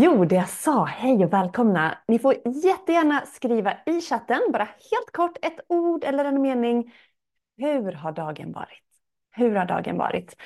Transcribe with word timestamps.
Jo, 0.00 0.24
det 0.24 0.34
jag 0.34 0.48
sa. 0.48 0.84
Hej 0.84 1.24
och 1.24 1.32
välkomna. 1.32 1.98
Ni 2.08 2.18
får 2.18 2.34
jättegärna 2.64 3.26
skriva 3.26 3.74
i 3.86 4.00
chatten, 4.00 4.40
bara 4.52 4.64
helt 4.64 5.12
kort, 5.12 5.36
ett 5.42 5.60
ord 5.68 6.04
eller 6.04 6.24
en 6.24 6.42
mening. 6.42 6.94
Hur 7.56 7.92
har 7.92 8.12
dagen 8.12 8.52
varit? 8.52 8.84
Hur 9.30 9.54
har 9.54 9.66
dagen 9.66 9.98
varit? 9.98 10.36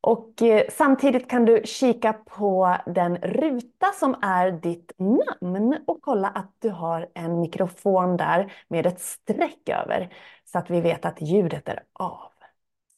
Och 0.00 0.42
eh, 0.42 0.64
samtidigt 0.70 1.30
kan 1.30 1.44
du 1.44 1.62
kika 1.64 2.12
på 2.12 2.76
den 2.86 3.16
ruta 3.16 3.86
som 3.94 4.16
är 4.22 4.50
ditt 4.52 4.92
namn 4.98 5.78
och 5.86 6.02
kolla 6.02 6.28
att 6.28 6.54
du 6.58 6.70
har 6.70 7.08
en 7.14 7.40
mikrofon 7.40 8.16
där 8.16 8.52
med 8.68 8.86
ett 8.86 9.00
streck 9.00 9.68
över 9.68 10.14
så 10.44 10.58
att 10.58 10.70
vi 10.70 10.80
vet 10.80 11.04
att 11.04 11.20
ljudet 11.20 11.68
är 11.68 11.82
av. 11.92 12.32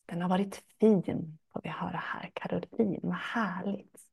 Den 0.07 0.23
har 0.23 0.29
varit 0.29 0.63
fin 0.81 1.39
får 1.53 1.61
vi 1.65 1.69
höra 1.69 2.03
här. 2.05 2.31
Caroline, 2.35 3.01
vad 3.03 3.15
härligt. 3.15 4.10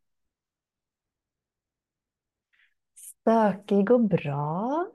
Stökig 3.28 3.92
och 3.92 4.00
bra. 4.00 4.86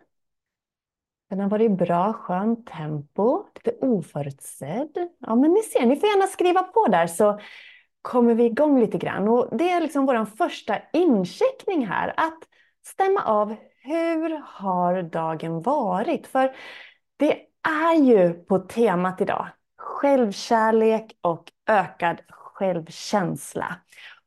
Den 1.30 1.40
har 1.40 1.48
varit 1.48 1.70
bra, 1.70 2.12
skönt 2.12 2.66
tempo, 2.66 3.44
lite 3.54 3.86
oförutsedd. 3.86 5.08
Ja, 5.18 5.34
men 5.34 5.50
ni 5.50 5.62
ser, 5.62 5.86
ni 5.86 5.96
får 5.96 6.08
gärna 6.08 6.26
skriva 6.26 6.62
på 6.62 6.86
där 6.86 7.06
så 7.06 7.40
kommer 8.02 8.34
vi 8.34 8.44
igång 8.44 8.80
lite 8.80 8.98
grann. 8.98 9.28
Och 9.28 9.56
det 9.56 9.70
är 9.70 9.80
liksom 9.80 10.06
vår 10.06 10.24
första 10.24 10.78
incheckning 10.92 11.86
här, 11.86 12.14
att 12.16 12.38
stämma 12.86 13.24
av 13.24 13.56
hur 13.82 14.42
har 14.44 15.02
dagen 15.02 15.62
varit? 15.62 16.26
För 16.26 16.56
det 17.16 17.38
är 17.68 17.94
ju 17.94 18.32
på 18.32 18.58
temat 18.58 19.20
idag, 19.20 19.48
självkärlek 19.76 21.18
och 21.20 21.52
ökad 21.66 22.20
självkänsla. 22.28 23.76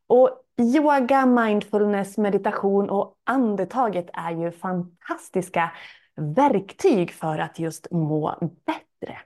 Och 0.08 0.45
yoga, 0.58 1.26
mindfulness, 1.26 2.18
meditation 2.18 2.90
och 2.90 3.16
andetaget 3.24 4.10
är 4.14 4.32
ju 4.32 4.52
fantastiska 4.52 5.72
verktyg 6.16 7.12
för 7.12 7.40
att 7.40 7.60
just 7.60 7.92
må 7.92 8.36
bättre. 8.66 9.18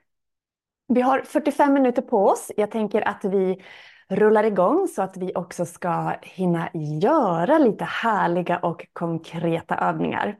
Vi 0.88 1.00
har 1.00 1.20
45 1.20 1.72
minuter 1.72 2.02
på 2.02 2.26
oss. 2.26 2.52
Jag 2.56 2.70
tänker 2.70 3.08
att 3.08 3.24
vi 3.24 3.62
rullar 4.08 4.44
igång 4.44 4.88
så 4.88 5.02
att 5.02 5.16
vi 5.16 5.32
också 5.34 5.64
ska 5.64 6.12
hinna 6.22 6.70
göra 6.74 7.58
lite 7.58 7.84
härliga 7.84 8.58
och 8.58 8.86
konkreta 8.92 9.76
övningar. 9.76 10.36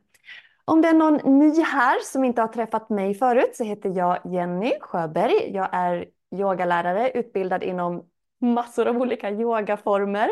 Om 0.65 0.83
det 0.83 0.89
är 0.89 0.95
någon 0.95 1.39
ny 1.39 1.63
här 1.63 1.99
som 2.05 2.25
inte 2.25 2.41
har 2.41 2.49
träffat 2.49 2.91
mig 2.91 3.15
förut 3.15 3.51
så 3.57 3.65
heter 3.65 3.97
jag 3.97 4.19
Jenny 4.25 4.73
Sjöberg. 4.81 5.51
Jag 5.55 5.69
är 5.73 6.05
yogalärare 6.35 7.11
utbildad 7.11 7.63
inom 7.63 8.03
massor 8.41 8.89
av 8.89 8.97
olika 8.97 9.31
yogaformer 9.31 10.31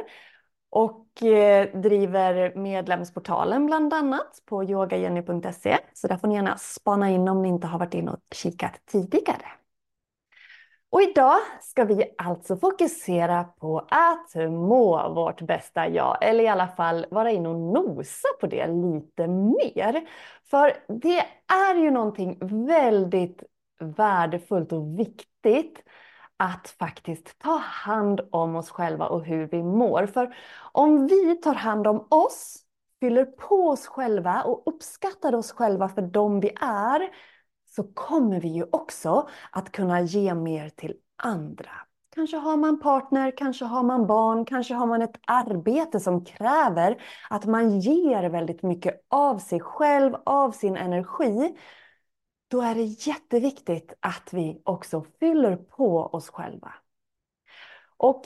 och 0.71 1.23
eh, 1.23 1.81
driver 1.81 2.55
medlemsportalen 2.55 3.67
bland 3.67 3.95
annat 3.95 4.43
på 4.45 4.65
yogajenny.se. 4.65 5.79
Så 5.93 6.09
där 6.09 6.17
får 6.17 6.29
ni 6.29 6.34
gärna 6.34 6.56
spana 6.56 7.11
in 7.11 7.29
om 7.29 7.43
ni 7.43 7.49
inte 7.49 7.67
har 7.67 7.79
varit 7.79 7.95
inne 7.95 8.11
och 8.11 8.21
kikat 8.34 8.81
tidigare. 8.87 9.47
Och 10.91 11.03
idag 11.03 11.37
ska 11.61 11.84
vi 11.84 12.05
alltså 12.19 12.57
fokusera 12.57 13.45
på 13.45 13.78
att 13.91 14.34
må 14.51 15.15
vårt 15.15 15.41
bästa 15.41 15.89
jag, 15.89 16.19
eller 16.21 16.45
i 16.45 16.49
alla 16.49 16.69
fall 16.69 17.07
vara 17.11 17.31
inne 17.31 17.49
och 17.49 17.61
nosa 17.61 18.28
på 18.41 18.47
det 18.47 18.67
lite 18.67 19.27
mer. 19.27 20.09
För 20.51 20.73
det 20.89 21.19
är 21.69 21.75
ju 21.75 21.91
någonting 21.91 22.39
väldigt 22.67 23.43
värdefullt 23.81 24.73
och 24.73 24.99
viktigt 24.99 25.84
att 26.38 26.69
faktiskt 26.78 27.38
ta 27.38 27.56
hand 27.56 28.21
om 28.31 28.56
oss 28.56 28.71
själva 28.71 29.06
och 29.06 29.25
hur 29.25 29.47
vi 29.47 29.62
mår. 29.62 30.06
För 30.06 30.34
om 30.72 31.06
vi 31.06 31.37
tar 31.37 31.54
hand 31.54 31.87
om 31.87 32.06
oss, 32.10 32.56
fyller 33.00 33.25
på 33.25 33.69
oss 33.69 33.87
själva 33.87 34.43
och 34.43 34.62
uppskattar 34.66 35.34
oss 35.34 35.53
själva 35.53 35.88
för 35.88 36.03
de 36.03 36.41
vi 36.41 36.50
är, 36.60 37.09
så 37.66 37.82
kommer 37.82 38.41
vi 38.41 38.48
ju 38.48 38.66
också 38.72 39.28
att 39.53 39.72
kunna 39.72 40.00
ge 40.00 40.34
mer 40.34 40.69
till 40.69 40.94
andra. 41.16 41.71
Kanske 42.15 42.37
har 42.37 42.56
man 42.56 42.81
partner, 42.81 43.37
kanske 43.37 43.65
har 43.65 43.82
man 43.82 44.06
barn, 44.06 44.44
kanske 44.44 44.75
har 44.75 44.87
man 44.87 45.03
ett 45.03 45.21
arbete 45.27 46.00
som 46.00 46.25
kräver 46.25 47.03
att 47.31 47.44
man 47.44 47.81
ger 47.81 48.31
väldigt 48.31 48.62
mycket 48.62 49.06
av 49.09 49.38
sig 49.38 49.60
själv, 49.60 50.15
av 50.25 50.50
sin 50.50 50.77
energi 50.77 51.56
då 52.48 52.62
är 52.62 52.75
det 52.75 52.82
jätteviktigt 52.82 53.92
att 54.00 54.28
vi 54.32 54.62
också 54.64 55.04
fyller 55.20 55.56
på 55.56 56.06
oss 56.06 56.30
själva. 56.30 56.74
Och 57.97 58.24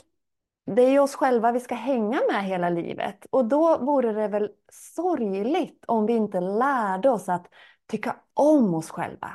det 0.65 0.81
är 0.81 0.89
ju 0.89 0.99
oss 0.99 1.15
själva 1.15 1.51
vi 1.51 1.59
ska 1.59 1.75
hänga 1.75 2.21
med 2.31 2.43
hela 2.43 2.69
livet 2.69 3.25
och 3.29 3.45
då 3.45 3.77
vore 3.77 4.13
det 4.13 4.27
väl 4.27 4.51
sorgligt 4.71 5.83
om 5.87 6.05
vi 6.05 6.13
inte 6.13 6.39
lärde 6.41 7.09
oss 7.09 7.29
att 7.29 7.47
tycka 7.87 8.15
om 8.33 8.73
oss 8.73 8.89
själva. 8.89 9.31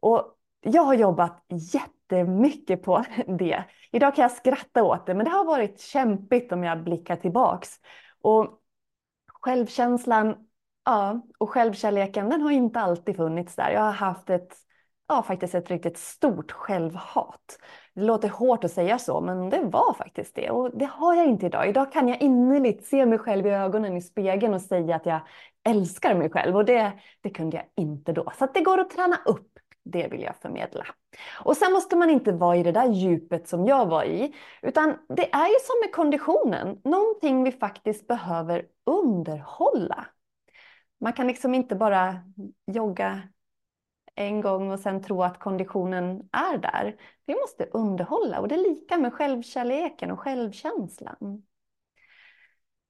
Och 0.00 0.38
jag 0.60 0.82
har 0.82 0.94
jobbat 0.94 1.44
jättemycket 1.74 2.82
på 2.82 3.04
det. 3.38 3.64
Idag 3.92 4.14
kan 4.14 4.22
jag 4.22 4.32
skratta 4.32 4.82
åt 4.82 5.06
det, 5.06 5.14
men 5.14 5.24
det 5.24 5.30
har 5.30 5.44
varit 5.44 5.80
kämpigt 5.80 6.52
om 6.52 6.64
jag 6.64 6.84
blickar 6.84 7.16
tillbaks. 7.16 7.80
Och 8.20 8.60
självkänslan 9.26 10.47
Ja, 10.88 11.20
och 11.38 11.50
självkärleken 11.50 12.28
den 12.28 12.40
har 12.40 12.50
inte 12.50 12.80
alltid 12.80 13.16
funnits 13.16 13.56
där. 13.56 13.70
Jag 13.70 13.80
har 13.80 13.92
haft 13.92 14.30
ett, 14.30 14.56
ja, 15.08 15.22
faktiskt 15.22 15.54
ett 15.54 15.70
riktigt 15.70 15.98
stort 15.98 16.52
självhat. 16.52 17.58
Det 17.94 18.00
låter 18.00 18.28
hårt 18.28 18.64
att 18.64 18.70
säga 18.70 18.98
så, 18.98 19.20
men 19.20 19.50
det 19.50 19.60
var 19.64 19.94
faktiskt 19.94 20.34
det. 20.34 20.50
Och 20.50 20.78
det 20.78 20.84
har 20.84 21.14
jag 21.14 21.26
inte 21.26 21.46
idag. 21.46 21.68
Idag 21.68 21.92
kan 21.92 22.08
jag 22.08 22.22
innerligt 22.22 22.86
se 22.86 23.06
mig 23.06 23.18
själv 23.18 23.46
i 23.46 23.50
ögonen 23.50 23.96
i 23.96 24.02
spegeln 24.02 24.54
och 24.54 24.60
säga 24.60 24.96
att 24.96 25.06
jag 25.06 25.20
älskar 25.68 26.14
mig 26.14 26.30
själv. 26.30 26.56
Och 26.56 26.64
det, 26.64 26.92
det 27.20 27.30
kunde 27.30 27.56
jag 27.56 27.66
inte 27.84 28.12
då. 28.12 28.32
Så 28.38 28.46
det 28.54 28.60
går 28.60 28.80
att 28.80 28.90
träna 28.90 29.16
upp. 29.26 29.52
Det 29.84 30.08
vill 30.08 30.22
jag 30.22 30.36
förmedla. 30.36 30.86
Och 31.44 31.56
sen 31.56 31.72
måste 31.72 31.96
man 31.96 32.10
inte 32.10 32.32
vara 32.32 32.56
i 32.56 32.62
det 32.62 32.72
där 32.72 32.92
djupet 32.92 33.48
som 33.48 33.66
jag 33.66 33.86
var 33.86 34.04
i, 34.04 34.34
utan 34.62 34.94
det 35.08 35.32
är 35.32 35.48
ju 35.48 35.58
som 35.62 35.80
med 35.80 35.92
konditionen, 35.92 36.80
någonting 36.84 37.44
vi 37.44 37.52
faktiskt 37.52 38.06
behöver 38.06 38.64
underhålla. 38.86 40.06
Man 41.00 41.12
kan 41.12 41.26
liksom 41.26 41.54
inte 41.54 41.74
bara 41.74 42.20
jogga 42.66 43.22
en 44.14 44.40
gång 44.40 44.70
och 44.70 44.80
sen 44.80 45.02
tro 45.02 45.22
att 45.22 45.38
konditionen 45.38 46.28
är 46.32 46.58
där. 46.58 46.96
Vi 47.26 47.34
måste 47.34 47.64
underhålla 47.64 48.40
och 48.40 48.48
det 48.48 48.54
är 48.54 48.70
lika 48.70 48.98
med 48.98 49.12
självkärleken 49.12 50.10
och 50.10 50.20
självkänslan. 50.20 51.42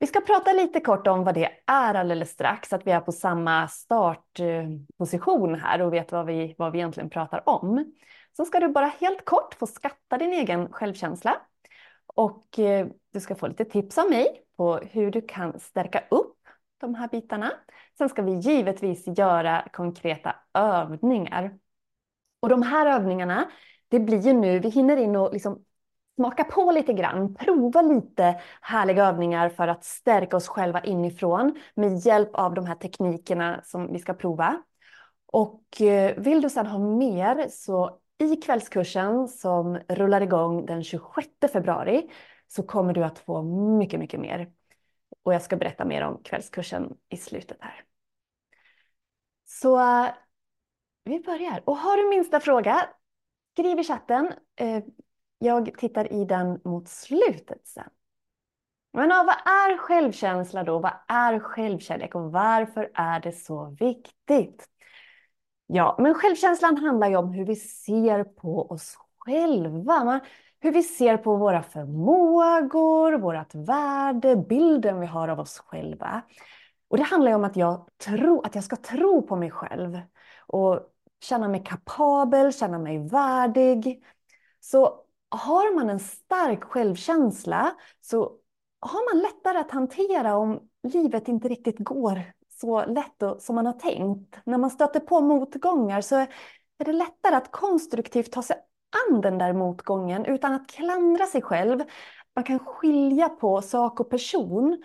Vi 0.00 0.06
ska 0.06 0.20
prata 0.20 0.52
lite 0.52 0.80
kort 0.80 1.06
om 1.06 1.24
vad 1.24 1.34
det 1.34 1.50
är 1.66 1.94
alldeles 1.94 2.30
strax, 2.30 2.72
att 2.72 2.86
vi 2.86 2.90
är 2.90 3.00
på 3.00 3.12
samma 3.12 3.68
startposition 3.68 5.54
här 5.54 5.82
och 5.82 5.92
vet 5.92 6.12
vad 6.12 6.26
vi, 6.26 6.54
vad 6.58 6.72
vi 6.72 6.78
egentligen 6.78 7.10
pratar 7.10 7.48
om. 7.48 7.92
Så 8.36 8.44
ska 8.44 8.60
du 8.60 8.68
bara 8.68 8.86
helt 8.86 9.24
kort 9.24 9.54
få 9.54 9.66
skatta 9.66 10.18
din 10.18 10.32
egen 10.32 10.72
självkänsla 10.72 11.36
och 12.06 12.58
eh, 12.58 12.86
du 13.12 13.20
ska 13.20 13.34
få 13.34 13.46
lite 13.46 13.64
tips 13.64 13.98
av 13.98 14.10
mig 14.10 14.42
på 14.56 14.76
hur 14.76 15.10
du 15.10 15.20
kan 15.20 15.60
stärka 15.60 16.04
upp 16.10 16.37
de 16.78 16.94
här 16.94 17.08
bitarna. 17.08 17.52
Sen 17.98 18.08
ska 18.08 18.22
vi 18.22 18.32
givetvis 18.32 19.04
göra 19.06 19.68
konkreta 19.72 20.36
övningar. 20.54 21.58
Och 22.40 22.48
de 22.48 22.62
här 22.62 22.86
övningarna, 22.86 23.50
det 23.88 24.00
blir 24.00 24.20
ju 24.20 24.32
nu, 24.32 24.58
vi 24.58 24.68
hinner 24.68 24.96
in 24.96 25.16
och 25.16 25.32
liksom 25.32 25.64
smaka 26.16 26.44
på 26.44 26.70
lite 26.70 26.92
grann, 26.92 27.34
prova 27.34 27.82
lite 27.82 28.40
härliga 28.60 29.06
övningar 29.06 29.48
för 29.48 29.68
att 29.68 29.84
stärka 29.84 30.36
oss 30.36 30.48
själva 30.48 30.80
inifrån 30.80 31.54
med 31.74 31.98
hjälp 31.98 32.30
av 32.32 32.54
de 32.54 32.66
här 32.66 32.74
teknikerna 32.74 33.60
som 33.64 33.92
vi 33.92 33.98
ska 33.98 34.14
prova. 34.14 34.62
Och 35.26 35.82
eh, 35.82 36.16
vill 36.16 36.40
du 36.40 36.50
sedan 36.50 36.66
ha 36.66 36.78
mer 36.78 37.46
så 37.50 37.98
i 38.18 38.36
kvällskursen 38.36 39.28
som 39.28 39.78
rullar 39.88 40.20
igång 40.20 40.66
den 40.66 40.84
26 40.84 41.28
februari 41.52 42.10
så 42.48 42.62
kommer 42.62 42.92
du 42.92 43.04
att 43.04 43.18
få 43.18 43.42
mycket, 43.78 44.00
mycket 44.00 44.20
mer. 44.20 44.50
Och 45.22 45.34
jag 45.34 45.42
ska 45.42 45.56
berätta 45.56 45.84
mer 45.84 46.02
om 46.02 46.22
kvällskursen 46.22 46.96
i 47.08 47.16
slutet 47.16 47.58
här. 47.60 47.84
Så 49.44 49.80
vi 51.04 51.20
börjar. 51.20 51.62
Och 51.64 51.76
har 51.76 51.96
du 51.96 52.08
minsta 52.08 52.40
fråga, 52.40 52.88
skriv 53.52 53.78
i 53.78 53.84
chatten. 53.84 54.32
Eh, 54.56 54.84
jag 55.38 55.78
tittar 55.78 56.12
i 56.12 56.24
den 56.24 56.60
mot 56.64 56.88
slutet 56.88 57.66
sen. 57.66 57.90
Men 58.92 59.10
ja, 59.10 59.24
vad 59.26 59.54
är 59.54 59.76
självkänsla 59.76 60.64
då? 60.64 60.78
Vad 60.78 60.92
är 61.08 61.38
självkärlek 61.38 62.14
och 62.14 62.32
varför 62.32 62.90
är 62.94 63.20
det 63.20 63.32
så 63.32 63.76
viktigt? 63.80 64.68
Ja, 65.66 65.96
men 65.98 66.14
självkänslan 66.14 66.76
handlar 66.76 67.08
ju 67.08 67.16
om 67.16 67.32
hur 67.32 67.46
vi 67.46 67.56
ser 67.56 68.24
på 68.24 68.70
oss 68.70 68.96
själva. 69.18 70.20
Hur 70.60 70.72
vi 70.72 70.82
ser 70.82 71.16
på 71.16 71.36
våra 71.36 71.62
förmågor, 71.62 73.18
vårt 73.18 73.54
värde, 73.54 74.36
bilden 74.36 75.00
vi 75.00 75.06
har 75.06 75.28
av 75.28 75.40
oss 75.40 75.58
själva. 75.58 76.22
Och 76.88 76.96
det 76.96 77.02
handlar 77.02 77.30
ju 77.30 77.34
om 77.34 77.44
att 77.44 77.56
jag, 77.56 77.86
tro, 78.04 78.40
att 78.40 78.54
jag 78.54 78.64
ska 78.64 78.76
tro 78.76 79.22
på 79.22 79.36
mig 79.36 79.50
själv 79.50 80.00
och 80.46 80.80
känna 81.20 81.48
mig 81.48 81.64
kapabel, 81.64 82.52
känna 82.52 82.78
mig 82.78 83.08
värdig. 83.08 84.04
Så 84.60 85.00
har 85.28 85.74
man 85.74 85.90
en 85.90 86.00
stark 86.00 86.64
självkänsla 86.64 87.74
så 88.00 88.32
har 88.80 89.14
man 89.14 89.22
lättare 89.22 89.58
att 89.58 89.70
hantera 89.70 90.36
om 90.36 90.60
livet 90.82 91.28
inte 91.28 91.48
riktigt 91.48 91.78
går 91.78 92.22
så 92.60 92.86
lätt 92.86 93.22
som 93.38 93.54
man 93.54 93.66
har 93.66 93.72
tänkt. 93.72 94.36
När 94.44 94.58
man 94.58 94.70
stöter 94.70 95.00
på 95.00 95.20
motgångar 95.20 96.00
så 96.00 96.16
är 96.16 96.84
det 96.84 96.92
lättare 96.92 97.34
att 97.34 97.50
konstruktivt 97.50 98.32
ta 98.32 98.42
sig 98.42 98.56
an 98.90 99.20
den 99.20 99.38
där 99.38 99.52
motgången 99.52 100.24
utan 100.24 100.52
att 100.52 100.70
klandra 100.70 101.26
sig 101.26 101.42
själv. 101.42 101.80
Man 102.34 102.44
kan 102.44 102.58
skilja 102.58 103.28
på 103.28 103.62
sak 103.62 104.00
och 104.00 104.10
person. 104.10 104.82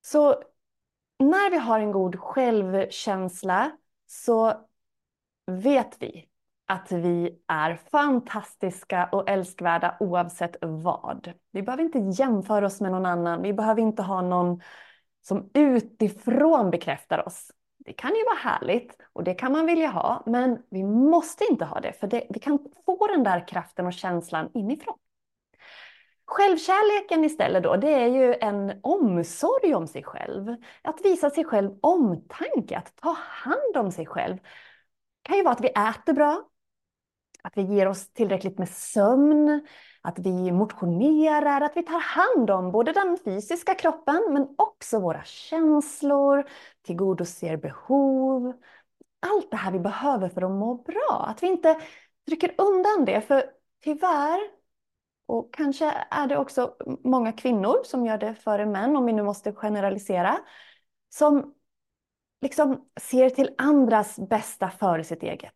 Så 0.00 0.42
när 1.18 1.50
vi 1.50 1.56
har 1.56 1.80
en 1.80 1.92
god 1.92 2.16
självkänsla 2.20 3.70
så 4.06 4.54
vet 5.46 6.02
vi 6.02 6.28
att 6.66 6.92
vi 6.92 7.42
är 7.46 7.80
fantastiska 7.90 9.08
och 9.12 9.28
älskvärda 9.28 9.96
oavsett 10.00 10.56
vad. 10.60 11.32
Vi 11.52 11.62
behöver 11.62 11.82
inte 11.82 12.22
jämföra 12.22 12.66
oss 12.66 12.80
med 12.80 12.92
någon 12.92 13.06
annan. 13.06 13.42
Vi 13.42 13.52
behöver 13.52 13.82
inte 13.82 14.02
ha 14.02 14.22
någon 14.22 14.60
som 15.20 15.50
utifrån 15.54 16.70
bekräftar 16.70 17.26
oss. 17.26 17.50
Det 17.88 17.94
kan 17.94 18.14
ju 18.14 18.24
vara 18.24 18.36
härligt 18.36 18.96
och 19.12 19.24
det 19.24 19.34
kan 19.34 19.52
man 19.52 19.66
vilja 19.66 19.88
ha, 19.88 20.22
men 20.26 20.62
vi 20.70 20.84
måste 20.84 21.44
inte 21.50 21.64
ha 21.64 21.80
det 21.80 21.92
för 21.92 22.06
det, 22.06 22.26
vi 22.30 22.40
kan 22.40 22.58
få 22.86 23.06
den 23.06 23.24
där 23.24 23.48
kraften 23.48 23.86
och 23.86 23.92
känslan 23.92 24.50
inifrån. 24.54 24.98
Självkärleken 26.26 27.24
istället 27.24 27.62
då, 27.62 27.76
det 27.76 27.94
är 27.94 28.06
ju 28.06 28.34
en 28.34 28.80
omsorg 28.82 29.74
om 29.74 29.86
sig 29.86 30.02
själv. 30.02 30.56
Att 30.82 31.00
visa 31.04 31.30
sig 31.30 31.44
själv 31.44 31.70
omtanke, 31.82 32.78
att 32.78 32.96
ta 32.96 33.16
hand 33.18 33.76
om 33.76 33.92
sig 33.92 34.06
själv. 34.06 34.36
Det 34.36 34.42
kan 35.22 35.36
ju 35.36 35.42
vara 35.42 35.54
att 35.54 35.64
vi 35.64 35.68
äter 35.68 36.12
bra, 36.12 36.42
att 37.42 37.56
vi 37.56 37.62
ger 37.62 37.88
oss 37.88 38.12
tillräckligt 38.12 38.58
med 38.58 38.68
sömn, 38.68 39.66
att 40.08 40.18
vi 40.18 40.52
motionerar, 40.52 41.60
att 41.60 41.76
vi 41.76 41.82
tar 41.82 42.00
hand 42.00 42.50
om 42.50 42.72
både 42.72 42.92
den 42.92 43.18
fysiska 43.24 43.74
kroppen 43.74 44.22
men 44.30 44.54
också 44.58 45.00
våra 45.00 45.22
känslor, 45.24 46.48
tillgodoser 46.82 47.56
behov. 47.56 48.52
Allt 49.20 49.50
det 49.50 49.56
här 49.56 49.72
vi 49.72 49.78
behöver 49.78 50.28
för 50.28 50.42
att 50.42 50.50
må 50.50 50.74
bra. 50.74 51.26
Att 51.28 51.42
vi 51.42 51.46
inte 51.46 51.80
trycker 52.26 52.54
undan 52.58 53.04
det, 53.04 53.20
för 53.20 53.44
tyvärr, 53.84 54.40
och 55.26 55.54
kanske 55.54 55.92
är 56.10 56.26
det 56.26 56.38
också 56.38 56.74
många 57.04 57.32
kvinnor 57.32 57.76
som 57.84 58.06
gör 58.06 58.18
det 58.18 58.34
före 58.34 58.66
män, 58.66 58.96
om 58.96 59.06
vi 59.06 59.12
nu 59.12 59.22
måste 59.22 59.52
generalisera, 59.52 60.38
som 61.08 61.54
liksom 62.42 62.88
ser 63.00 63.30
till 63.30 63.54
andras 63.58 64.18
bästa 64.18 64.70
före 64.70 65.04
sitt 65.04 65.22
eget. 65.22 65.54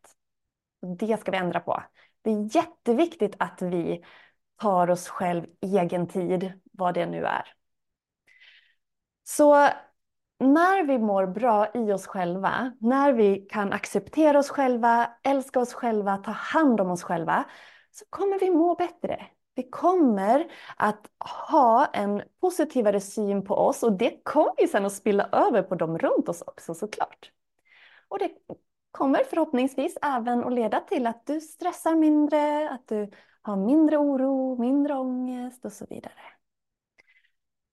Det 0.97 1.19
ska 1.19 1.31
vi 1.31 1.37
ändra 1.37 1.59
på. 1.59 1.83
Det 2.21 2.31
är 2.31 2.55
jätteviktigt 2.55 3.35
att 3.39 3.61
vi 3.61 4.03
tar 4.61 4.89
oss 4.89 5.07
själv 5.07 5.45
egen 5.61 6.07
tid, 6.07 6.53
vad 6.71 6.93
det 6.93 7.05
nu 7.05 7.25
är. 7.25 7.47
Så 9.23 9.69
när 10.39 10.83
vi 10.83 10.99
mår 10.99 11.25
bra 11.27 11.67
i 11.73 11.91
oss 11.91 12.07
själva, 12.07 12.71
när 12.79 13.13
vi 13.13 13.35
kan 13.49 13.73
acceptera 13.73 14.39
oss 14.39 14.49
själva, 14.49 15.09
älska 15.23 15.59
oss 15.59 15.73
själva, 15.73 16.17
ta 16.17 16.31
hand 16.31 16.81
om 16.81 16.91
oss 16.91 17.03
själva, 17.03 17.43
så 17.91 18.05
kommer 18.09 18.39
vi 18.39 18.51
må 18.51 18.75
bättre. 18.75 19.25
Vi 19.55 19.69
kommer 19.69 20.51
att 20.77 21.07
ha 21.49 21.85
en 21.85 22.21
positivare 22.41 22.99
syn 22.99 23.45
på 23.45 23.55
oss 23.55 23.83
och 23.83 23.97
det 23.97 24.23
kommer 24.23 24.61
ju 24.61 24.67
sen 24.67 24.85
att 24.85 24.93
spilla 24.93 25.29
över 25.31 25.63
på 25.63 25.75
dem 25.75 25.97
runt 25.97 26.29
oss 26.29 26.41
också 26.41 26.73
såklart. 26.73 27.31
Och 28.07 28.19
det 28.19 28.29
kommer 28.91 29.23
förhoppningsvis 29.29 29.97
även 30.01 30.43
att 30.43 30.53
leda 30.53 30.79
till 30.79 31.07
att 31.07 31.25
du 31.25 31.41
stressar 31.41 31.95
mindre, 31.95 32.69
att 32.69 32.87
du 32.87 33.11
ha 33.45 33.55
mindre 33.55 33.97
oro, 33.97 34.57
mindre 34.61 34.93
ångest 34.93 35.65
och 35.65 35.71
så 35.73 35.85
vidare. 35.89 36.21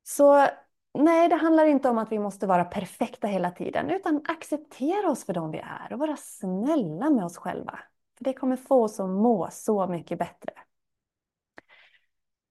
Så 0.03 0.47
nej, 0.95 1.29
det 1.29 1.37
handlar 1.37 1.67
inte 1.67 1.89
om 1.89 1.99
att 1.99 2.13
vi 2.13 2.19
måste 2.19 2.47
vara 2.47 2.65
perfekta 2.65 3.27
hela 3.27 3.51
tiden, 3.51 3.91
utan 3.91 4.25
acceptera 4.29 5.11
oss 5.11 5.25
för 5.25 5.33
de 5.33 5.51
vi 5.51 5.59
är 5.59 5.93
och 5.93 5.99
vara 5.99 6.17
snälla 6.17 7.11
med 7.11 7.25
oss 7.25 7.37
själva. 7.37 7.79
För 8.19 8.25
Det 8.25 8.33
kommer 8.33 8.57
få 8.57 8.85
oss 8.85 9.01
att 9.01 9.09
må 9.09 9.49
så 9.51 9.87
mycket 9.87 10.19
bättre. 10.19 10.53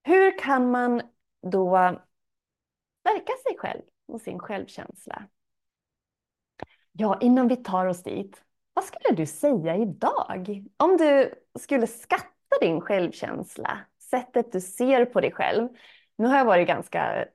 Hur 0.04 0.40
kan 0.40 0.72
man 0.72 1.02
då 1.42 1.98
stärka 3.00 3.34
sig 3.48 3.58
själv 3.58 3.82
och 4.08 4.22
sin 4.22 4.40
självkänsla? 4.40 5.28
Ja, 6.92 7.18
innan 7.22 7.48
vi 7.48 7.56
tar 7.56 7.86
oss 7.86 8.04
dit, 8.04 8.44
vad 8.74 8.86
skulle 8.86 9.16
du 9.16 9.26
säga 9.26 9.76
idag? 9.76 10.64
Om 10.78 10.98
du 10.98 11.34
skulle 11.60 11.88
skatta 11.88 12.28
din 12.62 12.82
självkänsla, 12.82 13.79
sättet 14.10 14.51
du 14.51 14.62
ser 14.62 15.06
på 15.06 15.22
dig 15.22 15.32
själv. 15.32 15.70
Nu 16.15 16.27
har 16.27 16.38
jag 16.38 16.46
varit 16.46 16.68
ganska 16.68 17.25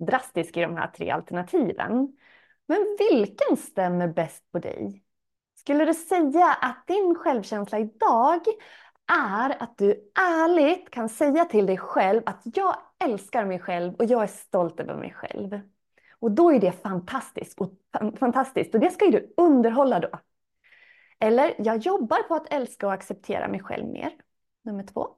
drastisk 0.00 0.56
i 0.56 0.60
de 0.60 0.76
här 0.76 0.86
tre 0.86 1.10
alternativen. 1.10 2.16
Men 2.66 2.96
vilken 2.98 3.56
stämmer 3.56 4.08
bäst 4.08 4.52
på 4.52 4.58
dig? 4.58 5.02
Skulle 5.54 5.84
du 5.84 5.94
säga 5.94 6.56
att 6.60 6.86
din 6.86 7.14
självkänsla 7.14 7.78
idag 7.78 8.40
är 9.12 9.62
att 9.62 9.78
du 9.78 10.10
ärligt 10.20 10.90
kan 10.90 11.08
säga 11.08 11.44
till 11.44 11.66
dig 11.66 11.78
själv 11.78 12.22
att 12.26 12.40
jag 12.44 12.76
älskar 13.04 13.44
mig 13.44 13.58
själv 13.58 13.94
och 13.94 14.04
jag 14.04 14.22
är 14.22 14.26
stolt 14.26 14.80
över 14.80 14.96
mig 14.96 15.12
själv. 15.12 15.60
Och 16.18 16.30
då 16.30 16.52
är 16.52 16.60
det 16.60 16.72
fantastiskt 16.72 17.60
och, 17.60 17.72
fantastiskt 18.18 18.74
och 18.74 18.80
det 18.80 18.90
ska 18.90 19.04
ju 19.04 19.10
du 19.10 19.34
underhålla 19.36 20.00
då. 20.00 20.08
Eller 21.18 21.54
jag 21.58 21.78
jobbar 21.78 22.22
på 22.22 22.34
att 22.34 22.52
älska 22.52 22.86
och 22.86 22.92
acceptera 22.92 23.48
mig 23.48 23.60
själv 23.60 23.86
mer 23.86 24.12
nummer 24.62 24.82
två. 24.82 25.08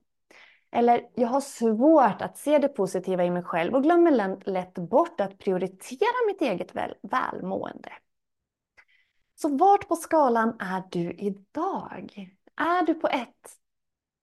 Eller 0.73 1.09
jag 1.15 1.29
har 1.29 1.41
svårt 1.41 2.23
att 2.23 2.39
se 2.39 2.59
det 2.59 2.69
positiva 2.69 3.25
i 3.25 3.31
mig 3.31 3.43
själv 3.43 3.75
och 3.75 3.83
glömmer 3.83 4.51
lätt 4.51 4.75
bort 4.75 5.21
att 5.21 5.39
prioritera 5.39 6.27
mitt 6.27 6.43
eget 6.43 6.75
väl 6.75 6.95
välmående. 7.03 7.93
Så 9.35 9.57
vart 9.57 9.89
på 9.89 9.97
skalan 9.97 10.57
är 10.61 10.83
du 10.91 11.13
idag? 11.13 12.31
Är 12.57 12.87
du 12.87 12.95
på 12.95 13.09
ett, 13.09 13.59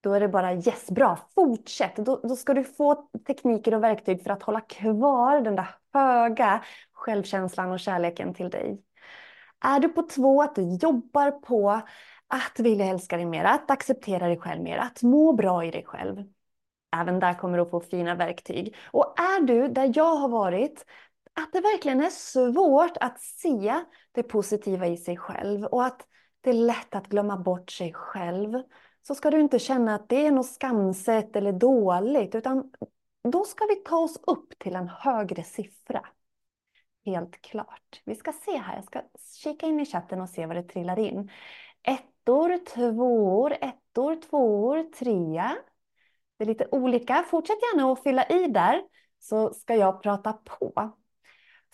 då 0.02 0.14
är 0.14 0.20
det 0.20 0.28
bara 0.28 0.54
yes, 0.54 0.92
bra, 0.92 1.20
fortsätt. 1.36 1.96
Då, 1.96 2.22
då 2.24 2.36
ska 2.36 2.54
du 2.54 2.64
få 2.64 3.10
tekniker 3.28 3.76
och 3.76 3.84
verktyg 3.84 4.24
för 4.24 4.30
att 4.30 4.44
hålla 4.44 4.62
kvar 4.62 5.42
den 5.42 5.56
där 5.56 5.76
höga 5.94 6.64
självkänslan 6.92 7.72
och 7.72 7.80
kärleken 7.80 8.34
till 8.34 8.50
dig. 8.50 8.82
Är 9.60 9.80
du 9.80 9.90
på 9.90 10.02
två, 10.02 10.42
att 10.42 10.56
du 10.56 10.78
jobbar 10.82 11.32
på 11.32 11.82
att 12.32 12.60
vilja 12.60 12.86
älska 12.86 13.18
dig 13.18 13.26
mer, 13.26 13.44
att 13.44 13.72
acceptera 13.72 14.28
dig 14.28 14.38
själv 14.38 14.62
mer, 14.62 14.78
att 14.78 15.04
må 15.04 15.34
bra 15.34 15.66
i 15.66 15.72
dig 15.72 15.84
själv. 15.86 16.24
Även 16.96 17.20
där 17.20 17.34
kommer 17.34 17.58
du 17.58 17.64
att 17.64 17.70
få 17.70 17.80
fina 17.80 18.16
verktyg. 18.16 18.76
Och 18.92 19.20
är 19.20 19.42
du 19.42 19.68
där 19.68 19.92
jag 19.96 20.16
har 20.16 20.30
varit, 20.30 20.86
att 21.34 21.54
det 21.54 21.62
verkligen 21.62 22.02
är 22.02 22.10
svårt 22.10 22.98
att 23.00 23.20
se 23.20 23.84
det 24.12 24.24
positiva 24.24 24.88
i 24.88 24.98
sig 24.98 25.18
själv 25.18 25.66
och 25.66 25.86
att 25.86 26.08
det 26.42 26.50
är 26.50 26.54
lätt 26.54 26.96
att 26.96 27.08
glömma 27.08 27.38
bort 27.38 27.72
sig 27.72 27.94
själv, 27.94 28.64
så 29.08 29.16
ska 29.16 29.30
du 29.30 29.40
inte 29.40 29.60
känna 29.60 29.96
att 29.96 30.10
det 30.10 30.26
är 30.26 30.32
något 30.32 30.52
skamset 30.52 31.36
eller 31.36 31.52
dåligt, 31.52 32.36
utan 32.36 32.72
då 33.24 33.44
ska 33.44 33.66
vi 33.66 33.76
ta 33.76 33.98
oss 33.98 34.18
upp 34.28 34.60
till 34.60 34.76
en 34.76 34.88
högre 34.88 35.44
siffra. 35.44 36.06
Helt 37.06 37.42
klart. 37.42 38.02
Vi 38.06 38.16
ska 38.16 38.34
se 38.34 38.58
här, 38.58 38.76
jag 38.76 38.84
ska 38.84 39.02
kika 39.44 39.66
in 39.66 39.80
i 39.80 39.86
chatten 39.86 40.22
och 40.22 40.30
se 40.30 40.46
vad 40.46 40.56
det 40.56 40.64
trillar 40.64 41.00
in. 41.00 41.30
Ettor, 42.22 42.58
tvåor, 42.66 43.54
ettor, 43.62 44.16
tvåor, 44.16 44.84
trea. 44.84 45.58
Det 46.38 46.44
är 46.44 46.48
lite 46.48 46.68
olika. 46.72 47.24
Fortsätt 47.24 47.58
gärna 47.62 47.92
att 47.92 48.04
fylla 48.04 48.26
i 48.28 48.48
där 48.48 48.82
så 49.20 49.54
ska 49.54 49.76
jag 49.76 50.04
prata 50.04 50.34
på. 50.34 50.92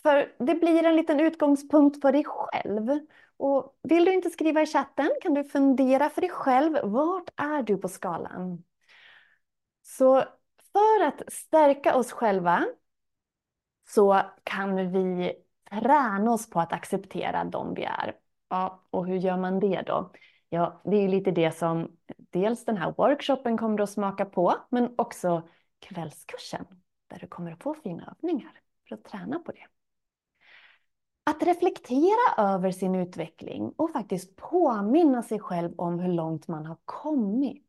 För 0.02 0.36
det 0.40 0.56
blir 0.56 0.86
en 0.86 0.96
liten 0.96 1.20
utgångspunkt 1.20 2.02
för 2.02 2.12
dig 2.12 2.24
själv. 2.26 3.00
Och 3.38 3.78
vill 3.84 4.06
du 4.06 4.14
inte 4.14 4.30
skriva 4.30 4.62
i 4.62 4.66
chatten 4.66 5.10
kan 5.22 5.34
du 5.34 5.44
fundera 5.44 6.10
för 6.10 6.22
dig 6.22 6.30
själv. 6.30 6.78
Vart 6.84 7.30
är 7.36 7.64
du 7.64 7.78
på 7.78 7.88
skalan? 7.88 8.64
Så 9.84 10.24
för 10.74 11.04
att 11.08 11.34
stärka 11.34 11.96
oss 11.96 12.12
själva 12.12 12.66
så 13.88 14.22
kan 14.44 14.92
vi 14.92 15.34
träna 15.70 16.32
oss 16.32 16.50
på 16.50 16.60
att 16.60 16.74
acceptera 16.74 17.44
dem 17.44 17.74
vi 17.74 17.84
är. 17.84 18.16
Ja, 18.50 18.84
och 18.90 19.08
hur 19.08 19.18
gör 19.18 19.38
man 19.38 19.60
det 19.60 19.82
då? 19.88 20.12
Ja, 20.50 20.82
det 20.84 20.98
är 20.98 21.02
ju 21.02 21.08
lite 21.08 21.32
det 21.32 21.52
som 21.52 21.98
dels 22.30 22.66
den 22.66 22.78
här 22.78 22.94
workshopen 22.98 23.58
kommer 23.58 23.82
att 23.82 23.90
smaka 23.90 24.26
på, 24.26 24.56
men 24.70 24.94
också 24.98 25.48
kvällskursen 25.80 26.66
där 27.08 27.20
du 27.20 27.28
kommer 27.28 27.52
att 27.52 27.64
få 27.64 27.74
fina 27.74 28.16
övningar 28.18 28.52
för 28.88 28.96
att 28.96 29.04
träna 29.04 29.40
på 29.40 29.52
det. 29.52 29.66
Att 31.24 31.44
reflektera 31.44 32.36
över 32.38 32.72
sin 32.72 32.96
utveckling 32.96 33.74
och 33.76 33.92
faktiskt 33.92 34.36
påminna 34.36 35.24
sig 35.24 35.40
själv 35.40 35.74
om 35.78 36.00
hur 36.00 36.14
långt 36.14 36.48
man 36.48 36.66
har 36.66 36.78
kommit. 36.86 37.64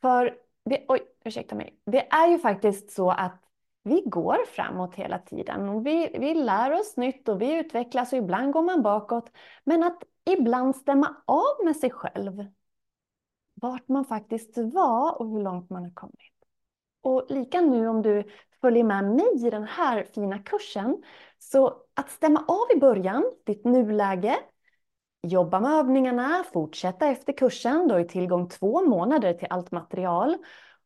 För, 0.00 0.38
det, 0.64 0.84
oj, 0.88 1.00
ursäkta 1.24 1.54
mig. 1.54 1.80
Det 1.86 2.08
är 2.08 2.28
ju 2.28 2.38
faktiskt 2.38 2.90
så 2.90 3.10
att 3.10 3.42
vi 3.82 4.02
går 4.06 4.46
framåt 4.46 4.94
hela 4.94 5.18
tiden. 5.18 5.68
Och 5.68 5.86
vi, 5.86 6.16
vi 6.18 6.34
lär 6.34 6.72
oss 6.72 6.96
nytt 6.96 7.28
och 7.28 7.42
vi 7.42 7.58
utvecklas 7.58 8.12
och 8.12 8.18
ibland 8.18 8.52
går 8.52 8.62
man 8.62 8.82
bakåt. 8.82 9.30
Men 9.64 9.82
att 9.82 10.02
ibland 10.30 10.76
stämma 10.76 11.16
av 11.26 11.64
med 11.64 11.76
sig 11.76 11.90
själv. 11.90 12.46
Vart 13.54 13.88
man 13.88 14.04
faktiskt 14.04 14.56
var 14.56 15.20
och 15.20 15.30
hur 15.30 15.40
långt 15.40 15.70
man 15.70 15.82
har 15.82 15.90
kommit. 15.90 16.32
Och 17.02 17.26
lika 17.28 17.60
nu 17.60 17.88
om 17.88 18.02
du 18.02 18.24
följer 18.60 18.84
med 18.84 19.04
mig 19.04 19.46
i 19.46 19.50
den 19.50 19.64
här 19.64 20.04
fina 20.04 20.38
kursen. 20.38 21.02
Så 21.38 21.76
att 21.94 22.10
stämma 22.10 22.44
av 22.48 22.76
i 22.76 22.80
början, 22.80 23.24
ditt 23.46 23.64
nuläge, 23.64 24.36
jobba 25.22 25.60
med 25.60 25.72
övningarna, 25.72 26.44
fortsätta 26.52 27.06
efter 27.06 27.32
kursen. 27.32 27.88
Du 27.88 27.94
har 27.94 27.98
ju 27.98 28.08
tillgång 28.08 28.48
två 28.48 28.84
månader 28.86 29.34
till 29.34 29.48
allt 29.50 29.70
material. 29.70 30.36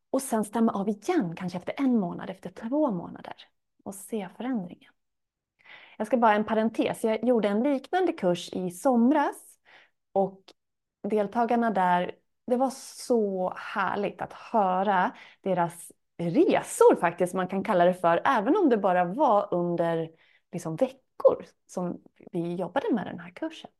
Och 0.09 0.21
sen 0.21 0.43
stämma 0.43 0.71
av 0.71 0.89
igen, 0.89 1.35
kanske 1.35 1.57
efter 1.57 1.73
en 1.77 1.99
månad, 1.99 2.29
efter 2.29 2.49
två 2.49 2.91
månader. 2.91 3.35
Och 3.83 3.95
se 3.95 4.29
förändringen. 4.37 4.93
Jag 5.97 6.07
ska 6.07 6.17
bara 6.17 6.35
en 6.35 6.45
parentes, 6.45 7.03
jag 7.03 7.23
gjorde 7.23 7.47
en 7.47 7.63
liknande 7.63 8.13
kurs 8.13 8.49
i 8.53 8.71
somras. 8.71 9.35
Och 10.11 10.41
deltagarna 11.09 11.71
där, 11.71 12.15
det 12.47 12.55
var 12.55 12.69
så 12.69 13.53
härligt 13.55 14.21
att 14.21 14.33
höra 14.33 15.11
deras 15.41 15.91
resor 16.17 16.95
faktiskt, 16.95 17.33
man 17.33 17.47
kan 17.47 17.63
kalla 17.63 17.85
det 17.85 17.93
för, 17.93 18.21
även 18.25 18.57
om 18.57 18.69
det 18.69 18.77
bara 18.77 19.05
var 19.05 19.53
under 19.53 20.09
liksom, 20.51 20.75
veckor 20.75 21.45
som 21.67 22.01
vi 22.31 22.55
jobbade 22.55 22.93
med 22.93 23.07
den 23.07 23.19
här 23.19 23.29
kursen. 23.29 23.71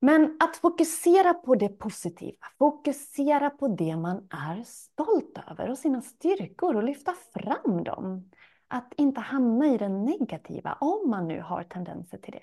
Men 0.00 0.36
att 0.40 0.56
fokusera 0.56 1.34
på 1.34 1.54
det 1.54 1.68
positiva, 1.68 2.46
fokusera 2.58 3.50
på 3.50 3.68
det 3.68 3.96
man 3.96 4.28
är 4.30 4.62
stolt 4.64 5.38
över 5.50 5.70
och 5.70 5.78
sina 5.78 6.02
styrkor 6.02 6.76
och 6.76 6.84
lyfta 6.84 7.14
fram 7.34 7.84
dem. 7.84 8.30
Att 8.74 8.92
inte 8.96 9.20
hamna 9.20 9.66
i 9.66 9.78
det 9.78 9.88
negativa, 9.88 10.78
om 10.80 11.10
man 11.10 11.28
nu 11.28 11.40
har 11.40 11.62
tendenser 11.62 12.18
till 12.18 12.32
det. 12.32 12.42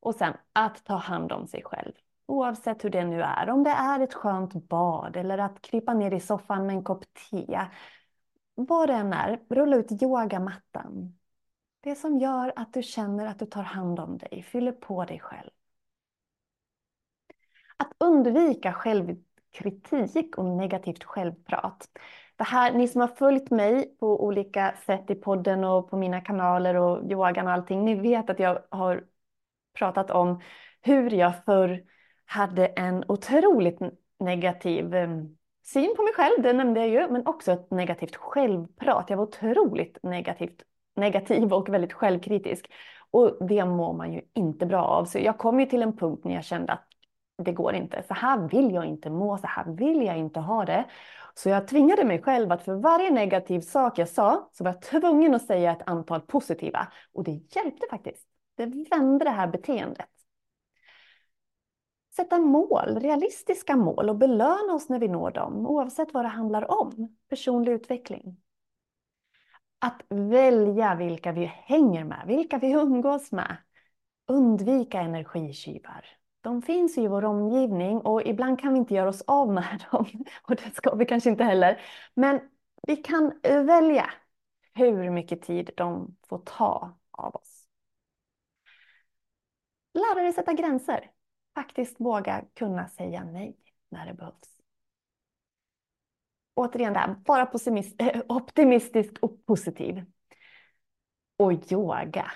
Och 0.00 0.14
sen 0.14 0.36
att 0.52 0.84
ta 0.84 0.94
hand 0.94 1.32
om 1.32 1.46
sig 1.46 1.62
själv. 1.64 1.92
Oavsett 2.26 2.84
hur 2.84 2.90
det 2.90 3.04
nu 3.04 3.22
är. 3.22 3.50
Om 3.50 3.64
det 3.64 3.70
är 3.70 4.00
ett 4.00 4.14
skönt 4.14 4.54
bad 4.68 5.16
eller 5.16 5.38
att 5.38 5.62
krypa 5.62 5.94
ner 5.94 6.10
i 6.10 6.20
soffan 6.20 6.66
med 6.66 6.76
en 6.76 6.84
kopp 6.84 7.04
te. 7.30 7.60
Vad 8.54 8.88
det 8.88 8.94
än 8.94 9.12
är, 9.12 9.40
rulla 9.48 9.76
ut 9.76 10.02
yogamattan. 10.02 11.18
Det 11.80 11.94
som 11.94 12.18
gör 12.18 12.52
att 12.56 12.72
du 12.72 12.82
känner 12.82 13.26
att 13.26 13.38
du 13.38 13.46
tar 13.46 13.62
hand 13.62 14.00
om 14.00 14.18
dig, 14.18 14.42
fyller 14.42 14.72
på 14.72 15.04
dig 15.04 15.20
själv. 15.20 15.50
Att 17.76 17.92
undvika 17.98 18.72
självkritik 18.72 20.38
och 20.38 20.44
negativt 20.44 21.04
självprat. 21.04 21.88
Det 22.36 22.44
här, 22.44 22.72
ni 22.72 22.88
som 22.88 23.00
har 23.00 23.08
följt 23.08 23.50
mig 23.50 23.96
på 24.00 24.24
olika 24.24 24.74
sätt 24.86 25.10
i 25.10 25.14
podden 25.14 25.64
och 25.64 25.90
på 25.90 25.96
mina 25.96 26.20
kanaler 26.20 26.74
och 26.74 27.10
yogan 27.10 27.46
och 27.46 27.52
allting, 27.52 27.84
ni 27.84 27.94
vet 27.94 28.30
att 28.30 28.38
jag 28.38 28.62
har 28.70 29.04
pratat 29.78 30.10
om 30.10 30.40
hur 30.82 31.10
jag 31.10 31.44
förr 31.44 31.82
hade 32.26 32.66
en 32.66 33.04
otroligt 33.08 33.78
negativ 34.18 34.94
eh, 34.94 35.08
syn 35.64 35.94
på 35.96 36.02
mig 36.02 36.12
själv, 36.14 36.42
det 36.42 36.52
nämnde 36.52 36.80
jag 36.80 36.88
ju, 36.88 37.12
men 37.12 37.26
också 37.26 37.52
ett 37.52 37.70
negativt 37.70 38.16
självprat. 38.16 39.10
Jag 39.10 39.16
var 39.16 39.24
otroligt 39.24 39.98
negativt, 40.02 40.62
negativ 40.96 41.52
och 41.52 41.68
väldigt 41.68 41.92
självkritisk. 41.92 42.72
Och 43.10 43.46
det 43.48 43.64
mår 43.64 43.92
man 43.92 44.12
ju 44.12 44.20
inte 44.34 44.66
bra 44.66 44.84
av. 44.84 45.04
Så 45.04 45.18
jag 45.18 45.38
kom 45.38 45.60
ju 45.60 45.66
till 45.66 45.82
en 45.82 45.96
punkt 45.96 46.24
när 46.24 46.34
jag 46.34 46.44
kände 46.44 46.72
att 46.72 46.86
det 47.42 47.52
går 47.52 47.74
inte. 47.74 48.02
Så 48.08 48.14
här 48.14 48.48
vill 48.48 48.74
jag 48.74 48.84
inte 48.84 49.10
må, 49.10 49.38
så 49.38 49.46
här 49.46 49.64
vill 49.64 50.02
jag 50.02 50.18
inte 50.18 50.40
ha 50.40 50.64
det. 50.64 50.84
Så 51.38 51.48
jag 51.48 51.68
tvingade 51.68 52.04
mig 52.04 52.22
själv 52.22 52.52
att 52.52 52.64
för 52.64 52.74
varje 52.74 53.10
negativ 53.10 53.60
sak 53.60 53.98
jag 53.98 54.08
sa 54.08 54.50
så 54.52 54.64
var 54.64 54.70
jag 54.70 54.82
tvungen 54.82 55.34
att 55.34 55.46
säga 55.46 55.72
ett 55.72 55.88
antal 55.88 56.20
positiva. 56.20 56.92
Och 57.12 57.24
det 57.24 57.30
hjälpte 57.30 57.86
faktiskt. 57.90 58.28
Det 58.54 58.66
vände 58.90 59.24
det 59.24 59.30
här 59.30 59.46
beteendet. 59.46 60.08
Sätta 62.16 62.38
mål, 62.38 63.00
realistiska 63.00 63.76
mål 63.76 64.08
och 64.08 64.16
belöna 64.16 64.74
oss 64.74 64.88
när 64.88 64.98
vi 64.98 65.08
når 65.08 65.30
dem, 65.30 65.66
oavsett 65.66 66.14
vad 66.14 66.24
det 66.24 66.28
handlar 66.28 66.80
om. 66.80 67.16
Personlig 67.28 67.72
utveckling. 67.72 68.36
Att 69.78 70.02
välja 70.08 70.94
vilka 70.94 71.32
vi 71.32 71.44
hänger 71.44 72.04
med, 72.04 72.24
vilka 72.26 72.58
vi 72.58 72.70
umgås 72.70 73.32
med. 73.32 73.56
Undvika 74.26 75.00
energitjuvar. 75.00 76.06
De 76.40 76.62
finns 76.62 76.98
i 76.98 77.06
vår 77.08 77.24
omgivning 77.24 78.00
och 78.00 78.26
ibland 78.26 78.60
kan 78.60 78.72
vi 78.72 78.78
inte 78.78 78.94
göra 78.94 79.08
oss 79.08 79.22
av 79.26 79.52
med 79.52 79.84
dem. 79.92 80.06
Och 80.42 80.56
det 80.56 80.74
ska 80.74 80.94
vi 80.94 81.04
kanske 81.04 81.30
inte 81.30 81.44
heller. 81.44 81.80
Men 82.14 82.40
vi 82.86 82.96
kan 82.96 83.32
välja 83.42 84.10
hur 84.74 85.10
mycket 85.10 85.42
tid 85.42 85.70
de 85.76 86.16
får 86.28 86.38
ta 86.38 86.98
av 87.10 87.34
oss. 87.36 87.66
Lära 89.94 90.22
dig 90.22 90.32
sätta 90.32 90.52
gränser. 90.52 91.10
Faktiskt 91.54 92.00
våga 92.00 92.44
kunna 92.54 92.88
säga 92.88 93.24
nej 93.24 93.56
när 93.88 94.06
det 94.06 94.14
behövs. 94.14 94.60
Återigen 96.54 96.92
det 96.92 96.98
här, 96.98 97.16
vara 97.26 97.50
optimistisk 98.28 99.12
och 99.20 99.46
positiv. 99.46 100.04
Och 101.36 101.72
yoga. 101.72 102.32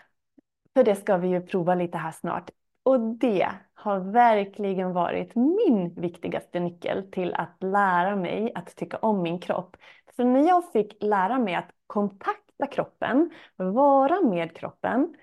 För 0.75 0.85
det 0.85 0.97
ska 0.97 1.17
vi 1.17 1.29
ju 1.29 1.41
prova 1.41 1.75
lite 1.75 1.99
här 1.99 2.13
snart. 2.13 2.51
Och 2.83 3.01
det 3.01 3.53
har 3.75 4.01
verkligen 4.01 4.93
varit 4.93 5.35
min 5.35 5.95
viktigaste 5.95 6.61
nyckel 6.61 7.11
till 7.11 7.35
att 7.35 7.57
lära 7.63 8.17
mig 8.17 8.53
att 8.55 8.77
tycka 8.77 8.97
om 8.97 9.23
min 9.23 9.41
kropp. 9.41 9.77
För 10.17 10.25
när 10.25 10.49
jag 10.49 10.73
fick 10.73 11.03
lära 11.03 11.39
mig 11.39 11.55
att 11.55 11.71
kontakta 11.87 12.67
kroppen, 12.67 13.31
vara 13.57 14.21
med 14.21 14.57
kroppen, 14.57 15.15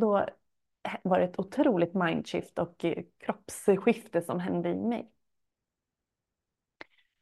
då 0.00 0.26
var 1.02 1.18
det 1.18 1.24
ett 1.24 1.38
otroligt 1.38 1.94
mindshift 1.94 2.58
och 2.58 2.84
kroppsskifte 3.18 4.22
som 4.22 4.40
hände 4.40 4.68
i 4.68 4.84
mig. 4.84 5.10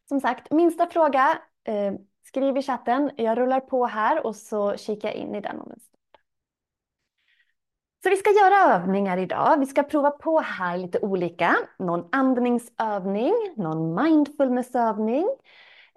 Som 0.08 0.20
sagt, 0.20 0.52
minsta 0.52 0.86
fråga, 0.86 1.38
eh, 1.64 1.94
skriv 2.22 2.56
i 2.56 2.62
chatten. 2.62 3.10
Jag 3.16 3.38
rullar 3.38 3.60
på 3.60 3.86
här 3.86 4.26
och 4.26 4.36
så 4.36 4.76
kikar 4.76 5.08
jag 5.08 5.16
in 5.16 5.34
i 5.34 5.40
den 5.40 5.60
om 5.60 5.70
en 5.70 5.80
stund. 5.80 5.93
Så 8.04 8.10
vi 8.10 8.16
ska 8.16 8.30
göra 8.30 8.74
övningar 8.74 9.16
idag. 9.16 9.60
Vi 9.60 9.66
ska 9.66 9.82
prova 9.82 10.10
på 10.10 10.40
här 10.40 10.78
lite 10.78 10.98
olika. 10.98 11.56
Någon 11.78 12.08
andningsövning, 12.12 13.34
någon 13.56 14.02
mindfulnessövning, 14.02 15.28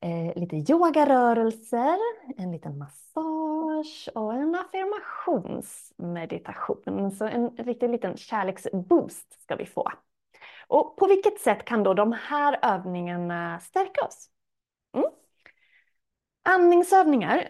eh, 0.01 0.35
lite 0.35 0.71
yogarörelser, 0.71 1.97
en 2.37 2.51
liten 2.51 2.77
massage 2.77 4.09
och 4.15 4.33
en 4.33 4.55
affirmationsmeditation. 4.55 7.11
Så 7.11 7.25
en 7.25 7.49
riktig 7.49 7.89
liten 7.89 8.17
kärleksboost 8.17 9.41
ska 9.41 9.55
vi 9.55 9.65
få. 9.65 9.91
Och 10.67 10.97
på 10.97 11.07
vilket 11.07 11.39
sätt 11.39 11.65
kan 11.65 11.83
då 11.83 11.93
de 11.93 12.11
här 12.11 12.59
övningarna 12.61 13.59
stärka 13.59 14.05
oss? 14.05 14.29
Mm. 14.95 15.09
Andningsövningar. 16.43 17.47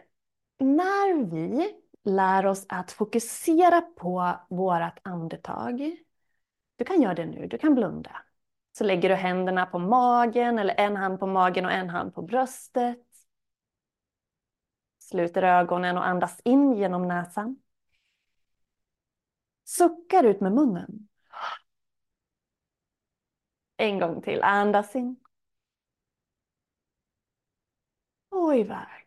När 0.60 1.24
vi 1.24 1.74
lär 2.08 2.46
oss 2.46 2.66
att 2.70 2.92
fokusera 2.92 3.82
på 3.82 4.40
vårt 4.50 5.00
andetag. 5.02 5.98
Du 6.76 6.86
kan 6.86 7.02
göra 7.02 7.14
det 7.14 7.26
nu, 7.26 7.48
du 7.48 7.58
kan 7.58 7.76
blunda. 7.76 8.22
Så 8.78 8.84
lägger 8.84 9.10
du 9.10 9.16
händerna 9.16 9.66
på 9.66 9.80
magen 9.80 10.60
eller 10.60 10.76
en 10.80 10.96
hand 10.96 11.20
på 11.20 11.28
magen 11.28 11.66
och 11.66 11.72
en 11.72 11.90
hand 11.90 12.16
på 12.16 12.22
bröstet. 12.22 13.04
Sluter 15.00 15.44
ögonen 15.44 15.98
och 15.98 16.08
andas 16.08 16.42
in 16.44 16.74
genom 16.74 17.08
näsan. 17.08 17.58
Suckar 19.66 20.24
ut 20.24 20.42
med 20.42 20.52
munnen. 20.52 21.08
En 23.78 24.00
gång 24.00 24.22
till, 24.22 24.44
andas 24.44 24.96
in. 24.96 25.16
Och 28.30 28.56
iväg. 28.56 29.07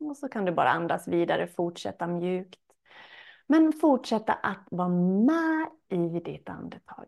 Och 0.00 0.16
så 0.16 0.28
kan 0.28 0.44
du 0.44 0.52
bara 0.52 0.70
andas 0.70 1.08
vidare, 1.08 1.46
fortsätta 1.46 2.06
mjukt. 2.06 2.60
Men 3.46 3.72
fortsätta 3.72 4.32
att 4.32 4.66
vara 4.70 4.88
med 4.88 5.68
i 5.88 6.20
ditt 6.20 6.48
andetag. 6.48 7.06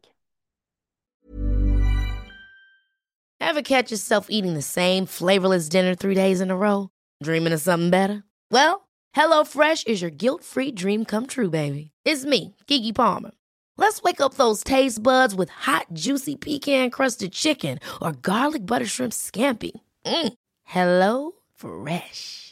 Have 3.41 3.63
catch 3.63 3.91
yourself 3.91 4.27
eating 4.31 4.55
the 4.55 4.63
same 4.63 5.07
flavorless 5.07 5.69
dinner 5.69 5.95
three 5.95 6.15
days 6.15 6.41
in 6.41 6.51
a 6.51 6.57
row? 6.57 6.89
Dreaming 7.25 7.53
of 7.53 7.61
something 7.61 7.91
better? 7.91 8.23
Well, 8.51 8.89
hello 9.13 9.45
fresh 9.45 9.85
is 9.87 10.01
your 10.03 10.11
guilt 10.11 10.45
free 10.45 10.73
dream 10.73 11.05
come 11.05 11.27
true 11.27 11.51
baby. 11.51 11.91
It's 12.05 12.25
me, 12.25 12.55
Gigi 12.67 12.93
Palmer. 12.93 13.33
Let's 13.77 14.03
wake 14.03 14.21
up 14.21 14.35
those 14.35 14.63
taste 14.63 15.03
buds 15.03 15.35
with 15.35 15.51
hot 15.51 15.87
juicy 15.93 16.37
pecan 16.37 16.91
crusted 16.91 17.33
chicken 17.33 17.79
or 18.01 18.13
garlic 18.13 18.65
butter 18.65 18.87
shrimp 18.87 19.13
scampi. 19.13 19.73
Mm. 20.07 20.33
Hello 20.65 21.33
Fresh. 21.55 22.52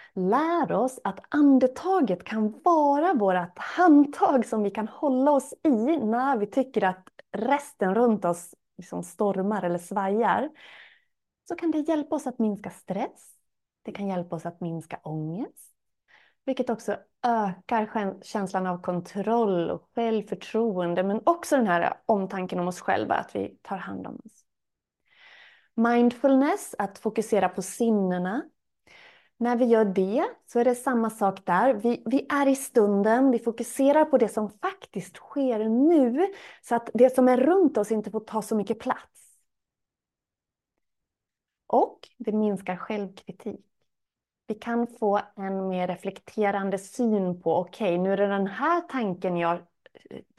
lär 0.13 0.71
oss 0.71 0.99
att 1.03 1.19
andetaget 1.29 2.23
kan 2.23 2.61
vara 2.63 3.13
vårt 3.13 3.59
handtag 3.59 4.45
som 4.45 4.63
vi 4.63 4.71
kan 4.71 4.87
hålla 4.87 5.31
oss 5.31 5.53
i 5.63 5.97
när 5.97 6.37
vi 6.37 6.47
tycker 6.47 6.83
att 6.83 7.07
resten 7.31 7.95
runt 7.95 8.25
oss 8.25 8.55
liksom 8.77 9.03
stormar 9.03 9.63
eller 9.63 9.77
svajar. 9.77 10.49
Så 11.47 11.55
kan 11.55 11.71
det 11.71 11.79
hjälpa 11.79 12.15
oss 12.15 12.27
att 12.27 12.39
minska 12.39 12.69
stress. 12.69 13.35
Det 13.83 13.91
kan 13.91 14.07
hjälpa 14.07 14.35
oss 14.35 14.45
att 14.45 14.61
minska 14.61 14.99
ångest. 15.03 15.71
Vilket 16.45 16.69
också 16.69 16.97
ökar 17.23 18.23
känslan 18.23 18.67
av 18.67 18.81
kontroll 18.81 19.69
och 19.69 19.89
självförtroende 19.95 21.03
men 21.03 21.21
också 21.25 21.55
den 21.55 21.67
här 21.67 21.93
omtanken 22.05 22.59
om 22.59 22.67
oss 22.67 22.81
själva, 22.81 23.15
att 23.15 23.35
vi 23.35 23.57
tar 23.61 23.77
hand 23.77 24.07
om 24.07 24.15
oss. 24.25 24.45
Mindfulness, 25.73 26.75
att 26.77 26.99
fokusera 26.99 27.49
på 27.49 27.61
sinnena, 27.61 28.43
när 29.41 29.55
vi 29.55 29.65
gör 29.65 29.85
det 29.85 30.25
så 30.47 30.59
är 30.59 30.65
det 30.65 30.75
samma 30.75 31.09
sak 31.09 31.45
där. 31.45 31.73
Vi, 31.73 32.03
vi, 32.05 32.25
är 32.29 32.47
i 32.47 32.55
stunden, 32.55 33.31
vi 33.31 33.39
fokuserar 33.39 34.05
på 34.05 34.17
det 34.17 34.27
som 34.29 34.49
faktiskt 34.49 35.15
sker 35.15 35.69
nu 35.69 36.27
så 36.61 36.75
att 36.75 36.89
det 36.93 37.15
som 37.15 37.27
är 37.27 37.37
runt 37.37 37.77
oss 37.77 37.91
inte 37.91 38.11
får 38.11 38.19
ta 38.19 38.41
så 38.41 38.55
mycket 38.55 38.79
plats. 38.79 39.37
Och 41.67 41.99
det 42.17 42.31
minskar 42.31 42.75
självkritik. 42.75 43.65
Vi 44.47 44.55
kan 44.55 44.87
få 44.87 45.19
en 45.35 45.67
mer 45.69 45.87
reflekterande 45.87 46.77
syn 46.77 47.41
på, 47.41 47.55
okej, 47.55 47.93
okay, 47.93 47.97
nu 47.97 48.13
är 48.13 48.17
det 48.17 48.27
den 48.27 48.47
här 48.47 48.81
tanken 48.81 49.37
jag, 49.37 49.59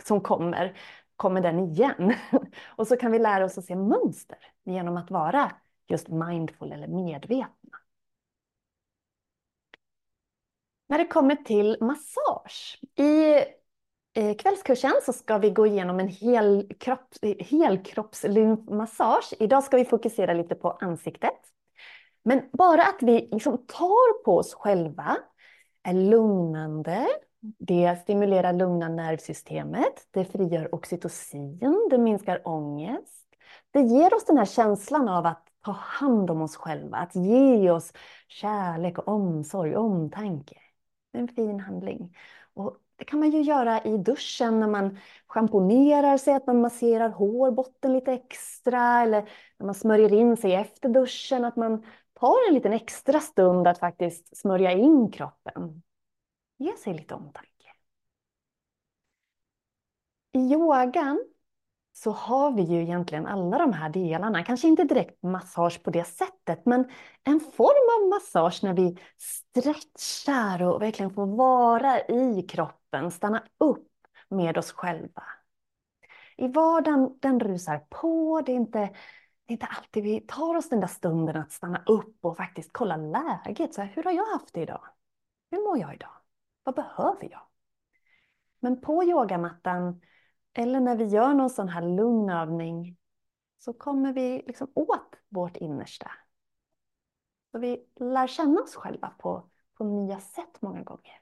som 0.03 0.21
kommer, 0.21 0.77
kommer 1.17 1.41
den 1.41 1.59
igen? 1.59 2.15
Och 2.77 2.89
så 2.89 2.97
kan 2.97 3.13
vi 3.13 3.19
lära 3.19 3.45
oss 3.45 3.59
att 3.59 3.65
se 3.65 3.77
mönster 3.77 4.39
genom 4.65 4.97
att 4.97 5.11
vara 5.11 5.53
just 5.89 6.09
mindful 6.09 6.73
eller 6.73 6.89
medvetna. 6.89 7.82
När 10.93 10.99
det 10.99 11.07
kommer 11.07 11.37
till 11.37 11.77
massage. 11.81 12.81
I 12.99 13.35
eh, 14.15 14.37
kvällskursen 14.37 14.93
så 15.07 15.13
ska 15.13 15.39
vi 15.39 15.51
gå 15.51 15.67
igenom 15.67 16.01
en 16.01 16.09
hel 16.09 16.69
kropp, 16.81 17.09
helkroppslymfmassage. 17.41 19.35
Idag 19.39 19.65
ska 19.65 19.77
vi 19.77 19.85
fokusera 19.85 20.35
lite 20.35 20.55
på 20.55 20.71
ansiktet. 20.71 21.39
Men 22.25 22.43
bara 22.53 22.83
att 22.83 22.99
vi 23.01 23.29
liksom 23.33 23.67
tar 23.67 24.23
på 24.25 24.37
oss 24.37 24.55
själva 24.55 25.17
är 25.83 25.95
lugnande. 25.95 27.07
Det 27.59 27.99
stimulerar 28.03 28.53
lugna 28.53 28.89
nervsystemet. 28.89 30.07
Det 30.11 30.25
frigör 30.25 30.75
oxytocin. 30.75 31.89
Det 31.91 31.99
minskar 31.99 32.49
ångest. 32.49 33.27
Det 33.71 33.81
ger 33.81 34.15
oss 34.15 34.25
den 34.25 34.39
här 34.39 34.45
känslan 34.45 35.09
av 35.09 35.27
att 35.27 35.45
ta 35.65 35.73
hand 35.73 36.31
om 36.31 36.43
oss 36.43 36.57
själva. 36.57 36.97
Att 36.97 37.17
ge 37.17 37.71
oss 37.71 37.93
kärlek, 38.29 38.99
och 38.99 39.09
omsorg, 39.09 39.77
det 41.13 41.19
är 41.19 41.23
en 41.23 41.29
fin 41.29 41.61
handling. 41.61 42.17
Och 42.55 42.77
det 42.97 43.05
kan 43.05 43.21
man 43.21 43.31
ju 43.31 43.43
göra 43.43 43.83
i 43.85 43.99
duschen 43.99 44.61
när 44.61 44.69
man 44.69 44.99
schamponerar 45.27 46.17
sig, 46.19 46.35
att 46.35 46.47
man 46.47 46.61
masserar 46.61 47.09
hårbotten 47.09 47.93
lite 47.93 48.13
extra 48.13 49.03
eller 49.03 49.29
när 49.59 49.67
man 49.67 49.75
smörjer 49.75 50.13
in 50.13 50.37
sig 50.37 50.55
efter 50.55 50.89
duschen, 50.89 51.45
att 51.45 51.57
man 51.57 51.87
tar 52.15 52.49
en 52.49 52.55
liten 52.55 52.73
extra 52.73 53.21
stund 53.21 53.69
att 53.69 53.79
faktiskt 53.79 54.37
smörja 54.37 54.73
in 54.73 55.11
kroppen. 55.11 55.83
Ge 56.59 56.77
sig 56.77 56.95
lite 56.95 57.15
omtanke. 57.15 57.49
I 60.33 60.39
yogan 60.39 61.32
så 61.93 62.11
har 62.11 62.53
vi 62.53 62.63
ju 62.63 62.83
egentligen 62.83 63.27
alla 63.27 63.59
de 63.59 63.73
här 63.73 63.89
delarna. 63.89 64.45
Kanske 64.45 64.69
inte 64.69 64.85
direkt 64.85 65.23
massage 65.23 65.83
på 65.83 65.91
det 65.91 66.05
sättet, 66.05 66.67
men 66.67 66.91
en 67.25 67.41
form 67.41 68.03
av 68.03 68.09
massage 68.09 68.61
när 68.65 68.75
vi 68.75 68.99
stretchar 69.19 70.63
och 70.63 70.83
verkligen 70.83 71.11
får 71.15 71.27
vara 71.27 72.01
i 72.01 72.43
kroppen, 72.43 73.11
stanna 73.11 73.43
upp 73.59 73.89
med 74.29 74.59
oss 74.59 74.73
själva. 74.73 75.23
I 76.37 76.49
vardagen, 76.49 77.19
den 77.21 77.41
rusar 77.41 77.79
på. 77.91 78.43
Det 78.47 78.53
är 78.53 78.57
inte, 78.57 78.79
det 78.79 78.89
är 79.47 79.53
inte 79.53 79.67
alltid 79.67 80.03
vi 80.03 80.21
tar 80.21 80.57
oss 80.57 80.69
den 80.69 80.81
där 80.81 80.87
stunden 80.87 81.37
att 81.37 81.53
stanna 81.53 81.83
upp 81.87 82.25
och 82.25 82.37
faktiskt 82.37 82.71
kolla 82.73 82.97
läget. 82.97 83.75
Så 83.75 83.81
här, 83.81 83.93
hur 83.95 84.03
har 84.03 84.13
jag 84.13 84.27
haft 84.27 84.55
det 84.55 84.61
idag? 84.61 84.85
Hur 85.51 85.59
mår 85.69 85.79
jag 85.79 85.95
idag? 85.95 86.17
Vad 86.65 86.75
behöver 86.75 87.29
jag? 87.31 87.41
Men 88.61 88.81
på 88.81 89.05
yogamattan 89.05 90.01
eller 90.55 90.81
när 90.81 90.97
vi 90.97 91.05
gör 91.05 91.35
någon 91.35 91.51
sån 91.51 91.69
här 91.69 91.83
lugn 91.83 92.31
övning 92.31 92.97
så 93.59 93.73
kommer 93.73 94.13
vi 94.13 94.43
liksom 94.47 94.71
åt 94.75 95.17
vårt 95.29 95.57
innersta. 95.57 96.11
Så 97.53 97.59
vi 97.59 97.87
lär 98.01 98.27
känna 98.27 98.61
oss 98.61 98.75
själva 98.75 99.15
på, 99.19 99.51
på 99.75 99.85
nya 99.85 100.21
sätt 100.21 100.63
många 100.63 100.83
gånger. 100.83 101.19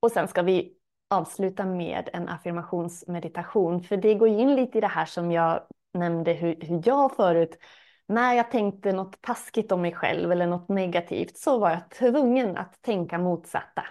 Och 0.00 0.12
sen 0.12 0.28
ska 0.28 0.42
vi 0.42 0.76
avsluta 1.08 1.66
med 1.66 2.08
en 2.12 2.28
affirmationsmeditation, 2.28 3.82
för 3.82 3.96
det 3.96 4.14
går 4.14 4.28
in 4.28 4.54
lite 4.54 4.78
i 4.78 4.80
det 4.80 4.86
här 4.86 5.06
som 5.06 5.32
jag 5.32 5.66
nämnde 5.92 6.32
hur, 6.32 6.60
hur 6.60 6.82
jag 6.84 7.16
förut, 7.16 7.58
när 8.06 8.34
jag 8.34 8.50
tänkte 8.50 8.92
något 8.92 9.22
taskigt 9.22 9.72
om 9.72 9.82
mig 9.82 9.92
själv 9.92 10.32
eller 10.32 10.46
något 10.46 10.68
negativt 10.68 11.36
så 11.36 11.58
var 11.58 11.70
jag 11.70 11.90
tvungen 11.90 12.56
att 12.56 12.82
tänka 12.82 13.18
motsatta. 13.18 13.84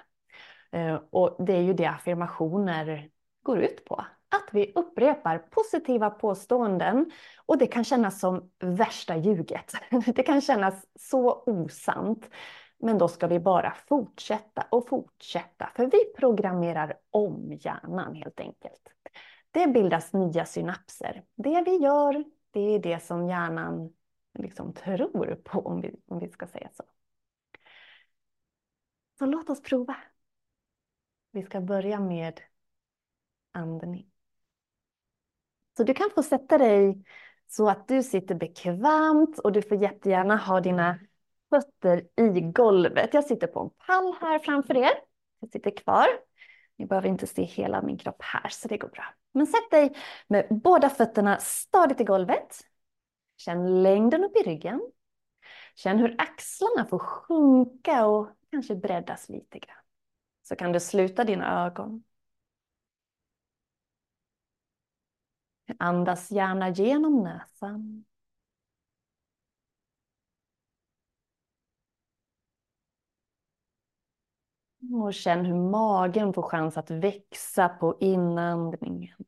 Eh, 0.72 1.00
och 1.10 1.46
det 1.46 1.54
är 1.54 1.62
ju 1.62 1.74
det 1.74 1.86
affirmationer 1.86 3.10
går 3.44 3.60
ut 3.60 3.86
på. 3.86 3.96
Att 4.30 4.50
vi 4.52 4.72
upprepar 4.76 5.38
positiva 5.38 6.10
påståenden 6.10 7.12
och 7.46 7.58
det 7.58 7.68
kan 7.68 7.84
kännas 7.84 8.20
som 8.20 8.52
värsta 8.60 9.18
ljuget. 9.18 9.74
Det 10.16 10.24
kan 10.24 10.42
kännas 10.42 10.86
så 11.00 11.44
osant. 11.46 12.30
Men 12.80 12.98
då 12.98 13.08
ska 13.08 13.28
vi 13.28 13.40
bara 13.40 13.74
fortsätta 13.88 14.68
och 14.72 14.88
fortsätta, 14.88 15.70
för 15.76 15.86
vi 15.86 16.14
programmerar 16.18 16.94
om 17.12 17.52
hjärnan 17.62 18.16
helt 18.16 18.40
enkelt. 18.40 18.90
Det 19.52 19.68
bildas 19.68 20.14
nya 20.14 20.46
synapser. 20.46 21.24
Det 21.36 21.64
vi 21.66 21.78
gör, 21.78 22.24
det 22.52 22.60
är 22.60 22.80
det 22.80 23.04
som 23.04 23.28
hjärnan 23.28 23.94
liksom 24.40 24.74
tror 24.74 25.42
på, 25.44 25.60
om 25.60 25.82
vi, 25.82 25.96
om 26.08 26.20
vi 26.20 26.30
ska 26.30 26.48
säga 26.48 26.70
så. 26.74 26.84
Så 29.20 29.26
låt 29.26 29.50
oss 29.50 29.62
prova. 29.62 29.96
Vi 31.32 31.44
ska 31.44 31.62
börja 31.62 32.00
med 32.00 32.42
andning. 33.52 34.12
Så 35.78 35.84
du 35.84 35.94
kan 35.94 36.10
få 36.16 36.24
sätta 36.24 36.58
dig 36.58 37.04
så 37.48 37.70
att 37.70 37.88
du 37.88 38.04
sitter 38.04 38.36
bekvämt 38.36 39.40
och 39.40 39.52
du 39.52 39.62
får 39.62 39.78
jättegärna 39.78 40.38
ha 40.38 40.62
dina 40.62 41.00
fötter 41.50 42.08
i 42.16 42.42
golvet. 42.42 43.14
Jag 43.14 43.26
sitter 43.26 43.48
på 43.48 43.60
en 43.60 43.70
pall 43.70 44.16
här 44.22 44.40
framför 44.40 44.78
er. 44.78 44.92
Jag 45.40 45.50
sitter 45.50 45.72
kvar. 45.72 46.08
Ni 46.78 46.86
behöver 46.86 47.08
inte 47.08 47.28
se 47.28 47.44
hela 47.44 47.82
min 47.82 47.98
kropp 47.98 48.22
här, 48.22 48.50
så 48.50 48.68
det 48.68 48.78
går 48.78 48.90
bra. 48.90 49.04
Men 49.32 49.48
sätt 49.48 49.72
dig 49.72 49.96
med 50.28 50.48
båda 50.50 50.90
fötterna 50.90 51.38
stadigt 51.38 52.02
i 52.02 52.04
golvet. 52.04 52.60
Känn 53.38 53.84
längden 53.84 54.24
upp 54.24 54.38
i 54.38 54.44
ryggen. 54.44 54.82
Känn 55.76 56.00
hur 56.00 56.16
axlarna 56.18 56.86
får 56.90 57.00
sjunka 57.00 58.06
och 58.06 58.28
kanske 58.52 58.76
breddas 58.76 59.30
lite 59.30 59.60
grann. 59.60 59.81
Så 60.52 60.56
kan 60.56 60.72
du 60.72 60.80
sluta 60.80 61.24
dina 61.24 61.66
ögon. 61.66 62.04
Andas 65.80 66.32
gärna 66.32 66.70
genom 66.70 67.24
näsan. 67.24 68.06
Och 74.94 75.14
känn 75.14 75.46
hur 75.46 75.56
magen 75.56 76.34
får 76.34 76.42
chans 76.44 76.78
att 76.78 76.92
växa 76.92 77.70
på 77.70 77.98
inandningen. 78.00 79.26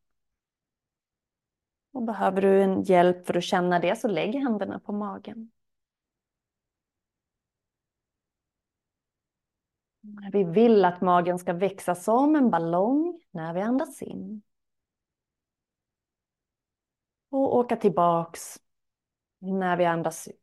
Och 1.91 2.03
behöver 2.03 2.41
du 2.41 2.61
en 2.63 2.81
hjälp 2.83 3.25
för 3.27 3.37
att 3.37 3.43
känna 3.43 3.79
det 3.79 3.95
så 3.99 4.07
lägg 4.07 4.35
händerna 4.35 4.79
på 4.79 4.91
magen. 4.91 5.51
Vi 10.31 10.43
vill 10.43 10.85
att 10.85 11.01
magen 11.01 11.39
ska 11.39 11.53
växa 11.53 11.95
som 11.95 12.35
en 12.35 12.49
ballong 12.49 13.21
när 13.31 13.53
vi 13.53 13.61
andas 13.61 14.01
in. 14.01 14.41
Och 17.29 17.55
åka 17.55 17.75
tillbaks 17.75 18.59
när 19.39 19.77
vi 19.77 19.85
andas 19.85 20.27
ut. 20.27 20.37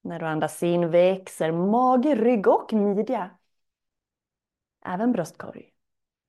När 0.00 0.20
du 0.20 0.26
andas 0.26 0.62
in 0.62 0.90
växer 0.90 1.52
mage, 1.52 2.14
rygg 2.14 2.46
och 2.46 2.72
midja. 2.72 3.38
Även 4.84 5.12
bröstkorg. 5.12 5.72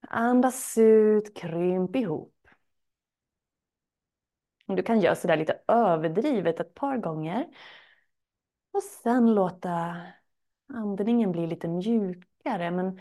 Andas 0.08 0.78
ut, 0.78 1.38
krymp 1.38 1.96
ihop. 1.96 2.48
Du 4.66 4.84
kan 4.84 5.00
göra 5.00 5.16
sådär 5.16 5.38
lite 5.38 5.62
överdrivet 5.68 6.60
ett 6.60 6.74
par 6.74 6.98
gånger. 6.98 7.48
Och 8.72 8.84
sen 8.84 9.34
låta 9.34 9.98
andningen 10.76 11.32
blir 11.32 11.48
lite 11.48 11.68
mjukare 11.68 12.72
men 12.72 13.00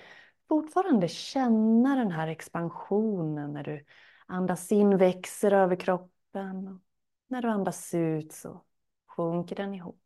fortfarande 0.49 1.09
känna 1.09 1.97
den 1.97 2.11
här 2.11 2.29
expansionen 2.29 3.53
när 3.53 3.65
du 3.65 3.85
andas 4.27 4.73
in 4.73 4.97
växer 4.97 5.53
över 5.53 5.77
kroppen. 5.77 6.81
När 7.29 7.43
du 7.43 7.49
andas 7.49 7.95
ut 7.95 8.33
så 8.33 8.65
sjunker 9.07 9.57
den 9.57 9.75
ihop. 9.75 10.01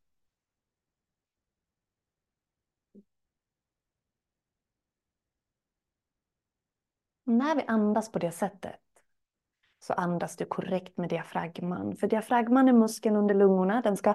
När 7.25 7.57
vi 7.57 7.65
andas 7.67 8.13
på 8.13 8.19
det 8.19 8.33
sättet 8.33 8.81
så 9.79 9.93
andas 9.93 10.37
du 10.37 10.45
korrekt 10.45 10.97
med 10.97 11.09
diafragman. 11.09 11.97
För 11.97 12.07
diafragman 12.07 12.69
är 12.69 12.73
muskeln 12.73 13.17
under 13.17 13.35
lungorna. 13.35 13.83
Den 13.83 13.97
ska 13.97 14.15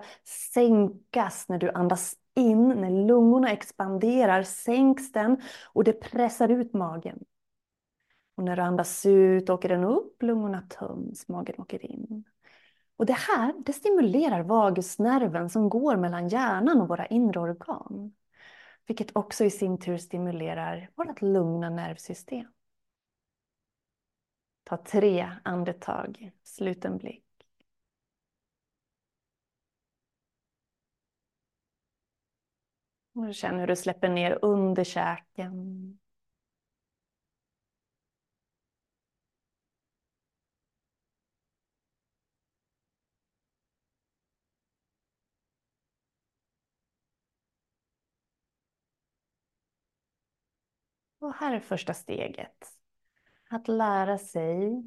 sänkas 0.54 1.50
när 1.50 1.58
du 1.58 1.70
andas 1.72 2.16
in. 2.40 2.68
När 2.68 3.06
lungorna 3.06 3.52
expanderar 3.52 4.44
sänks 4.44 5.12
den 5.12 5.42
och 5.74 5.84
det 5.84 5.94
pressar 5.94 6.50
ut 6.50 6.74
magen. 6.74 7.20
Och 8.36 8.44
när 8.44 8.56
du 8.56 8.62
andas 8.62 9.06
ut 9.06 9.50
åker 9.50 9.70
den 9.70 9.84
upp, 9.84 10.24
lungorna 10.24 10.62
töms, 10.62 11.28
magen 11.28 11.56
åker 11.58 11.86
in. 11.86 12.24
Och 12.98 13.06
det 13.06 13.18
här 13.18 13.54
det 13.66 13.74
stimulerar 13.74 14.44
vagusnerven 14.44 15.50
som 15.50 15.70
går 15.70 15.96
mellan 15.96 16.28
hjärnan 16.28 16.82
och 16.82 16.88
våra 16.88 17.06
inre 17.06 17.40
organ. 17.40 18.14
Vilket 18.88 19.16
också 19.16 19.44
i 19.44 19.50
sin 19.50 19.78
tur 19.78 19.98
stimulerar 19.98 20.90
vårt 20.96 21.22
lugna 21.22 21.70
nervsystem. 21.70 22.48
Ta 24.64 24.78
tre 24.78 25.30
andetag, 25.44 26.32
sluten 26.44 26.98
blick. 26.98 27.29
Och 33.28 33.36
känn 33.36 33.60
hur 33.60 33.68
du 33.68 33.76
släpper 33.76 34.10
ner 34.10 34.40
under 34.42 34.84
käken. 34.84 36.00
Och 51.20 51.34
här 51.34 51.54
är 51.56 51.60
första 51.60 51.94
steget. 51.94 52.68
Att 53.50 53.68
lära 53.68 54.18
sig 54.18 54.84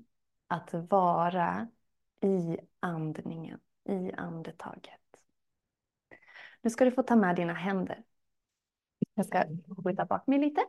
att 0.47 0.71
vara 0.73 1.69
i 2.21 2.59
andningen, 2.81 3.61
i 3.89 4.13
andetaget. 4.13 5.01
Nu 6.61 6.71
ska 6.71 6.85
du 6.85 6.91
få 6.91 7.03
ta 7.03 7.17
med 7.17 7.37
dina 7.37 7.55
händer. 7.55 8.05
Jag 9.15 9.27
ska 9.27 9.45
skjuta 9.85 10.05
bak 10.05 10.27
mig 10.27 10.39
lite. 10.39 10.65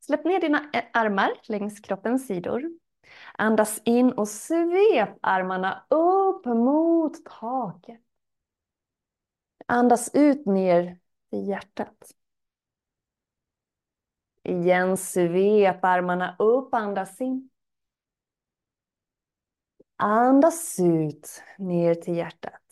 Släpp 0.00 0.24
ner 0.24 0.40
dina 0.40 0.70
armar 0.92 1.30
längs 1.48 1.80
kroppens 1.80 2.26
sidor. 2.26 2.62
Andas 3.32 3.80
in 3.84 4.12
och 4.12 4.28
svep 4.28 5.18
armarna 5.20 5.86
upp 5.90 6.44
mot 6.44 7.24
taket. 7.24 8.00
Andas 9.66 10.10
ut 10.14 10.46
ner 10.46 10.98
i 11.30 11.38
hjärtat. 11.38 12.14
Igen, 14.42 14.96
svep 14.96 15.84
armarna 15.84 16.36
upp, 16.38 16.74
andas 16.74 17.20
in. 17.20 17.50
Andas 19.96 20.80
ut, 20.80 21.42
ner 21.58 21.94
till 21.94 22.16
hjärtat. 22.16 22.62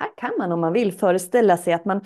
Här 0.00 0.10
kan 0.16 0.32
man 0.38 0.52
om 0.52 0.60
man 0.60 0.72
vill 0.72 0.92
föreställa 0.92 1.56
sig 1.56 1.72
att 1.72 1.84
man 1.84 2.04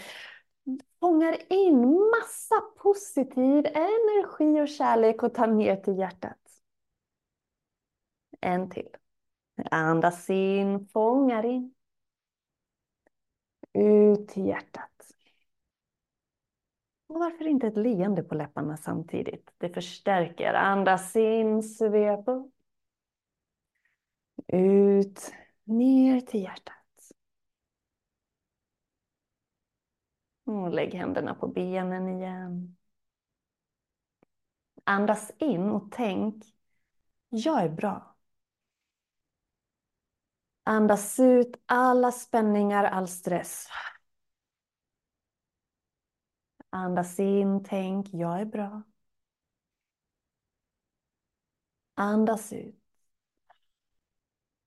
fångar 1.01 1.53
in 1.53 2.11
massa 2.11 2.61
positiv 2.77 3.67
energi 3.67 4.61
och 4.61 4.69
kärlek 4.69 5.23
och 5.23 5.35
tar 5.35 5.47
ner 5.47 5.77
till 5.77 5.99
hjärtat. 5.99 6.39
En 8.41 8.71
till. 8.71 8.89
Andas 9.71 10.31
in, 10.31 10.87
fångar 10.87 11.45
in. 11.45 11.75
Ut 13.73 14.29
till 14.29 14.47
hjärtat. 14.47 15.13
Och 17.07 17.19
varför 17.19 17.47
inte 17.47 17.67
ett 17.67 17.77
leende 17.77 18.23
på 18.23 18.35
läpparna 18.35 18.77
samtidigt? 18.77 19.51
Det 19.59 19.69
förstärker. 19.69 20.55
Andas 20.55 21.17
in, 21.17 21.63
svep 21.63 22.29
upp. 22.29 22.55
Ut, 24.47 25.33
ner 25.65 26.21
till 26.21 26.43
hjärtat. 26.43 26.78
Och 30.49 30.71
lägg 30.71 30.95
händerna 30.95 31.35
på 31.35 31.47
benen 31.49 32.09
igen. 32.09 32.77
Andas 34.85 35.33
in 35.39 35.71
och 35.71 35.89
tänk, 35.93 36.45
jag 37.29 37.63
är 37.63 37.69
bra. 37.69 38.17
Andas 40.65 41.21
ut 41.21 41.57
alla 41.67 42.13
spänningar, 42.13 42.85
all 42.85 43.09
stress. 43.09 43.69
Andas 46.71 47.19
in, 47.21 47.63
tänk, 47.65 48.15
jag 48.15 48.41
är 48.41 48.45
bra. 48.45 48.83
Andas 51.97 52.53
ut. 52.53 52.75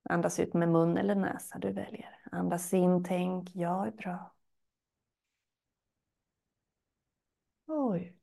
Andas 0.09 0.39
ut 0.39 0.53
med 0.53 0.69
mun 0.69 0.97
eller 0.97 1.15
näsa, 1.15 1.59
du 1.59 1.71
väljer. 1.71 2.19
Andas 2.31 2.73
in, 2.73 3.03
tänk, 3.03 3.55
jag 3.55 3.87
är 3.87 3.91
bra. 3.91 4.33
Och 7.67 7.93
ut. 7.95 8.15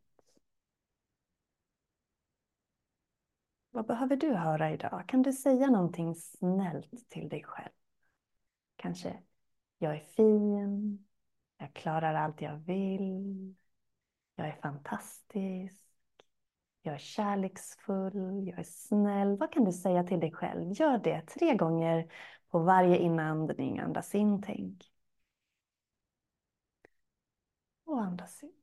Vad 3.78 3.86
behöver 3.86 4.16
du 4.16 4.34
höra 4.34 4.70
idag? 4.70 5.04
Kan 5.08 5.22
du 5.22 5.32
säga 5.32 5.66
någonting 5.70 6.14
snällt 6.14 7.08
till 7.08 7.28
dig 7.28 7.44
själv? 7.44 7.72
Kanske, 8.76 9.22
jag 9.78 9.94
är 9.96 10.00
fin. 10.00 11.06
Jag 11.58 11.74
klarar 11.74 12.14
allt 12.14 12.40
jag 12.42 12.56
vill. 12.56 13.54
Jag 14.36 14.48
är 14.48 14.60
fantastisk. 14.62 15.84
Jag 16.82 16.94
är 16.94 16.98
kärleksfull. 16.98 18.48
Jag 18.48 18.58
är 18.58 18.62
snäll. 18.62 19.36
Vad 19.36 19.52
kan 19.52 19.64
du 19.64 19.72
säga 19.72 20.04
till 20.04 20.20
dig 20.20 20.32
själv? 20.32 20.72
Gör 20.72 20.98
det 20.98 21.20
tre 21.20 21.54
gånger 21.54 22.12
på 22.48 22.58
varje 22.58 22.98
inandning. 22.98 23.78
Andas 23.78 24.14
in, 24.14 24.42
tänk. 24.42 24.92
Och 27.84 28.00
andas 28.02 28.44
ut. 28.44 28.54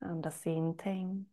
Andas 0.00 0.46
in, 0.46 0.76
tänk. 0.76 1.31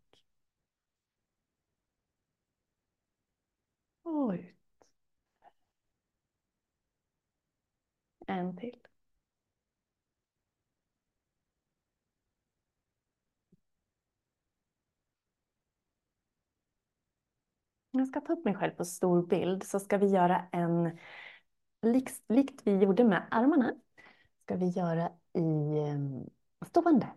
Och 4.09 4.33
ut. 4.33 4.55
En 8.27 8.55
till. 8.55 8.77
Jag 17.91 18.07
ska 18.07 18.21
ta 18.21 18.33
upp 18.33 18.45
mig 18.45 18.55
själv 18.55 18.71
på 18.71 18.85
stor 18.85 19.27
bild 19.27 19.63
så 19.63 19.79
ska 19.79 19.97
vi 19.97 20.07
göra 20.07 20.47
en, 20.51 20.97
likt, 21.81 22.23
likt 22.29 22.61
vi 22.67 22.77
gjorde 22.77 23.03
med 23.03 23.27
armarna, 23.31 23.73
ska 24.43 24.55
vi 24.55 24.69
göra 24.69 25.11
i 25.33 25.39
eh, 25.89 26.67
stående. 26.67 27.07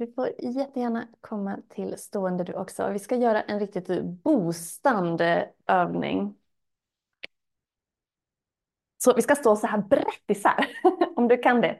Du 0.00 0.12
får 0.12 0.30
jättegärna 0.38 1.08
komma 1.20 1.58
till 1.68 1.98
stående 1.98 2.44
du 2.44 2.54
också. 2.54 2.88
Vi 2.88 2.98
ska 2.98 3.16
göra 3.16 3.42
en 3.42 3.60
riktigt 3.60 4.02
boostande 4.02 5.48
övning. 5.66 6.34
Så 8.98 9.14
vi 9.14 9.22
ska 9.22 9.34
stå 9.34 9.56
så 9.56 9.66
här 9.66 9.78
brett 9.78 10.24
isär, 10.28 10.68
om 11.16 11.28
du 11.28 11.36
kan 11.36 11.60
det. 11.60 11.78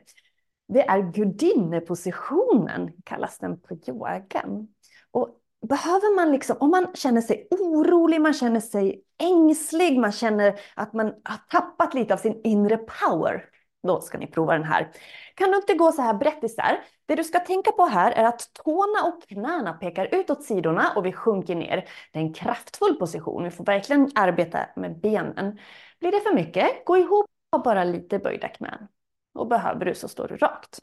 Det 0.69 0.89
är 0.89 1.13
gudinnepositionen, 1.13 2.93
kallas 3.05 3.39
den 3.39 3.61
på 3.61 3.75
yogan. 3.75 4.69
Och 5.11 5.29
behöver 5.69 6.17
man 6.17 6.33
liksom, 6.33 6.57
om 6.61 6.71
man 6.71 6.87
känner 6.95 7.21
sig 7.21 7.49
orolig, 7.51 8.21
man 8.21 8.35
känner 8.35 8.61
sig 8.61 9.03
ängslig, 9.19 9.99
man 9.99 10.13
känner 10.13 10.61
att 10.75 10.93
man 10.93 11.07
har 11.07 11.39
tappat 11.51 11.95
lite 11.95 12.15
av 12.15 12.19
sin 12.19 12.41
inre 12.45 12.77
power, 12.77 13.45
då 13.83 14.01
ska 14.01 14.19
ni 14.19 14.27
prova 14.27 14.53
den 14.53 14.65
här. 14.65 14.93
Kan 15.35 15.51
du 15.51 15.57
inte 15.57 15.75
gå 15.75 15.93
så 15.93 16.03
här 16.03 16.15
brett 16.15 16.45
isär? 16.45 16.85
Det 17.07 17.15
du 17.15 17.25
ska 17.25 17.41
tänka 17.41 17.73
på 17.73 17.87
här 17.87 18.13
är 18.13 18.25
att 18.25 18.53
tårna 18.53 19.09
och 19.09 19.29
knäna 19.29 19.73
pekar 19.73 20.15
ut 20.15 20.31
åt 20.31 20.45
sidorna 20.45 20.93
och 20.97 21.07
vi 21.07 21.13
sjunker 21.13 21.55
ner. 21.55 21.89
Det 22.13 22.19
är 22.19 22.23
en 22.23 22.35
kraftfull 22.35 22.95
position. 22.95 23.45
Vi 23.45 23.51
får 23.51 23.65
verkligen 23.65 24.11
arbeta 24.15 24.67
med 24.77 25.01
benen. 25.01 25.59
Blir 26.01 26.13
det 26.13 26.21
för 26.21 26.35
mycket, 26.35 26.85
gå 26.85 26.97
ihop 26.97 27.27
och 27.51 27.63
bara 27.63 27.85
lite 27.85 28.19
böjda 28.19 28.49
knän. 28.49 28.89
Och 29.35 29.49
behöver 29.49 29.85
du 29.85 29.95
så 29.95 30.09
står 30.09 30.29
du 30.29 30.37
rakt. 30.37 30.81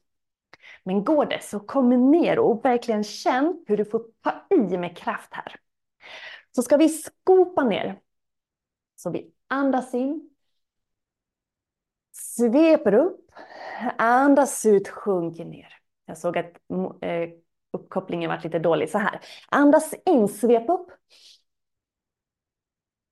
Men 0.83 1.03
går 1.03 1.25
det 1.25 1.43
så 1.43 1.59
kom 1.59 2.11
ner 2.11 2.39
och 2.39 2.65
verkligen 2.65 3.03
känn 3.03 3.63
hur 3.67 3.77
du 3.77 3.85
får 3.85 4.03
ta 4.23 4.55
i 4.55 4.77
med 4.77 4.97
kraft 4.97 5.33
här. 5.33 5.55
Så 6.55 6.61
ska 6.61 6.77
vi 6.77 6.89
skopa 6.89 7.63
ner. 7.63 7.99
Så 8.95 9.09
vi 9.09 9.31
andas 9.47 9.93
in. 9.93 10.29
Sveper 12.37 12.93
upp. 12.93 13.31
Andas 13.97 14.65
ut, 14.65 14.87
sjunker 14.87 15.45
ner. 15.45 15.73
Jag 16.05 16.17
såg 16.17 16.37
att 16.37 16.51
eh, 17.01 17.29
uppkopplingen 17.73 18.29
var 18.29 18.41
lite 18.43 18.59
dålig. 18.59 18.89
Så 18.89 18.97
här. 18.97 19.19
Andas 19.49 19.93
in, 20.05 20.27
svep 20.27 20.69
upp. 20.69 20.87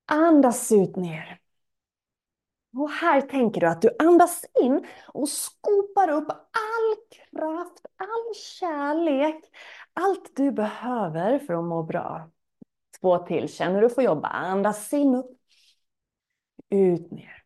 Andas 0.06 0.72
ut 0.72 0.96
ner. 0.96 1.40
Och 2.78 2.90
här 2.90 3.22
tänker 3.22 3.62
du 3.62 3.68
att 3.68 3.82
du 3.82 3.90
andas 4.00 4.46
in 4.62 4.88
och 5.08 5.30
skopar 5.30 6.10
upp 6.10 6.30
all 6.30 6.96
kraft, 7.10 7.86
all 7.98 8.36
kärlek, 8.36 9.44
allt 9.94 10.36
du 10.36 10.52
behöver 10.52 11.40
för 11.40 11.54
att 11.54 11.64
må 11.64 11.84
bra. 11.84 12.30
Två 13.02 13.18
till, 13.18 13.54
känner 13.54 13.82
du 13.82 13.90
får 13.90 14.04
jobba. 14.04 14.28
Andas 14.28 14.94
in 14.94 15.16
upp. 15.16 15.32
Ut 16.70 17.12
ner. 17.12 17.45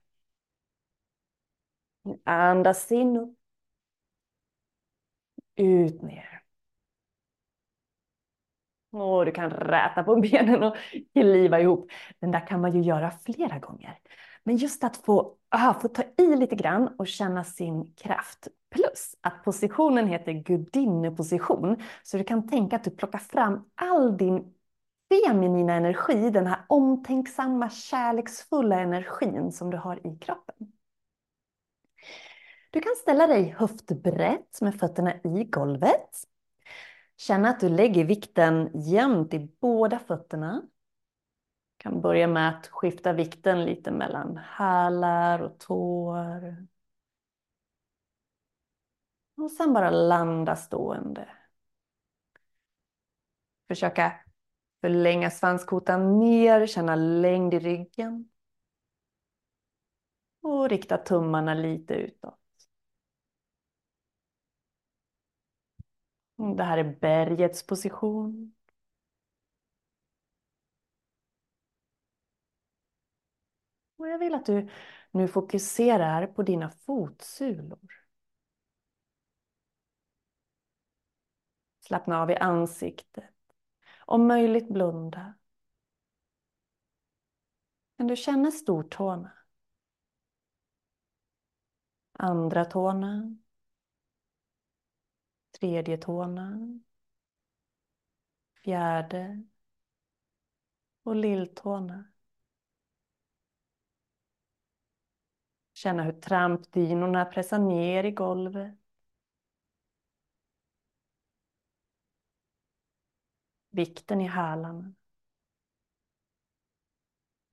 Andas 2.26 2.92
in 2.92 3.18
upp. 3.18 3.36
Ut 5.56 6.02
ner. 6.02 6.44
Och 8.92 9.26
du 9.26 9.32
kan 9.32 9.50
räta 9.50 10.04
på 10.04 10.16
benen 10.22 10.64
och 10.64 10.76
kliva 11.14 11.60
ihop. 11.60 11.92
Den 12.20 12.32
där 12.32 12.48
kan 12.48 12.62
man 12.62 12.72
ju 12.72 12.82
göra 12.82 13.12
flera 13.12 13.60
gånger. 13.60 14.00
Men 14.44 14.58
just 14.58 14.84
att 14.84 14.98
få, 14.98 15.36
aha, 15.56 15.74
få 15.74 15.88
ta 15.88 16.04
i 16.18 16.36
lite 16.36 16.56
grann 16.56 16.88
och 16.88 17.08
känna 17.08 17.44
sin 17.44 17.94
kraft. 17.94 18.48
Plus 18.70 19.16
att 19.22 19.44
positionen 19.44 20.08
heter 20.08 20.32
gudinneposition. 20.32 21.78
Så 22.04 22.18
du 22.18 22.24
kan 22.24 22.48
tänka 22.48 22.76
att 22.76 22.84
du 22.84 22.92
plockar 22.92 23.20
fram 23.20 23.66
all 23.76 24.18
din 24.18 24.54
feminina 25.10 25.74
energi, 25.74 26.30
den 26.30 26.48
här 26.48 26.60
omtänksamma, 26.68 27.70
kärleksfulla 27.70 28.80
energin 28.80 29.52
som 29.52 29.70
du 29.70 29.78
har 29.78 30.08
i 30.08 30.18
kroppen. 30.20 30.72
Du 32.70 32.80
kan 32.82 32.96
ställa 32.96 33.28
dig 33.28 33.44
höftbrett 33.44 34.62
med 34.62 34.76
fötterna 34.80 35.14
i 35.24 35.44
golvet. 35.44 36.10
Känna 37.18 37.50
att 37.50 37.60
du 37.60 37.70
lägger 37.70 38.06
vikten 38.06 38.72
jämnt 38.74 39.34
i 39.34 39.52
båda 39.60 40.00
fötterna 40.00 40.62
Du 41.78 41.84
kan 41.84 42.02
börja 42.02 42.28
med 42.28 42.50
att 42.50 42.68
skifta 42.68 43.14
vikten 43.14 43.66
lite 43.66 43.92
mellan 43.92 44.38
hälar 44.38 45.40
och 45.42 45.60
tår. 45.60 46.68
Och 49.38 49.52
sen 49.52 49.74
bara 49.74 49.90
landa 49.90 50.56
stående. 50.56 51.30
Försöka 53.68 54.14
förlänga 54.82 55.32
svanskotan 55.32 56.20
ner, 56.20 56.68
känna 56.68 56.96
längd 56.96 57.54
i 57.54 57.60
ryggen. 57.60 58.30
Och 60.42 60.70
rikta 60.70 60.98
tummarna 60.98 61.54
lite 61.54 61.94
utåt. 61.94 62.39
Det 66.40 66.64
här 66.64 66.78
är 66.78 66.84
bergets 66.84 67.64
position. 67.66 68.54
Och 73.98 74.08
jag 74.08 74.20
vill 74.20 74.34
att 74.36 74.46
du 74.46 74.70
nu 75.12 75.28
fokuserar 75.28 76.28
på 76.28 76.44
dina 76.44 76.70
fotsulor. 76.70 77.80
Slappna 81.80 82.22
av 82.22 82.32
i 82.32 82.36
ansiktet. 82.36 83.34
Om 84.06 84.28
möjligt 84.28 84.70
blunda. 84.70 85.34
Kan 87.98 88.08
du 88.08 88.16
känna 88.16 88.52
stortårna? 88.52 89.32
Andra 92.14 92.66
tårna. 92.66 93.38
Tredje 95.60 95.98
tårna. 95.98 96.80
Fjärde. 98.64 99.44
Och 101.04 101.16
lilltårna. 101.16 102.04
Känna 105.74 106.04
hur 106.04 106.12
trampdynorna 106.22 107.26
pressar 107.26 107.60
ner 107.60 108.04
i 108.04 108.12
golvet. 108.12 108.76
Vikten 113.70 114.22
i 114.22 114.28
hälarna. 114.28 114.94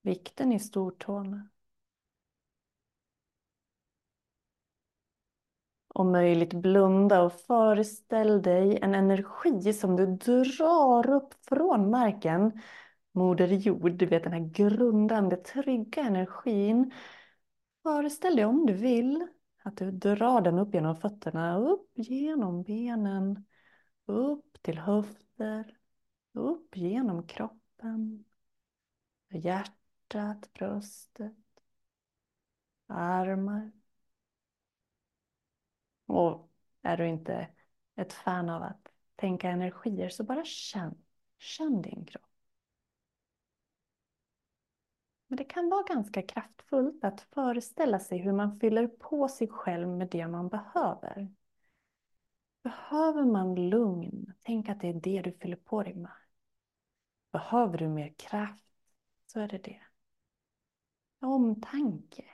Vikten 0.03 0.53
i 0.53 0.61
stortårna. 0.61 1.49
Om 5.97 6.13
möjligt 6.13 6.55
blunda 6.55 7.23
och 7.23 7.33
föreställ 7.33 8.43
dig 8.43 8.79
en 8.83 8.95
energi 8.95 9.73
som 9.73 9.97
du 9.97 10.07
drar 10.07 11.11
upp 11.11 11.35
från 11.49 11.91
marken. 11.91 12.61
Moder 13.13 13.49
jord, 13.49 13.93
du 13.93 14.07
vet 14.07 14.23
den 14.23 14.33
här 14.33 14.51
grundande, 14.53 15.37
trygga 15.37 16.03
energin 16.03 16.93
Föreställ 17.87 18.37
dig 18.37 18.45
om 18.45 18.67
du 18.67 18.73
vill 18.73 19.27
att 19.63 19.77
du 19.77 19.91
drar 19.91 20.41
den 20.41 20.59
upp 20.59 20.75
genom 20.75 20.97
fötterna, 20.97 21.59
upp 21.59 21.91
genom 21.95 22.63
benen, 22.63 23.45
upp 24.07 24.63
till 24.63 24.79
höfter, 24.79 25.77
upp 26.33 26.77
genom 26.77 27.27
kroppen, 27.27 28.25
hjärtat, 29.29 30.53
bröstet, 30.53 31.37
armar. 32.87 33.76
Och 36.07 36.53
är 36.83 36.97
du 36.97 37.09
inte 37.09 37.49
ett 37.97 38.13
fan 38.13 38.49
av 38.49 38.63
att 38.63 38.93
tänka 39.17 39.51
energier 39.51 40.09
så 40.09 40.25
bara 40.25 40.45
känn, 40.45 40.95
känn 41.39 41.83
din 41.83 42.07
kropp. 42.07 42.23
Men 45.27 45.37
det 45.37 45.45
kan 45.45 45.71
vara 45.71 45.83
ganska 45.83 46.23
kraftfullt 46.23 47.05
att 47.05 47.21
föreställa 47.21 47.99
sig 48.01 48.19
hur 48.19 48.33
man 48.33 48.61
fyller 48.61 48.87
på 48.87 49.29
sig 49.29 49.49
själv 49.49 49.89
med 49.89 50.09
det 50.11 50.29
man 50.29 50.49
behöver. 50.49 51.29
Behöver 52.63 53.25
man 53.25 53.69
lugn, 53.69 54.33
tänk 54.41 54.69
att 54.69 54.81
det 54.81 54.89
är 54.89 54.95
det 54.95 55.23
du 55.23 55.33
fyller 55.33 55.57
på 55.57 55.83
dig 55.83 55.95
med. 55.95 56.13
Behöver 57.33 57.79
du 57.79 57.89
mer 57.89 58.15
kraft, 58.19 58.65
så 59.27 59.41
är 59.41 59.49
det 59.49 59.59
det. 59.59 59.81
Omtanke. 61.21 62.25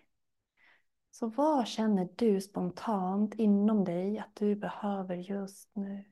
Så 1.12 1.26
vad 1.26 1.68
känner 1.68 2.08
du 2.16 2.40
spontant 2.40 3.34
inom 3.34 3.84
dig 3.84 4.18
att 4.18 4.36
du 4.36 4.54
behöver 4.56 5.16
just 5.16 5.70
nu? 5.76 6.04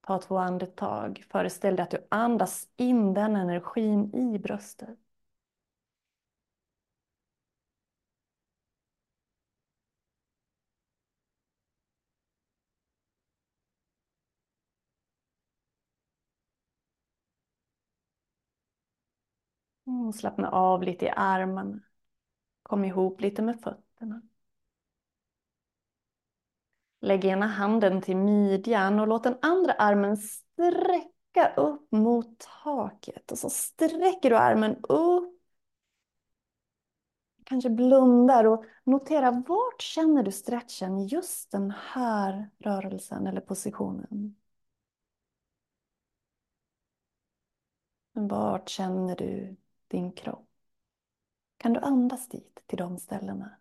Ta 0.00 0.18
två 0.18 0.38
andetag. 0.38 1.24
Föreställ 1.30 1.76
dig 1.76 1.82
att 1.82 1.90
du 1.90 2.06
andas 2.10 2.68
in 2.76 3.14
den 3.14 3.36
energin 3.36 4.14
i 4.14 4.38
bröstet. 4.38 4.98
Mm, 19.86 20.12
slappna 20.12 20.50
av 20.50 20.82
lite 20.82 21.04
i 21.06 21.10
armarna. 21.16 21.80
Kom 22.70 22.84
ihop 22.84 23.20
lite 23.20 23.42
med 23.42 23.60
fötterna. 23.60 24.22
Lägg 27.00 27.24
ena 27.24 27.46
handen 27.46 28.02
till 28.02 28.16
midjan 28.16 29.00
och 29.00 29.08
låt 29.08 29.24
den 29.24 29.38
andra 29.42 29.72
armen 29.72 30.16
sträcka 30.16 31.54
upp 31.56 31.92
mot 31.92 32.38
taket. 32.64 33.32
Och 33.32 33.38
så 33.38 33.50
sträcker 33.50 34.30
du 34.30 34.36
armen 34.36 34.76
upp. 34.82 35.40
Kanske 37.44 37.70
blundar 37.70 38.44
och 38.44 38.64
notera 38.84 39.30
vart 39.30 39.82
känner 39.82 40.22
du 40.22 40.32
stretchen 40.32 40.98
i 40.98 41.06
just 41.06 41.50
den 41.50 41.70
här 41.70 42.50
rörelsen 42.58 43.26
eller 43.26 43.40
positionen. 43.40 44.36
Vart 48.12 48.68
känner 48.68 49.16
du 49.16 49.56
din 49.88 50.12
kropp? 50.12 50.49
Kan 51.60 51.72
du 51.72 51.80
andas 51.80 52.28
dit, 52.28 52.62
till 52.66 52.78
de 52.78 52.98
ställena? 52.98 53.56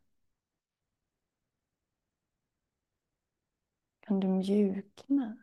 Kan 4.00 4.20
du 4.20 4.28
mjukna 4.28 5.38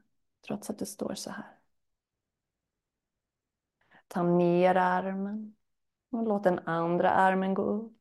trots 0.47 0.71
att 0.71 0.79
du 0.79 0.87
står 0.87 1.15
så 1.15 1.31
här? 1.31 1.59
Ta 4.09 4.23
ner 4.23 4.75
armen 4.75 5.57
och 6.11 6.23
låt 6.23 6.45
den 6.45 6.59
andra 6.59 7.11
armen 7.11 7.55
gå 7.55 7.63
upp. 7.63 7.99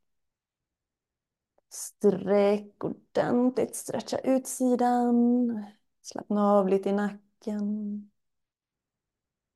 Sträck 1.70 2.84
ordentligt, 2.84 3.76
stretcha 3.76 4.18
utsidan. 4.18 5.65
Slappna 6.02 6.52
av 6.52 6.70
lite 6.70 6.89
i 6.89 6.94
nacken. 6.94 8.12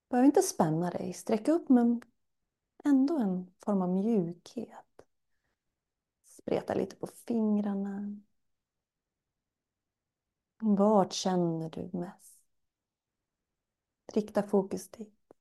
Behöver 0.10 0.26
inte 0.26 0.42
spänna 0.42 0.90
dig, 0.90 1.14
sträck 1.14 1.48
upp 1.48 1.70
men 1.70 2.02
ändå 2.86 3.20
en 3.20 3.52
form 3.60 3.82
av 3.82 3.90
mjukhet. 3.90 4.88
Spreta 6.50 6.74
lite 6.74 6.96
på 6.96 7.08
fingrarna. 7.08 8.16
Vart 10.62 11.14
känner 11.14 11.70
du 11.70 11.90
mest? 11.98 12.44
Rikta 14.14 14.44
fokus 14.44 14.90
dit. 14.90 15.34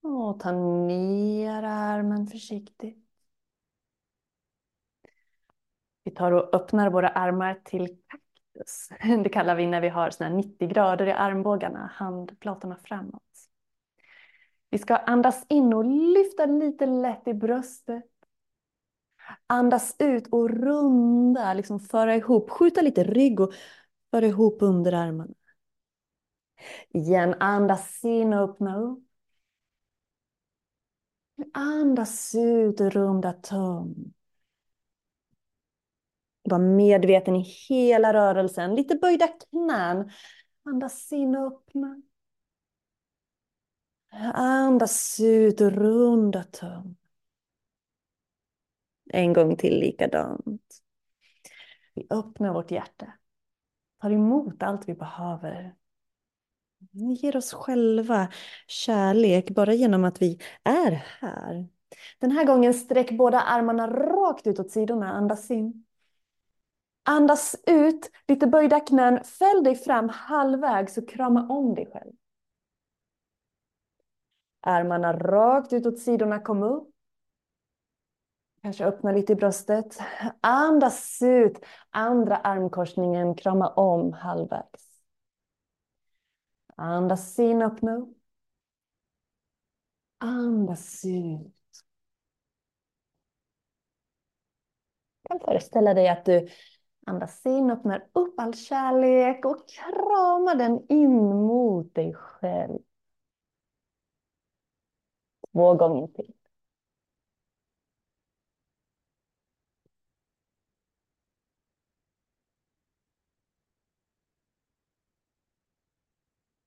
Och 0.00 0.40
ta 0.40 0.52
ner 0.52 1.62
armen 1.62 2.26
försiktigt. 2.26 3.06
Vi 6.04 6.10
tar 6.10 6.32
och 6.32 6.54
öppnar 6.54 6.90
våra 6.90 7.08
armar 7.08 7.60
till 7.64 7.86
kaktus. 7.86 8.25
Det 9.24 9.28
kallar 9.28 9.54
vi 9.54 9.66
när 9.66 9.80
vi 9.80 9.88
har 9.88 10.10
såna 10.10 10.30
90 10.30 10.68
grader 10.68 11.06
i 11.06 11.12
armbågarna, 11.12 11.90
handflatorna 11.94 12.76
framåt. 12.84 13.22
Vi 14.70 14.78
ska 14.78 14.96
andas 14.96 15.46
in 15.48 15.72
och 15.74 15.84
lyfta 15.84 16.46
lite 16.46 16.86
lätt 16.86 17.28
i 17.28 17.34
bröstet. 17.34 18.04
Andas 19.46 19.96
ut 19.98 20.26
och 20.32 20.50
runda, 20.50 21.54
liksom 21.54 21.80
föra 21.80 22.16
ihop, 22.16 22.50
skjuta 22.50 22.80
lite 22.82 23.04
rygg 23.04 23.40
och 23.40 23.52
föra 24.10 24.26
ihop 24.26 24.58
underarmarna. 24.62 25.34
Igen, 26.90 27.34
andas 27.40 28.04
in 28.04 28.32
och 28.32 28.50
öppna 28.50 28.78
upp. 28.78 29.02
Andas 31.54 32.34
ut 32.34 32.80
och 32.80 32.92
runda 32.92 33.32
töm. 33.32 34.12
Var 36.46 36.58
medveten 36.58 37.36
i 37.36 37.42
hela 37.68 38.12
rörelsen. 38.12 38.74
Lite 38.74 38.94
böjda 38.94 39.28
knän. 39.28 40.10
Andas 40.64 41.12
in 41.12 41.36
och 41.36 41.46
öppna. 41.46 42.02
Andas 44.34 45.20
ut 45.20 45.60
och 45.60 45.72
runda 45.72 46.44
tum. 46.44 46.96
En 49.12 49.32
gång 49.32 49.56
till 49.56 49.78
likadant. 49.78 50.82
Vi 51.94 52.06
öppnar 52.10 52.52
vårt 52.52 52.70
hjärta. 52.70 53.12
Tar 54.00 54.10
emot 54.10 54.62
allt 54.62 54.88
vi 54.88 54.94
behöver. 54.94 55.74
Vi 56.90 57.12
ger 57.12 57.36
oss 57.36 57.52
själva 57.52 58.28
kärlek 58.66 59.50
bara 59.50 59.74
genom 59.74 60.04
att 60.04 60.22
vi 60.22 60.40
är 60.62 60.90
här. 61.20 61.68
Den 62.18 62.30
här 62.30 62.44
gången 62.44 62.74
sträck 62.74 63.10
båda 63.10 63.40
armarna 63.40 63.86
rakt 63.90 64.46
ut 64.46 64.60
åt 64.60 64.70
sidorna. 64.70 65.12
Andas 65.12 65.50
in. 65.50 65.85
Andas 67.08 67.56
ut, 67.66 68.10
lite 68.28 68.46
böjda 68.46 68.80
knän. 68.80 69.24
Fäll 69.24 69.64
dig 69.64 69.74
fram 69.74 70.08
halvvägs 70.08 70.98
och 70.98 71.08
krama 71.08 71.48
om 71.48 71.74
dig 71.74 71.86
själv. 71.92 72.12
Armarna 74.60 75.12
rakt 75.12 75.72
ut 75.72 75.86
åt 75.86 75.98
sidorna, 75.98 76.40
kom 76.40 76.62
upp. 76.62 76.90
Kanske 78.62 78.84
öppna 78.84 79.12
lite 79.12 79.32
i 79.32 79.36
bröstet. 79.36 79.98
Andas 80.40 81.22
ut. 81.22 81.58
Andra 81.90 82.36
armkorsningen, 82.36 83.34
krama 83.34 83.68
om 83.68 84.12
halvvägs. 84.12 85.02
Andas 86.76 87.38
in, 87.38 87.62
öppna 87.62 87.96
upp. 87.96 88.16
Andas 90.18 91.04
ut. 91.04 91.52
Du 95.22 95.28
kan 95.28 95.40
föreställa 95.40 95.94
dig 95.94 96.08
att 96.08 96.24
du 96.24 96.48
andas 97.06 97.46
in, 97.46 97.70
öppnar 97.70 98.08
upp 98.12 98.40
all 98.40 98.54
kärlek 98.54 99.44
och 99.44 99.68
krama 99.68 100.54
den 100.54 100.86
in 100.88 101.18
mot 101.46 101.94
dig 101.94 102.14
själv. 102.14 102.78
Två 105.52 105.74
gånger 105.74 106.06
till. 106.06 106.32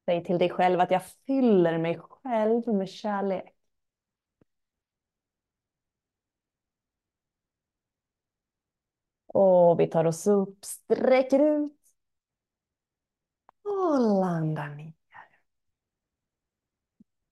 Säg 0.05 0.23
till 0.23 0.37
dig 0.37 0.49
själv 0.49 0.79
att 0.79 0.91
jag 0.91 1.01
fyller 1.05 1.77
mig 1.77 1.99
själv 1.99 2.67
med 2.67 2.89
kärlek. 2.89 3.58
Och 9.41 9.79
vi 9.79 9.87
tar 9.87 10.05
oss 10.05 10.27
upp, 10.27 10.65
sträcker 10.65 11.39
ut. 11.39 11.73
Och 13.63 13.99
landar 13.99 14.69
ner. 14.75 14.93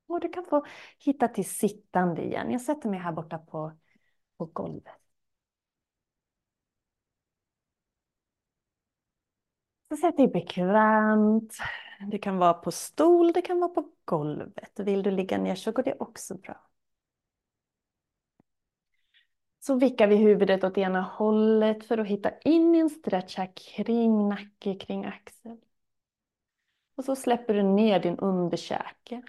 Och 0.08 0.20
du 0.20 0.30
kan 0.30 0.45
få 0.45 0.66
hitta 0.99 1.28
till 1.28 1.49
sittande 1.49 2.22
igen. 2.26 2.51
Jag 2.51 2.62
sätter 2.62 2.89
mig 2.89 2.99
här 2.99 3.12
borta 3.12 3.38
på, 3.38 3.72
på 4.38 4.45
golvet. 4.45 4.93
Så 9.89 9.97
sätt 9.97 10.18
dig 10.18 10.28
bekvämt. 10.28 11.53
Det 12.12 12.18
kan 12.18 12.38
vara 12.38 12.53
på 12.53 12.72
stol, 12.72 13.32
det 13.34 13.41
kan 13.41 13.60
vara 13.60 13.70
på 13.70 13.89
golvet. 14.05 14.80
Vill 14.80 15.03
du 15.03 15.12
ligga 15.12 15.38
ner 15.38 15.55
så 15.55 15.72
går 15.72 15.84
det 15.84 15.95
också 15.99 16.36
bra. 16.38 16.68
Så 19.68 19.76
vickar 19.76 20.07
vi 20.07 20.15
huvudet 20.15 20.63
åt 20.63 20.78
ena 20.78 21.01
hållet 21.01 21.84
för 21.84 21.97
att 21.97 22.07
hitta 22.07 22.39
in 22.39 22.76
i 22.76 22.80
en 22.80 22.89
stretch 22.89 23.38
här 23.38 23.51
kring 23.55 24.30
nacke, 24.30 24.76
kring 24.76 25.05
axel. 25.05 25.57
Och 26.95 27.05
så 27.05 27.15
släpper 27.15 27.53
du 27.53 27.63
ner 27.63 27.99
din 27.99 28.20
underkäke. 28.20 29.22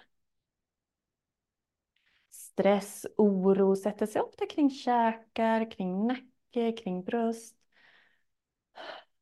Stress, 2.31 3.05
oro 3.17 3.75
sätter 3.75 4.05
sig 4.05 4.21
ofta 4.21 4.45
kring 4.45 4.69
käkar, 4.69 5.71
kring 5.71 6.07
nacke, 6.07 6.71
kring 6.71 7.03
bröst. 7.03 7.55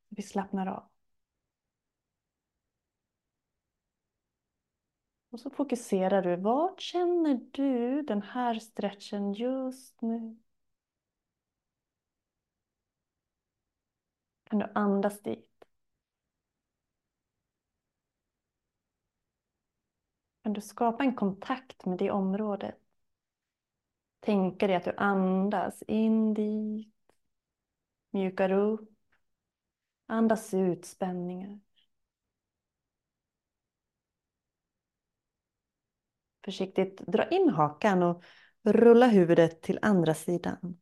Vi 0.09 0.22
slappnar 0.22 0.68
av. 0.68 0.89
Och 5.30 5.39
så 5.39 5.49
fokuserar 5.49 6.22
du. 6.22 6.36
Vart 6.36 6.82
känner 6.82 7.39
du 7.51 8.01
den 8.01 8.22
här 8.22 8.59
stretchen 8.59 9.34
just 9.34 10.01
nu? 10.01 10.38
Kan 14.50 14.60
du 14.60 14.72
andas 14.76 15.22
dit? 15.22 15.66
Kan 20.43 20.54
du 20.54 20.62
skapa 20.62 21.04
en 21.04 21.16
kontakt 21.16 21.86
med 21.86 21.98
det 21.98 22.12
området? 22.12 22.76
Tänka 24.20 24.68
dig 24.68 24.76
att 24.76 24.84
du 24.84 24.93
andas 24.98 25.84
in 25.88 26.34
dit. 26.34 26.93
Mjukar 28.12 28.52
upp. 28.52 28.89
Andas 30.06 30.54
ut 30.54 30.86
spänningar. 30.86 31.60
Försiktigt 36.45 36.98
dra 36.98 37.28
in 37.28 37.50
hakan 37.50 38.04
och 38.04 38.24
rulla 38.64 39.08
huvudet 39.08 39.62
till 39.62 39.80
andra 39.82 40.14
sidan. 40.14 40.78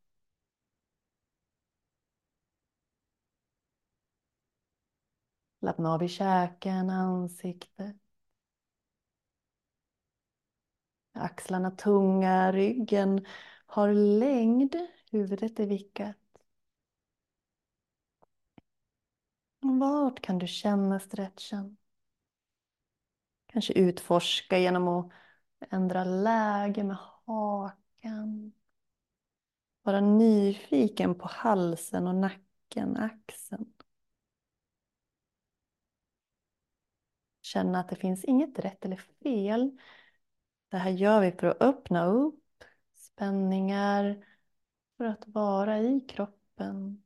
Slappna 5.65 5.93
av 5.93 6.03
i 6.03 6.07
käken, 6.07 6.89
ansiktet. 6.89 7.95
Axlarna 11.13 11.71
tunga, 11.71 12.51
ryggen 12.51 13.25
har 13.65 13.93
längd, 13.93 14.75
huvudet 15.11 15.59
är 15.59 15.65
vickat. 15.65 16.17
Vart 19.59 20.21
kan 20.21 20.39
du 20.39 20.47
känna 20.47 20.99
stretchen? 20.99 21.77
Kanske 23.45 23.73
utforska 23.73 24.57
genom 24.57 24.87
att 24.87 25.11
ändra 25.69 26.03
läge 26.03 26.83
med 26.83 26.97
hakan. 27.25 28.53
Vara 29.81 30.01
nyfiken 30.01 31.15
på 31.15 31.27
halsen 31.27 32.07
och 32.07 32.15
nacken, 32.15 32.97
axeln. 32.97 33.74
Känna 37.55 37.79
att 37.79 37.89
det 37.89 37.95
finns 37.95 38.25
inget 38.25 38.59
rätt 38.59 38.85
eller 38.85 39.01
fel. 39.23 39.77
Det 40.69 40.77
här 40.77 40.91
gör 40.91 41.21
vi 41.21 41.31
för 41.31 41.47
att 41.47 41.61
öppna 41.61 42.05
upp 42.05 42.43
spänningar, 42.95 44.25
för 44.97 45.05
att 45.05 45.23
vara 45.27 45.79
i 45.79 45.99
kroppen. 46.09 47.03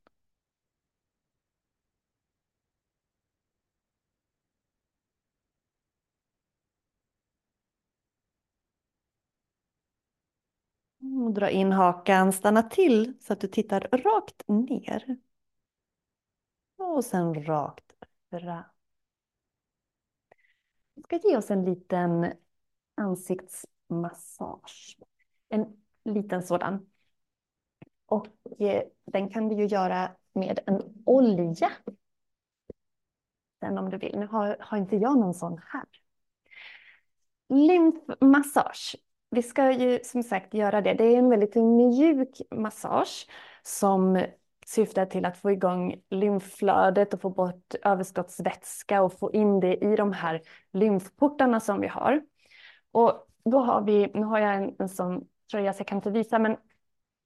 Och 11.26 11.34
dra 11.34 11.50
in 11.50 11.72
hakan, 11.72 12.34
stanna 12.34 12.64
till 12.64 13.14
så 13.22 13.34
att 13.34 13.42
du 13.42 13.48
tittar 13.48 13.82
rakt 13.82 14.48
ner. 14.48 15.18
Och 16.78 17.06
sen 17.06 17.44
rakt 17.44 17.94
fram. 18.30 18.79
Vi 21.00 21.04
ska 21.04 21.30
ge 21.30 21.38
oss 21.38 21.52
en 21.52 21.66
liten 21.66 22.34
ansiktsmassage. 22.96 24.98
En 25.50 25.66
liten 26.04 26.44
sådan. 26.44 26.90
Och 28.06 28.28
eh, 28.60 28.84
den 29.06 29.30
kan 29.30 29.48
du 29.48 29.56
ju 29.56 29.66
göra 29.66 30.12
med 30.34 30.60
en 30.66 31.04
olja. 31.06 31.72
Sen 33.60 33.78
om 33.78 33.90
du 33.90 33.98
vill. 33.98 34.20
Nu 34.20 34.28
har, 34.28 34.58
har 34.60 34.78
inte 34.78 34.96
jag 34.96 35.18
någon 35.18 35.34
sån 35.34 35.62
här. 35.72 35.86
Lymfmassage 37.50 38.96
vi 39.32 39.44
ska 39.44 39.72
ju 39.72 40.00
som 40.04 40.24
sagt 40.24 40.54
göra 40.54 40.82
det. 40.82 40.94
Det 40.94 41.04
är 41.04 41.18
en 41.18 41.30
väldigt 41.30 41.56
mjuk 41.56 42.42
massage 42.52 43.28
som 43.64 44.26
syftar 44.70 45.06
till 45.06 45.26
att 45.26 45.38
få 45.38 45.52
igång 45.52 46.02
lymfflödet 46.10 47.14
och 47.14 47.22
få 47.22 47.30
bort 47.30 47.76
överskottsvätska 47.84 49.02
och 49.02 49.20
få 49.20 49.32
in 49.34 49.60
det 49.60 49.76
i 49.76 49.96
de 49.96 50.14
här 50.14 50.42
lymfportarna 50.74 51.60
som 51.60 51.82
vi 51.82 51.88
har. 51.88 52.22
Och 52.92 53.28
då 53.46 53.60
har 53.60 53.82
vi, 53.82 54.12
nu 54.14 54.24
har 54.24 54.40
jag 54.40 54.56
en, 54.56 54.76
en 54.80 54.90
sån 54.90 55.28
tröja 55.52 55.74
så 55.74 55.80
jag 55.80 55.88
kan 55.88 55.98
inte 55.98 56.12
visa, 56.12 56.40
men 56.40 56.58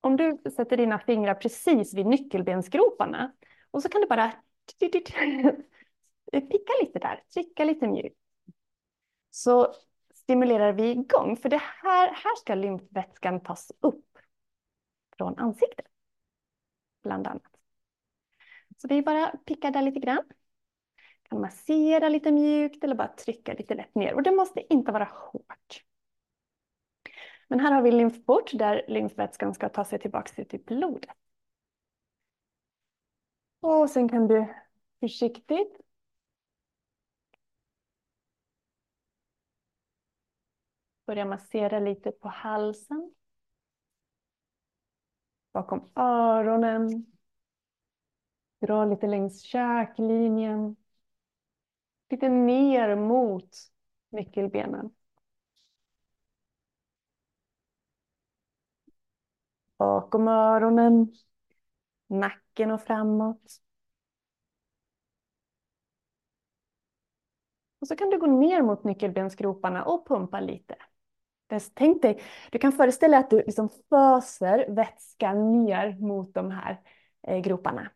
om 0.01 0.17
du 0.17 0.37
sätter 0.55 0.77
dina 0.77 0.99
fingrar 0.99 1.33
precis 1.33 1.93
vid 1.93 2.05
nyckelbensgroparna 2.05 3.31
och 3.71 3.81
så 3.81 3.89
kan 3.89 4.01
du 4.01 4.07
bara 4.07 4.31
picka 6.31 6.73
lite 6.81 6.99
där, 6.99 7.23
trycka 7.33 7.63
lite 7.63 7.87
mjukt. 7.87 8.19
Så 9.31 9.73
stimulerar 10.13 10.73
vi 10.73 10.91
igång. 10.91 11.37
För 11.37 11.49
det 11.49 11.61
här, 11.81 12.07
här 12.07 12.35
ska 12.39 12.55
lymfvätskan 12.55 13.39
tas 13.43 13.71
upp 13.81 14.05
från 15.17 15.37
ansiktet. 15.39 15.92
Bland 17.03 17.27
annat. 17.27 17.59
Så 18.77 18.87
vi 18.87 19.01
bara 19.01 19.27
pickar 19.45 19.71
där 19.71 19.81
lite 19.81 19.99
grann. 19.99 20.23
Kan 21.29 21.41
massera 21.41 22.09
lite 22.09 22.31
mjukt 22.31 22.83
eller 22.83 22.95
bara 22.95 23.07
trycka 23.07 23.53
lite 23.53 23.75
lätt 23.75 23.95
ner. 23.95 24.13
Och 24.13 24.23
det 24.23 24.31
måste 24.31 24.73
inte 24.73 24.91
vara 24.91 25.09
hårt. 25.11 25.83
Men 27.47 27.59
här 27.59 27.71
har 27.71 27.81
vi 27.81 27.91
lymfport 27.91 28.51
där 28.53 28.85
lymfvätskan 28.87 29.53
ska 29.53 29.69
ta 29.69 29.85
sig 29.85 29.99
tillbaka 29.99 30.41
ut 30.41 30.47
i 30.53 30.57
typ 30.57 30.65
blodet. 30.65 31.11
Och 33.59 33.89
sen 33.89 34.09
kan 34.09 34.27
du 34.27 34.53
försiktigt 34.99 35.77
Börja 41.05 41.25
massera 41.25 41.79
lite 41.79 42.11
på 42.11 42.27
halsen. 42.29 43.13
Bakom 45.53 45.89
öronen. 45.95 47.05
Dra 48.61 48.85
lite 48.85 49.07
längs 49.07 49.41
käklinjen. 49.41 50.75
Lite 52.09 52.29
ner 52.29 52.95
mot 52.95 53.49
nyckelbenen. 54.09 54.89
Bakom 59.77 60.27
öronen. 60.27 61.11
Nacken 62.07 62.71
och 62.71 62.81
framåt. 62.81 63.61
Och 67.79 67.87
så 67.87 67.95
kan 67.95 68.09
du 68.09 68.19
gå 68.19 68.25
ner 68.25 68.61
mot 68.61 68.83
nyckelbensgroparna 68.83 69.83
och 69.85 70.07
pumpa 70.07 70.39
lite. 70.39 70.75
Tänk 71.73 72.01
dig, 72.01 72.21
du 72.51 72.59
kan 72.59 72.71
föreställa 72.71 73.17
dig 73.17 73.23
att 73.23 73.29
du 73.29 73.37
liksom 73.37 73.69
föser 73.89 74.65
vätskan 74.69 75.51
ner 75.51 75.97
mot 75.99 76.33
de 76.33 76.51
här 76.51 76.81
eh, 77.27 77.39
groparna. 77.39 77.91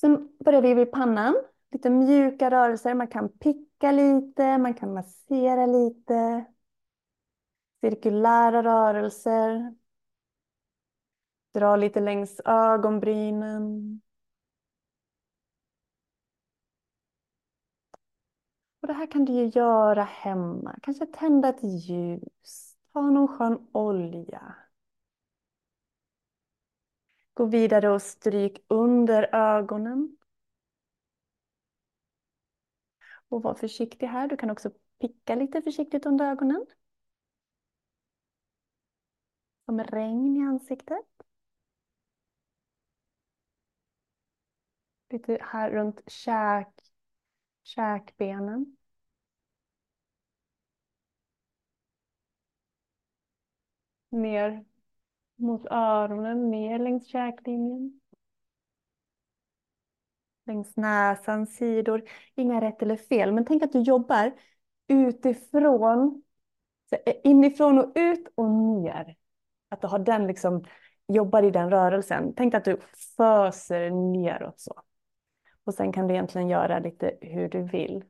Sen 0.00 0.28
börjar 0.44 0.62
vi 0.62 0.74
vid 0.74 0.92
pannan. 0.92 1.34
Lite 1.72 1.90
mjuka 1.90 2.50
rörelser. 2.50 2.94
Man 2.94 3.08
kan 3.08 3.28
picka 3.28 3.92
lite, 3.92 4.58
man 4.58 4.74
kan 4.74 4.94
massera 4.94 5.66
lite. 5.66 6.44
Cirkulära 7.80 8.62
rörelser. 8.62 9.74
Dra 11.54 11.76
lite 11.76 12.00
längs 12.00 12.40
ögonbrynen. 12.44 14.00
Och 18.84 18.88
det 18.88 18.94
här 18.94 19.06
kan 19.10 19.24
du 19.24 19.32
ju 19.32 19.46
göra 19.46 20.02
hemma. 20.02 20.78
Kanske 20.82 21.06
tända 21.06 21.48
ett 21.48 21.62
ljus. 21.62 22.76
Ta 22.92 23.00
någon 23.00 23.28
skön 23.28 23.68
olja. 23.72 24.54
Gå 27.34 27.44
vidare 27.44 27.90
och 27.90 28.02
stryk 28.02 28.64
under 28.68 29.34
ögonen. 29.34 30.16
Och 33.28 33.42
var 33.42 33.54
försiktig 33.54 34.06
här. 34.06 34.28
Du 34.28 34.36
kan 34.36 34.50
också 34.50 34.70
picka 35.00 35.34
lite 35.34 35.62
försiktigt 35.62 36.06
under 36.06 36.30
ögonen. 36.30 36.66
Som 39.66 39.80
regn 39.80 40.36
i 40.36 40.40
ansiktet. 40.40 41.06
Lite 45.10 45.38
här 45.42 45.70
runt 45.70 46.00
käk, 46.06 46.93
käkbenen. 47.64 48.76
Ner 54.10 54.64
mot 55.36 55.66
öronen, 55.70 56.50
ner 56.50 56.78
längs 56.78 57.06
käklinjen. 57.08 58.00
Längs 60.46 60.76
näsans 60.76 61.56
sidor. 61.56 62.02
Inga 62.34 62.60
rätt 62.60 62.82
eller 62.82 62.96
fel, 62.96 63.32
men 63.32 63.44
tänk 63.44 63.62
att 63.62 63.72
du 63.72 63.80
jobbar 63.80 64.32
utifrån, 64.88 66.22
eh, 67.06 67.14
inifrån 67.24 67.78
och 67.78 67.92
ut 67.94 68.28
och 68.34 68.50
ner. 68.50 69.16
Att 69.68 69.80
du 69.80 69.86
har 69.86 69.98
den 69.98 70.26
liksom, 70.26 70.64
jobbar 71.08 71.42
i 71.42 71.50
den 71.50 71.70
rörelsen. 71.70 72.34
Tänk 72.36 72.54
att 72.54 72.64
du 72.64 72.78
föser 73.16 73.90
neråt 73.90 74.60
så. 74.60 74.82
Och 75.64 75.74
sen 75.74 75.92
kan 75.92 76.06
du 76.06 76.14
egentligen 76.14 76.48
göra 76.48 76.78
lite 76.78 77.18
hur 77.20 77.48
du 77.48 77.62
vill 77.62 78.04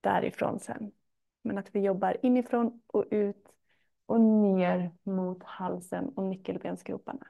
därifrån 0.00 0.60
sen. 0.60 0.92
Men 1.42 1.58
att 1.58 1.74
vi 1.74 1.80
jobbar 1.80 2.16
inifrån 2.22 2.82
och 2.86 3.04
ut 3.10 3.52
och 4.06 4.20
ner 4.20 4.92
mot 5.02 5.42
halsen 5.42 6.08
och 6.08 6.24
nyckelbensgroparna. 6.24 7.26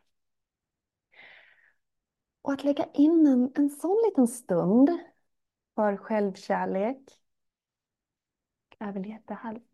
Och 2.43 2.53
att 2.53 2.65
lägga 2.65 2.85
in 2.85 3.27
en, 3.27 3.53
en 3.55 3.71
sån 3.71 4.03
liten 4.09 4.29
stund 4.29 4.91
för 5.75 5.97
självkärlek 5.97 7.21
är 8.79 8.93
väl 8.93 9.07
jättehärligt. 9.07 9.70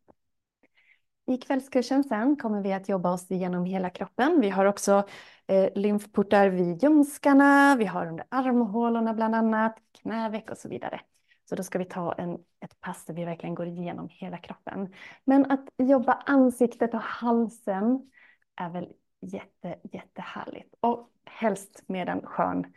I 1.26 1.36
kvällskursen 1.36 2.04
sen 2.04 2.36
kommer 2.36 2.62
vi 2.62 2.72
att 2.72 2.88
jobba 2.88 3.12
oss 3.12 3.30
igenom 3.30 3.64
hela 3.64 3.90
kroppen. 3.90 4.40
Vi 4.40 4.50
har 4.50 4.64
också 4.64 5.04
eh, 5.46 5.68
lymfportar 5.74 6.48
vid 6.48 6.82
ljumskarna, 6.82 7.76
vi 7.78 7.84
har 7.84 8.06
under 8.06 8.24
armhålorna 8.28 9.14
bland 9.14 9.34
annat, 9.34 9.76
knäveck 10.02 10.50
och 10.50 10.58
så 10.58 10.68
vidare. 10.68 11.00
Så 11.48 11.56
då 11.56 11.62
ska 11.62 11.78
vi 11.78 11.84
ta 11.84 12.12
en, 12.12 12.34
ett 12.60 12.80
pass 12.80 13.04
där 13.04 13.14
vi 13.14 13.24
verkligen 13.24 13.54
går 13.54 13.66
igenom 13.66 14.08
hela 14.10 14.38
kroppen. 14.38 14.92
Men 15.24 15.50
att 15.50 15.68
jobba 15.78 16.12
ansiktet 16.12 16.94
och 16.94 17.00
halsen 17.00 18.10
är 18.56 18.70
väl 18.70 18.92
jätte, 19.20 19.76
jättehärligt. 19.92 20.74
Och 20.80 21.10
helst 21.24 21.82
med 21.86 22.08
en 22.08 22.26
skön 22.26 22.72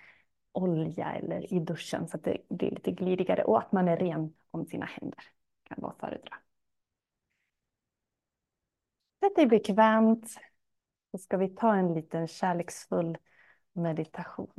olja 0.51 1.13
eller 1.13 1.53
i 1.53 1.59
duschen 1.59 2.07
så 2.07 2.17
att 2.17 2.23
det 2.23 2.37
blir 2.49 2.71
lite 2.71 2.91
glidigare 2.91 3.43
och 3.43 3.59
att 3.59 3.71
man 3.71 3.87
är 3.87 3.97
ren 3.97 4.33
om 4.51 4.65
sina 4.65 4.85
händer. 4.85 5.23
kan 5.63 5.77
vara 5.81 5.93
föredra. 5.99 6.35
Sätt 9.19 9.35
dig 9.35 9.45
bekvämt. 9.47 10.35
Så 11.11 11.17
ska 11.17 11.37
vi 11.37 11.49
ta 11.49 11.75
en 11.75 11.93
liten 11.93 12.27
kärleksfull 12.27 13.17
meditation. 13.73 14.51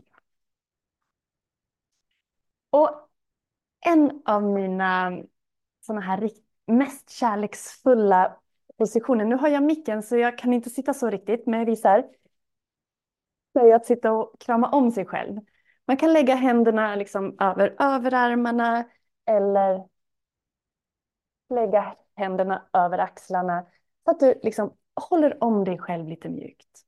Och 2.70 3.08
en 3.80 4.22
av 4.24 4.42
mina 4.42 5.12
såna 5.80 6.00
här 6.00 6.30
mest 6.66 7.10
kärleksfulla 7.10 8.36
positioner, 8.78 9.24
nu 9.24 9.36
har 9.36 9.48
jag 9.48 9.62
micken 9.62 10.02
så 10.02 10.16
jag 10.16 10.38
kan 10.38 10.52
inte 10.52 10.70
sitta 10.70 10.94
så 10.94 11.10
riktigt, 11.10 11.46
men 11.46 11.58
jag 11.58 11.66
visar. 11.66 12.08
Det 13.52 13.60
är 13.60 13.74
att 13.74 13.86
sitta 13.86 14.12
och 14.12 14.40
krama 14.40 14.70
om 14.70 14.90
sig 14.90 15.06
själv. 15.06 15.40
Man 15.86 15.96
kan 15.96 16.12
lägga 16.12 16.34
händerna 16.34 16.94
liksom 16.94 17.36
över 17.40 17.76
överarmarna 17.78 18.84
eller 19.26 19.88
lägga 21.54 21.96
händerna 22.16 22.68
över 22.72 22.98
axlarna 22.98 23.66
att 24.10 24.20
du 24.20 24.40
liksom 24.42 24.76
håller 25.10 25.44
om 25.44 25.64
dig 25.64 25.78
själv 25.78 26.08
lite 26.08 26.28
mjukt. 26.28 26.84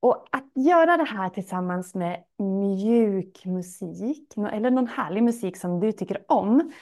Och 0.00 0.26
att 0.32 0.44
göra 0.54 0.96
det 0.96 1.04
här 1.04 1.30
tillsammans 1.30 1.94
med 1.94 2.24
mjuk 2.38 3.44
musik, 3.44 4.34
eller 4.52 4.70
någon 4.70 4.86
härlig 4.86 5.22
musik 5.22 5.56
som 5.56 5.80
du 5.80 5.92
tycker 5.92 6.24
om, 6.28 6.72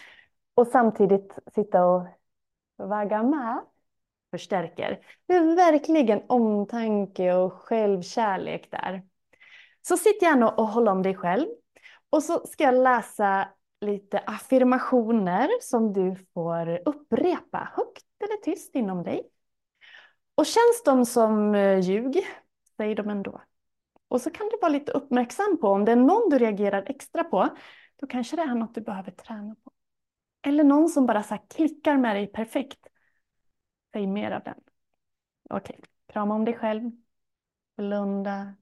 och 0.55 0.67
samtidigt 0.67 1.39
sitta 1.55 1.87
och 1.87 2.07
vagga 2.77 3.23
med, 3.23 3.61
förstärker. 4.31 5.01
Det 5.27 5.35
är 5.35 5.57
verkligen 5.57 6.23
omtanke 6.27 7.35
och 7.35 7.53
självkärlek 7.53 8.71
där. 8.71 9.03
Så 9.83 9.97
sitt 9.97 10.23
gärna 10.23 10.51
och 10.51 10.67
håll 10.67 10.89
om 10.89 11.03
dig 11.03 11.15
själv. 11.15 11.47
Och 12.11 12.23
så 12.23 12.47
ska 12.47 12.65
jag 12.65 12.75
läsa 12.75 13.49
lite 13.85 14.19
affirmationer 14.19 15.49
som 15.61 15.93
du 15.93 16.17
får 16.35 16.89
upprepa 16.89 17.73
högt 17.77 18.07
eller 18.25 18.37
tyst 18.37 18.75
inom 18.75 19.03
dig. 19.03 19.31
Och 20.35 20.47
känns 20.47 20.83
de 20.85 21.07
som 21.07 21.55
eh, 21.55 21.79
ljug, 21.79 22.27
säg 22.77 22.95
dem 22.95 23.11
ändå. 23.11 23.43
Och 24.09 24.21
så 24.21 24.31
kan 24.31 24.49
du 24.49 24.59
vara 24.61 24.73
lite 24.73 24.93
uppmärksam 24.93 25.59
på 25.61 25.69
om 25.69 25.85
det 25.85 25.93
är 25.93 25.97
någon 25.97 26.31
du 26.31 26.39
reagerar 26.39 26.85
extra 26.87 27.25
på, 27.25 27.57
då 27.97 28.07
kanske 28.07 28.37
det 28.37 28.43
är 28.43 28.55
något 28.55 28.75
du 28.75 28.81
behöver 28.81 29.11
träna 29.11 29.55
på. 29.65 29.73
Eller 30.43 30.65
någon 30.65 30.89
som 30.89 31.07
bara 31.07 31.23
så 31.23 31.39
klickar 31.39 31.97
med 31.97 32.17
dig 32.17 32.27
perfekt. 32.27 32.87
Säg 33.93 34.07
mer 34.07 34.31
av 34.31 34.43
den. 34.43 34.61
Okej, 35.51 35.81
krama 36.07 36.35
om 36.35 36.45
dig 36.45 36.55
själv. 36.55 36.91
Blunda. 37.77 38.55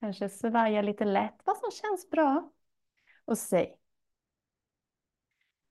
Kanske 0.00 0.28
svaja 0.28 0.82
lite 0.82 1.04
lätt, 1.04 1.40
vad 1.44 1.56
som 1.56 1.70
känns 1.70 2.10
bra. 2.10 2.50
Och 3.24 3.38
säg. 3.38 3.81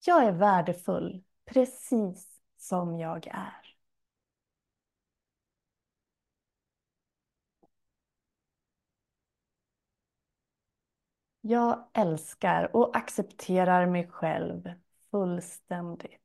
Jag 0.06 0.26
är 0.26 0.32
värdefull 0.32 1.24
precis 1.46 2.42
som 2.58 2.98
jag 3.00 3.28
är. 3.28 3.76
Jag 11.42 11.88
älskar 11.94 12.76
och 12.76 12.98
accepterar 12.98 13.86
mig 13.86 14.08
själv 14.08 14.74
fullständigt. 15.12 16.22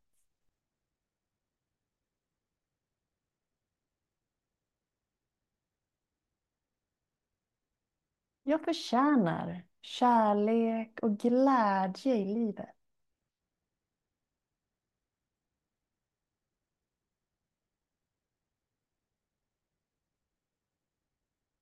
Jag 8.43 8.65
förtjänar 8.65 9.63
kärlek 9.81 10.99
och 11.03 11.19
glädje 11.19 12.15
i 12.17 12.25
livet. 12.25 12.76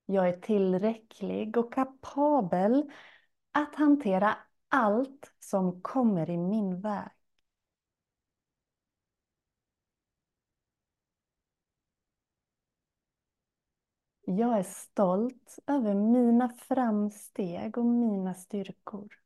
Jag 0.06 0.28
är 0.28 0.40
tillräcklig 0.40 1.56
och 1.56 1.72
kapabel 1.72 2.90
att 3.52 3.74
hantera 3.74 4.36
allt 4.68 5.32
som 5.40 5.82
kommer 5.82 6.30
i 6.30 6.36
min 6.36 6.80
väg. 6.80 7.10
Jag 14.26 14.58
är 14.58 14.62
stolt 14.62 15.58
över 15.66 15.94
mina 15.94 16.48
framsteg 16.48 17.78
och 17.78 17.84
mina 17.86 18.34
styrkor. 18.34 19.20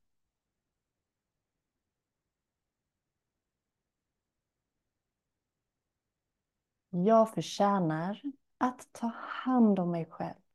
Jag 6.90 7.34
förtjänar 7.34 8.22
att 8.58 8.88
ta 8.92 9.06
hand 9.16 9.78
om 9.78 9.90
mig 9.90 10.06
själv. 10.10 10.47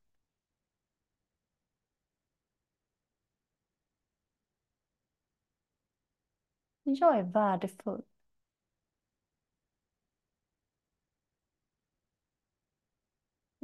Jag 6.84 7.18
är 7.20 7.24
värdefull. 7.24 8.02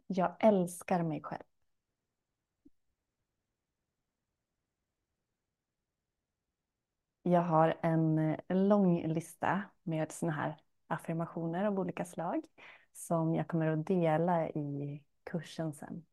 Jag 0.08 0.36
älskar 0.40 1.04
mig 1.04 1.22
själv. 1.22 1.44
Jag 7.24 7.42
har 7.42 7.78
en 7.82 8.20
eh, 8.20 8.38
lång 8.50 9.08
lista 9.08 9.62
med 9.84 10.12
såna 10.12 10.32
här 10.32 10.58
affirmationer 10.88 11.66
av 11.66 11.80
olika 11.80 12.06
slag 12.06 12.42
som 12.94 13.36
jag 13.36 13.48
kommer 13.48 13.68
att 13.68 13.86
dela 13.88 14.50
i 14.50 15.04
kursen 15.24 15.74
sen. 15.74 16.06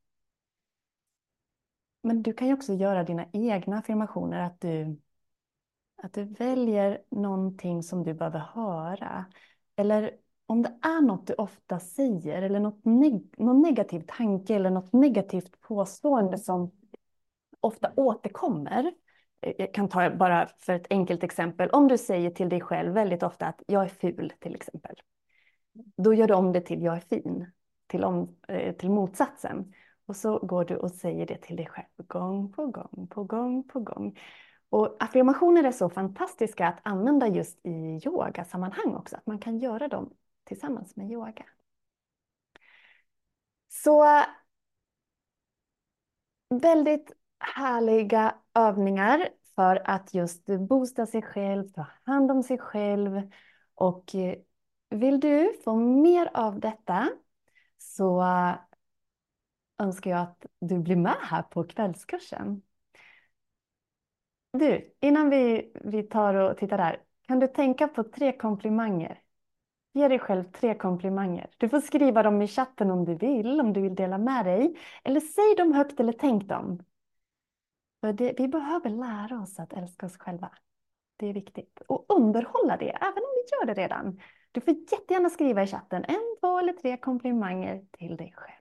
Men 2.03 2.23
du 2.23 2.33
kan 2.33 2.49
ju 2.49 2.55
också 2.55 2.73
göra 2.75 3.05
dina 3.05 3.27
egna 3.33 3.79
affirmationer, 3.79 4.41
att 4.41 4.61
du 4.61 4.97
att 6.03 6.13
du 6.13 6.25
väljer 6.25 7.03
någonting 7.11 7.83
som 7.83 8.03
du 8.03 8.15
behöver 8.15 8.39
höra. 8.39 9.25
Eller 9.77 10.11
om 10.47 10.63
det 10.63 10.79
är 10.83 11.01
något 11.01 11.27
du 11.27 11.35
ofta 11.35 11.79
säger 11.79 12.43
eller 12.43 12.61
något 12.61 12.85
neg 12.85 13.35
någon 13.39 13.63
negativ 13.63 14.05
tanke 14.07 14.55
eller 14.55 14.71
något 14.71 14.93
negativt 14.93 15.61
påstående 15.61 16.39
som 16.39 16.71
ofta 17.61 17.93
återkommer. 17.97 18.93
Eh, 19.41 19.53
jag 19.59 19.75
kan 19.75 19.89
ta 19.89 20.11
bara 20.11 20.49
för 20.59 20.73
ett 20.73 20.87
enkelt 20.91 21.23
exempel. 21.23 21.71
Om 21.71 21.89
du 21.89 21.99
säger 21.99 22.31
till 22.31 22.49
dig 22.49 22.61
själv 22.61 22.93
väldigt 22.93 23.23
ofta 23.23 23.47
att 23.47 23.63
jag 23.67 23.85
är 23.85 23.89
ful 23.89 24.33
till 24.41 24.55
exempel. 24.55 24.97
Då 25.97 26.15
gör 26.15 26.29
du 26.29 26.35
om 26.35 26.53
det 26.53 26.61
till 26.61 26.83
jag 26.83 26.97
är 26.97 27.01
fin, 27.01 27.51
till, 27.87 28.05
om, 28.05 28.37
eh, 28.49 28.77
till 28.77 28.91
motsatsen. 28.91 29.73
Och 30.07 30.17
så 30.17 30.39
går 30.39 30.65
du 30.65 30.77
och 30.77 30.91
säger 30.91 31.27
det 31.27 31.37
till 31.37 31.57
dig 31.57 31.67
själv 31.67 31.87
gång 31.97 32.53
på 32.53 32.67
gång 32.67 33.07
på 33.11 33.25
gång 33.25 33.69
på 33.69 33.81
gång. 33.81 34.19
Och 34.71 34.97
affirmationer 35.01 35.65
är 35.65 35.73
så 35.73 35.91
fantastiska 35.91 36.67
att 36.69 36.79
använda 36.83 37.29
just 37.29 37.67
i 37.67 38.01
yogasammanhang 38.05 38.95
också, 38.95 39.17
att 39.17 39.27
man 39.27 39.39
kan 39.39 39.59
göra 39.59 39.89
dem 39.89 40.15
tillsammans 40.45 40.97
med 40.97 41.11
yoga. 41.11 41.45
Så 43.69 44.05
väldigt 46.49 47.13
härliga 47.39 48.35
övningar 48.55 49.29
för 49.55 49.83
att 49.85 50.15
just 50.15 50.47
boosta 50.47 51.07
sig 51.07 51.23
själv, 51.23 51.69
ta 51.69 51.87
hand 52.05 52.31
om 52.31 52.43
sig 52.43 52.59
själv. 52.59 53.31
Och 53.75 54.15
eh, 54.15 54.35
vill 54.91 55.21
du 55.21 55.53
få 55.65 55.77
mer 55.77 56.31
av 56.35 56.61
detta 56.61 57.09
så 57.79 58.21
eh, 58.23 58.55
önskar 59.79 60.11
jag 60.11 60.21
att 60.21 60.47
du 60.61 60.79
blir 60.79 60.97
med 60.97 61.17
här 61.21 61.43
på 61.43 61.65
kvällskursen. 61.65 62.63
Du, 64.59 64.95
innan 65.01 65.31
vi, 65.31 65.73
vi 65.85 66.03
tar 66.03 66.35
och 66.35 66.57
tittar 66.59 66.79
där, 66.79 67.03
kan 67.27 67.41
du 67.41 67.47
tänka 67.47 67.89
på 67.89 68.03
tre 68.05 68.33
komplimanger? 68.33 69.21
Ge 69.93 70.09
dig 70.09 70.19
själv 70.19 70.45
tre 70.53 70.75
komplimanger. 70.75 71.51
Du 71.57 71.69
får 71.69 71.81
skriva 71.81 72.23
dem 72.23 72.43
i 72.43 72.49
chatten 72.49 72.91
om 72.91 73.05
du 73.05 73.15
vill, 73.15 73.61
om 73.61 73.73
du 73.73 73.81
vill 73.81 73.95
dela 73.95 74.19
med 74.19 74.45
dig. 74.45 74.79
Eller 75.05 75.21
säg 75.21 75.55
dem 75.57 75.73
högt 75.73 76.01
eller 76.01 76.13
tänk 76.13 76.49
dem. 76.49 76.83
För 78.01 78.13
det, 78.13 78.35
vi 78.39 78.49
behöver 78.49 78.91
lära 78.91 79.41
oss 79.43 79.59
att 79.59 79.73
älska 79.73 80.07
oss 80.07 80.17
själva. 80.17 80.51
Det 81.17 81.27
är 81.27 81.33
viktigt. 81.33 81.83
Och 81.89 82.07
underhålla 82.09 82.77
det, 82.77 82.91
även 82.91 83.19
om 83.19 83.31
vi 83.35 83.57
gör 83.57 83.75
det 83.75 83.83
redan. 83.83 84.21
Du 84.53 84.61
får 84.61 84.75
jättegärna 84.75 85.31
skriva 85.31 85.63
i 85.63 85.67
chatten 85.67 86.05
en, 86.05 86.37
två 86.41 86.59
eller 86.59 86.73
tre 86.73 86.97
komplimanger 86.97 87.85
till 87.91 88.17
dig 88.17 88.33
själv. 88.37 88.57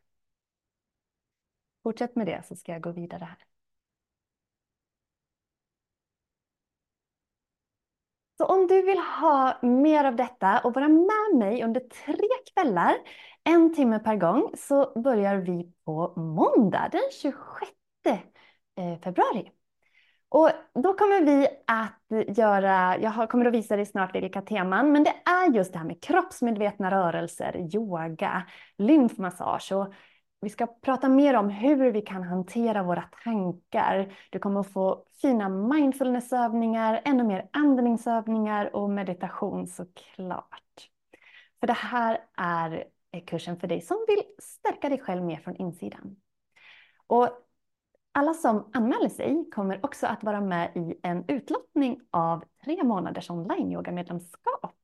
Fortsätt 1.83 2.15
med 2.15 2.27
det 2.27 2.45
så 2.45 2.55
ska 2.55 2.71
jag 2.71 2.81
gå 2.81 2.91
vidare 2.91 3.23
här. 3.23 3.54
Så 8.37 8.45
om 8.45 8.67
du 8.67 8.81
vill 8.81 8.99
ha 8.99 9.59
mer 9.61 10.05
av 10.05 10.15
detta 10.15 10.59
och 10.59 10.73
vara 10.73 10.87
med 10.87 11.35
mig 11.39 11.63
under 11.63 11.79
tre 11.79 12.27
kvällar, 12.53 12.95
en 13.43 13.73
timme 13.75 13.99
per 13.99 14.15
gång, 14.15 14.51
så 14.57 15.01
börjar 15.01 15.35
vi 15.35 15.71
på 15.85 16.13
måndag 16.15 16.89
den 16.91 17.01
26 17.21 17.71
eh, 18.77 18.99
februari. 19.03 19.51
Och 20.29 20.49
då 20.83 20.93
kommer 20.93 21.21
vi 21.21 21.47
att 21.67 22.37
göra, 22.37 22.97
jag 22.97 23.29
kommer 23.29 23.45
att 23.45 23.53
visa 23.53 23.75
dig 23.75 23.85
snart 23.85 24.15
vilka 24.15 24.41
teman, 24.41 24.91
men 24.91 25.03
det 25.03 25.13
är 25.25 25.53
just 25.53 25.73
det 25.73 25.79
här 25.79 25.85
med 25.85 26.03
kroppsmedvetna 26.03 26.91
rörelser, 26.91 27.75
yoga, 27.75 28.43
lymfmassage 28.77 29.71
och 29.71 29.93
vi 30.45 30.49
ska 30.49 30.67
prata 30.67 31.09
mer 31.09 31.33
om 31.35 31.49
hur 31.49 31.91
vi 31.91 32.01
kan 32.01 32.23
hantera 32.23 32.83
våra 32.83 33.01
tankar. 33.23 34.15
Du 34.29 34.39
kommer 34.39 34.59
att 34.59 34.73
få 34.73 35.05
fina 35.21 35.49
mindfulnessövningar, 35.49 37.01
ännu 37.05 37.23
mer 37.23 37.49
andningsövningar 37.53 38.75
och 38.75 38.89
meditation 38.89 39.67
såklart. 39.67 40.89
För 41.59 41.67
det 41.67 41.73
här 41.73 42.19
är 42.37 42.89
kursen 43.27 43.57
för 43.57 43.67
dig 43.67 43.81
som 43.81 44.05
vill 44.07 44.23
stärka 44.39 44.89
dig 44.89 44.99
själv 44.99 45.23
mer 45.23 45.37
från 45.37 45.55
insidan. 45.55 46.15
Och 47.07 47.29
alla 48.11 48.33
som 48.33 48.69
anmäler 48.73 49.09
sig 49.09 49.49
kommer 49.55 49.85
också 49.85 50.07
att 50.07 50.23
vara 50.23 50.41
med 50.41 50.71
i 50.75 50.99
en 51.03 51.23
utlottning 51.27 52.01
av 52.11 52.43
tre 52.63 52.83
månaders 52.83 53.29
online-yoga-medlemskap. 53.29 54.75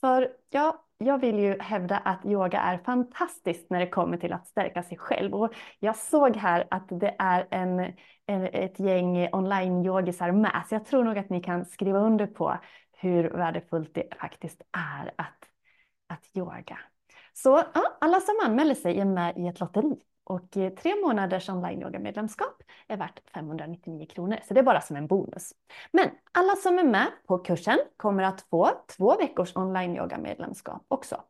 För 0.00 0.32
ja, 0.50 0.84
jag 1.04 1.18
vill 1.18 1.38
ju 1.38 1.58
hävda 1.60 1.96
att 1.96 2.26
yoga 2.26 2.60
är 2.60 2.78
fantastiskt 2.78 3.70
när 3.70 3.80
det 3.80 3.86
kommer 3.86 4.16
till 4.16 4.32
att 4.32 4.46
stärka 4.46 4.82
sig 4.82 4.98
själv. 4.98 5.34
Och 5.34 5.54
jag 5.78 5.96
såg 5.96 6.36
här 6.36 6.66
att 6.70 6.88
det 6.88 7.16
är 7.18 7.46
en, 7.50 7.80
en 8.26 8.46
ett 8.52 8.80
gäng 8.80 9.28
online-yogisar 9.32 10.32
med, 10.32 10.62
så 10.68 10.74
jag 10.74 10.86
tror 10.86 11.04
nog 11.04 11.18
att 11.18 11.30
ni 11.30 11.42
kan 11.42 11.64
skriva 11.64 11.98
under 11.98 12.26
på 12.26 12.58
hur 12.92 13.30
värdefullt 13.30 13.94
det 13.94 14.08
faktiskt 14.20 14.62
är 14.72 15.14
att, 15.16 15.38
att 16.08 16.36
yoga. 16.36 16.78
Så 17.32 17.62
ja, 17.74 17.96
alla 18.00 18.20
som 18.20 18.34
anmäler 18.44 18.74
sig 18.74 19.00
är 19.00 19.04
med 19.04 19.38
i 19.38 19.46
ett 19.46 19.60
lotteri 19.60 19.96
och 20.24 20.56
eh, 20.56 20.72
tre 20.72 20.94
månaders 21.04 21.48
online-yoga-medlemskap 21.48 22.62
är 22.88 22.96
värt 22.96 23.20
599 23.34 24.06
kronor, 24.06 24.38
så 24.48 24.54
det 24.54 24.60
är 24.60 24.64
bara 24.64 24.80
som 24.80 24.96
en 24.96 25.06
bonus. 25.06 25.52
Men 25.92 26.10
alla 26.32 26.56
som 26.56 26.78
är 26.78 26.84
med 26.84 27.06
på 27.26 27.38
kursen 27.38 27.78
kommer 27.96 28.22
att 28.22 28.40
få 28.40 28.70
två 28.96 29.16
veckors 29.16 29.56
online-yoga-medlemskap 29.56 30.84
också. 30.88 31.20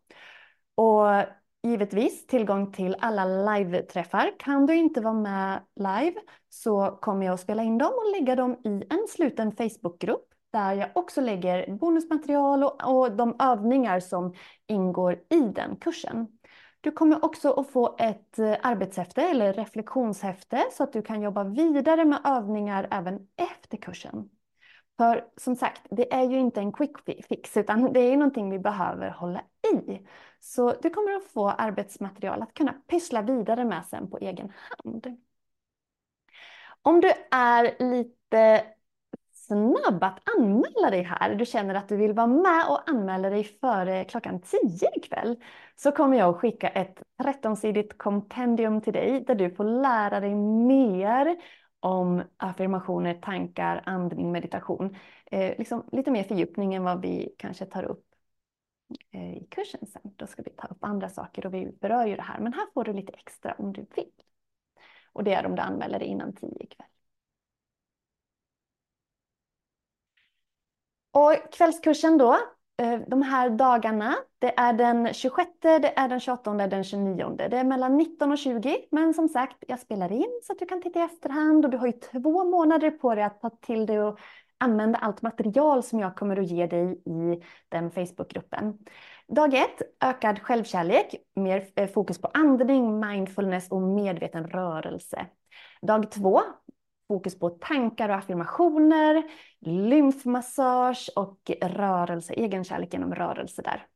Och 0.75 1.25
givetvis 1.65 2.27
tillgång 2.27 2.73
till 2.73 2.97
alla 3.01 3.25
live-träffar. 3.25 4.33
Kan 4.39 4.67
du 4.67 4.75
inte 4.75 5.01
vara 5.01 5.15
med 5.15 5.61
live 5.77 6.21
så 6.49 6.99
kommer 7.01 7.27
jag 7.27 7.35
att 7.35 7.41
spela 7.41 7.63
in 7.63 7.79
dem 7.79 7.93
och 7.97 8.21
lägga 8.21 8.37
dem 8.37 8.53
i 8.65 8.85
en 8.91 9.07
sluten 9.09 9.53
Facebookgrupp 9.53 10.29
där 10.53 10.73
jag 10.73 10.91
också 10.95 11.21
lägger 11.21 11.77
bonusmaterial 11.77 12.65
och, 12.65 12.99
och 12.99 13.13
de 13.13 13.37
övningar 13.39 14.01
som 14.01 14.35
ingår 14.67 15.13
i 15.31 15.41
den 15.41 15.77
kursen. 15.77 16.27
Du 16.85 16.91
kommer 16.91 17.25
också 17.25 17.53
att 17.53 17.71
få 17.71 17.97
ett 17.99 18.39
eh, 18.39 18.57
arbetshäfte 18.63 19.23
eller 19.23 19.53
reflektionshäfte 19.53 20.65
så 20.73 20.83
att 20.83 20.93
du 20.93 21.03
kan 21.03 21.23
jobba 21.23 21.45
vidare 21.45 22.05
med 22.05 22.21
övningar 22.25 22.89
även 22.91 23.29
efter 23.37 23.77
kursen. 23.77 24.31
För 24.97 25.25
som 25.37 25.57
sagt, 25.57 25.83
det 25.91 26.15
är 26.15 26.23
ju 26.23 26.39
inte 26.39 26.61
en 26.61 26.73
quick 26.73 26.97
fix 27.29 27.57
utan 27.57 27.93
det 27.93 28.01
är 28.01 28.17
någonting 28.17 28.51
vi 28.51 28.59
behöver 28.59 29.11
hålla 29.11 29.43
i. 29.75 30.01
Så 30.41 30.73
du 30.83 30.91
kommer 30.91 31.13
att 31.13 31.25
få 31.25 31.51
arbetsmaterial 31.51 32.43
att 32.43 32.55
kunna 32.55 32.73
pyssla 32.73 33.23
vidare 33.23 33.65
med 33.65 33.87
sen 33.87 34.11
på 34.11 34.19
egen 34.19 34.53
hand. 34.85 35.07
Om 36.83 37.01
du 37.01 37.13
är 37.31 37.77
lite 37.91 38.65
snabb 39.47 40.05
att 40.05 40.21
anmäla 40.39 40.91
dig 40.91 41.03
här, 41.03 41.35
du 41.35 41.47
känner 41.47 41.75
att 41.75 41.89
du 41.89 41.97
vill 41.97 42.13
vara 42.13 42.27
med 42.27 42.67
och 42.69 42.89
anmäla 42.91 43.31
dig 43.31 43.45
före 43.45 44.05
klockan 44.05 44.41
10 44.41 44.91
ikväll, 44.97 45.37
så 45.77 45.93
kommer 45.93 46.19
jag 46.19 46.35
att 46.35 46.41
skicka 46.41 46.69
ett 46.69 47.03
13-sidigt 47.23 47.99
kompendium 47.99 48.81
till 48.81 48.93
dig 48.93 49.25
där 49.27 49.35
du 49.35 49.51
får 49.51 49.65
lära 49.65 50.21
dig 50.21 50.35
mer 50.35 51.37
om 51.81 52.23
affirmationer, 52.37 53.15
tankar, 53.15 53.83
andning, 53.87 54.33
meditation. 54.33 54.97
Eh, 55.27 55.59
liksom 55.59 55.89
lite 55.93 56.11
mer 56.11 56.25
fördjupning 56.25 56.75
än 56.75 56.85
vad 56.85 57.03
vi 57.03 57.35
kanske 57.39 57.67
tar 57.67 57.83
upp 57.83 58.05
eh, 59.11 59.37
i 59.37 59.47
kursen 59.51 59.87
sen. 59.87 60.03
Då 60.17 60.27
ska 60.27 60.43
vi 60.43 60.51
ta 60.51 60.67
upp 60.67 60.85
andra 60.85 61.09
saker 61.09 61.47
och 61.47 61.55
vi 61.55 61.77
berör 61.81 62.07
ju 62.07 62.17
det 62.17 62.23
här. 62.23 62.41
Men 62.41 62.53
här 62.53 62.67
får 62.75 62.85
du 62.85 62.93
lite 62.93 63.13
extra 63.13 63.55
om 63.59 63.73
du 63.73 63.87
vill. 63.97 64.11
Och 65.13 65.25
det 65.25 65.35
är 65.35 65.47
om 65.47 65.55
du 65.57 65.63
anmäler 65.63 65.99
dig 65.99 66.09
innan 66.09 66.33
10 66.33 66.49
ikväll. 66.61 66.87
Och 71.15 71.53
kvällskursen 71.53 72.19
då, 72.19 72.33
eh, 72.83 73.01
de 73.07 73.23
här 73.23 73.51
dagarna, 73.51 74.15
det 74.39 74.59
är 74.59 74.73
den 74.73 75.15
26, 75.15 75.51
det 75.61 75.99
är 75.99 76.09
den 76.09 76.21
28, 76.21 76.55
det 76.55 76.65
är 76.65 76.69
den 76.69 76.85
29. 76.85 77.37
Det 77.37 77.57
är 77.57 77.65
mellan 77.65 77.97
19 77.97 78.33
och 78.33 78.39
20, 78.39 78.87
men 78.91 79.15
som 79.15 79.29
sagt, 79.29 79.57
jag 79.69 79.81
spelar 79.81 80.13
in 80.13 80.41
så 80.43 80.53
att 80.53 80.59
du 80.59 80.67
kan 80.67 80.83
titta 80.83 81.01
i 81.01 81.03
efterhand 81.03 81.65
och 81.65 81.71
du 81.71 81.77
har 81.77 81.87
ju 81.87 81.93
två 81.93 82.45
månader 82.45 82.91
på 82.91 83.15
dig 83.15 83.25
att 83.25 83.41
ta 83.41 83.51
till 83.51 83.87
dig 83.87 84.01
och 84.01 84.19
använda 84.59 84.99
allt 84.99 85.23
material 85.23 85.83
som 85.83 86.01
jag 86.01 86.17
kommer 86.17 86.37
att 86.37 86.51
ge 86.51 86.67
dig 86.67 86.93
i 86.93 87.43
den 87.69 87.91
Facebookgruppen. 87.91 88.79
Dag 89.29 89.55
ett, 89.55 89.83
ökad 90.01 90.43
självkärlek, 90.43 91.15
mer 91.35 91.69
eh, 91.77 91.89
fokus 91.89 92.21
på 92.21 92.31
andning, 92.35 93.01
mindfulness 93.01 93.69
och 93.71 93.83
medveten 93.83 94.49
rörelse. 94.49 95.27
Dag 95.83 96.11
två, 96.11 96.41
fokus 97.09 97.39
på 97.39 97.51
tankar 97.51 98.09
och 98.09 98.15
affirmationer, 98.15 99.23
lymfmassage 99.61 101.11
och 101.17 101.51
rörelse, 101.63 102.33
egenkärlek 102.33 102.93
genom 102.93 103.15
rörelse 103.15 103.63
där. 103.63 103.87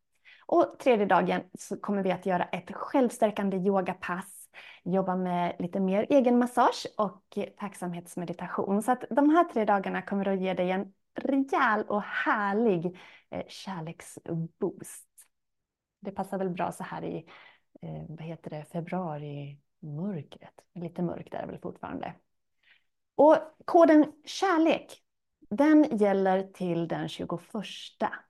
Och 0.46 0.78
tredje 0.78 1.06
dagen 1.06 1.40
så 1.59 1.76
kommer 1.76 2.02
vi 2.02 2.12
att 2.12 2.26
göra 2.26 2.44
ett 2.44 2.74
självstärkande 2.74 3.56
yogapass, 3.56 4.48
jobba 4.84 5.16
med 5.16 5.56
lite 5.59 5.80
mer 5.80 6.06
egenmassage 6.09 6.86
och 6.96 7.38
tacksamhetsmeditation. 7.56 8.82
Så 8.82 8.92
att 8.92 9.04
de 9.11 9.30
här 9.30 9.44
tre 9.44 9.64
dagarna 9.64 10.02
kommer 10.02 10.28
att 10.28 10.40
ge 10.40 10.54
dig 10.54 10.70
en 10.70 10.92
rejäl 11.14 11.84
och 11.88 12.02
härlig 12.02 12.98
eh, 13.30 13.42
kärleksboost. 13.48 15.09
Det 16.00 16.11
passar 16.11 16.38
väl 16.38 16.50
bra 16.50 16.72
så 16.72 16.84
här 16.84 17.04
i, 17.04 17.16
eh, 17.82 18.04
vad 18.09 18.22
heter 18.22 18.50
det, 18.50 18.64
februari 18.72 19.59
mörkret. 19.80 20.61
Lite 20.74 21.02
mörkt 21.02 21.34
är 21.34 21.40
det 21.40 21.46
väl 21.46 21.61
fortfarande. 21.61 22.14
Och 23.18 23.36
koden 23.64 24.12
kärlek, 24.24 25.02
den 25.50 25.98
gäller 25.98 26.42
till 26.42 26.88
den 26.88 27.08
21 27.08 27.30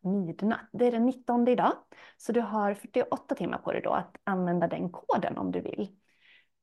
midnatt. 0.01 0.69
Det 0.73 0.87
är 0.87 0.93
den 0.93 1.07
19 1.07 1.49
idag. 1.49 1.73
Så 2.17 2.33
du 2.33 2.41
har 2.41 2.75
48 2.75 3.35
timmar 3.35 3.59
på 3.59 3.73
dig 3.73 3.83
då 3.83 3.91
att 3.91 4.17
använda 4.25 4.67
den 4.67 4.91
koden 4.91 5.39
om 5.39 5.53
du 5.53 5.61
vill. 5.61 5.89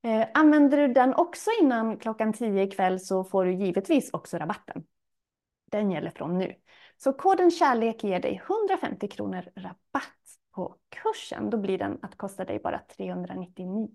Eh, 0.04 0.28
använder 0.34 0.78
du 0.78 0.94
den 0.94 1.14
också 1.14 1.50
innan 1.62 1.98
klockan 1.98 2.34
10 2.34 2.64
ikväll 2.64 3.00
så 3.00 3.24
får 3.24 3.46
du 3.46 3.54
givetvis 3.54 4.14
också 4.14 4.38
rabatten. 4.38 4.84
Den 5.72 5.92
gäller 5.92 6.10
från 6.10 6.38
nu. 6.38 6.56
Så 6.98 7.14
koden 7.14 7.52
kärlek 7.52 8.04
ger 8.04 8.20
dig 8.20 8.44
150 8.48 9.08
kronor 9.08 9.44
rabatt 9.56 10.40
på 10.52 10.76
kursen. 10.90 11.50
Då 11.50 11.58
blir 11.58 11.78
den 11.78 12.00
att 12.02 12.18
kosta 12.18 12.46
dig 12.46 12.60
bara 12.60 12.80
399. 12.80 13.90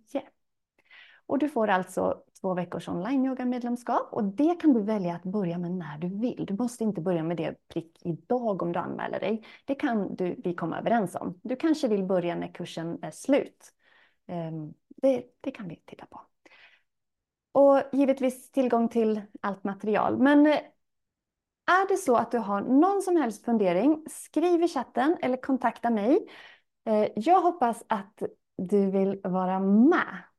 Och 1.30 1.38
du 1.38 1.48
får 1.48 1.68
alltså 1.68 2.22
två 2.40 2.54
veckors 2.54 2.88
online-yoga-medlemskap 2.88 4.08
och 4.12 4.24
det 4.24 4.60
kan 4.60 4.72
du 4.72 4.82
välja 4.82 5.14
att 5.14 5.22
börja 5.22 5.58
med 5.58 5.70
när 5.70 5.98
du 5.98 6.08
vill. 6.08 6.46
Du 6.46 6.54
måste 6.54 6.84
inte 6.84 7.00
börja 7.00 7.22
med 7.22 7.36
det 7.36 7.68
prick 7.68 7.98
idag 8.04 8.62
om 8.62 8.72
du 8.72 8.78
anmäler 8.78 9.20
dig. 9.20 9.46
Det 9.64 9.74
kan 9.74 10.14
du, 10.14 10.40
vi 10.44 10.54
komma 10.54 10.78
överens 10.78 11.14
om. 11.14 11.40
Du 11.42 11.56
kanske 11.56 11.88
vill 11.88 12.04
börja 12.04 12.34
när 12.34 12.54
kursen 12.54 12.98
är 13.02 13.10
slut. 13.10 13.72
Ehm, 14.26 14.72
det, 14.88 15.24
det 15.40 15.50
kan 15.50 15.68
vi 15.68 15.82
titta 15.86 16.06
på. 16.06 16.20
Och 17.52 17.82
givetvis 17.92 18.50
tillgång 18.50 18.88
till 18.88 19.20
allt 19.40 19.64
material. 19.64 20.18
Men 20.18 20.46
eh, 20.46 20.58
är 21.66 21.88
det 21.88 21.96
så 21.96 22.16
att 22.16 22.30
du 22.30 22.38
har 22.38 22.60
någon 22.60 23.02
som 23.02 23.16
helst 23.16 23.44
fundering, 23.44 24.04
skriv 24.08 24.62
i 24.62 24.68
chatten 24.68 25.16
eller 25.22 25.36
kontakta 25.36 25.90
mig. 25.90 26.26
Eh, 26.84 27.08
jag 27.16 27.40
hoppas 27.40 27.84
att 27.88 28.22
du 28.56 28.90
vill 28.90 29.20
vara 29.24 29.60
med 29.60 30.29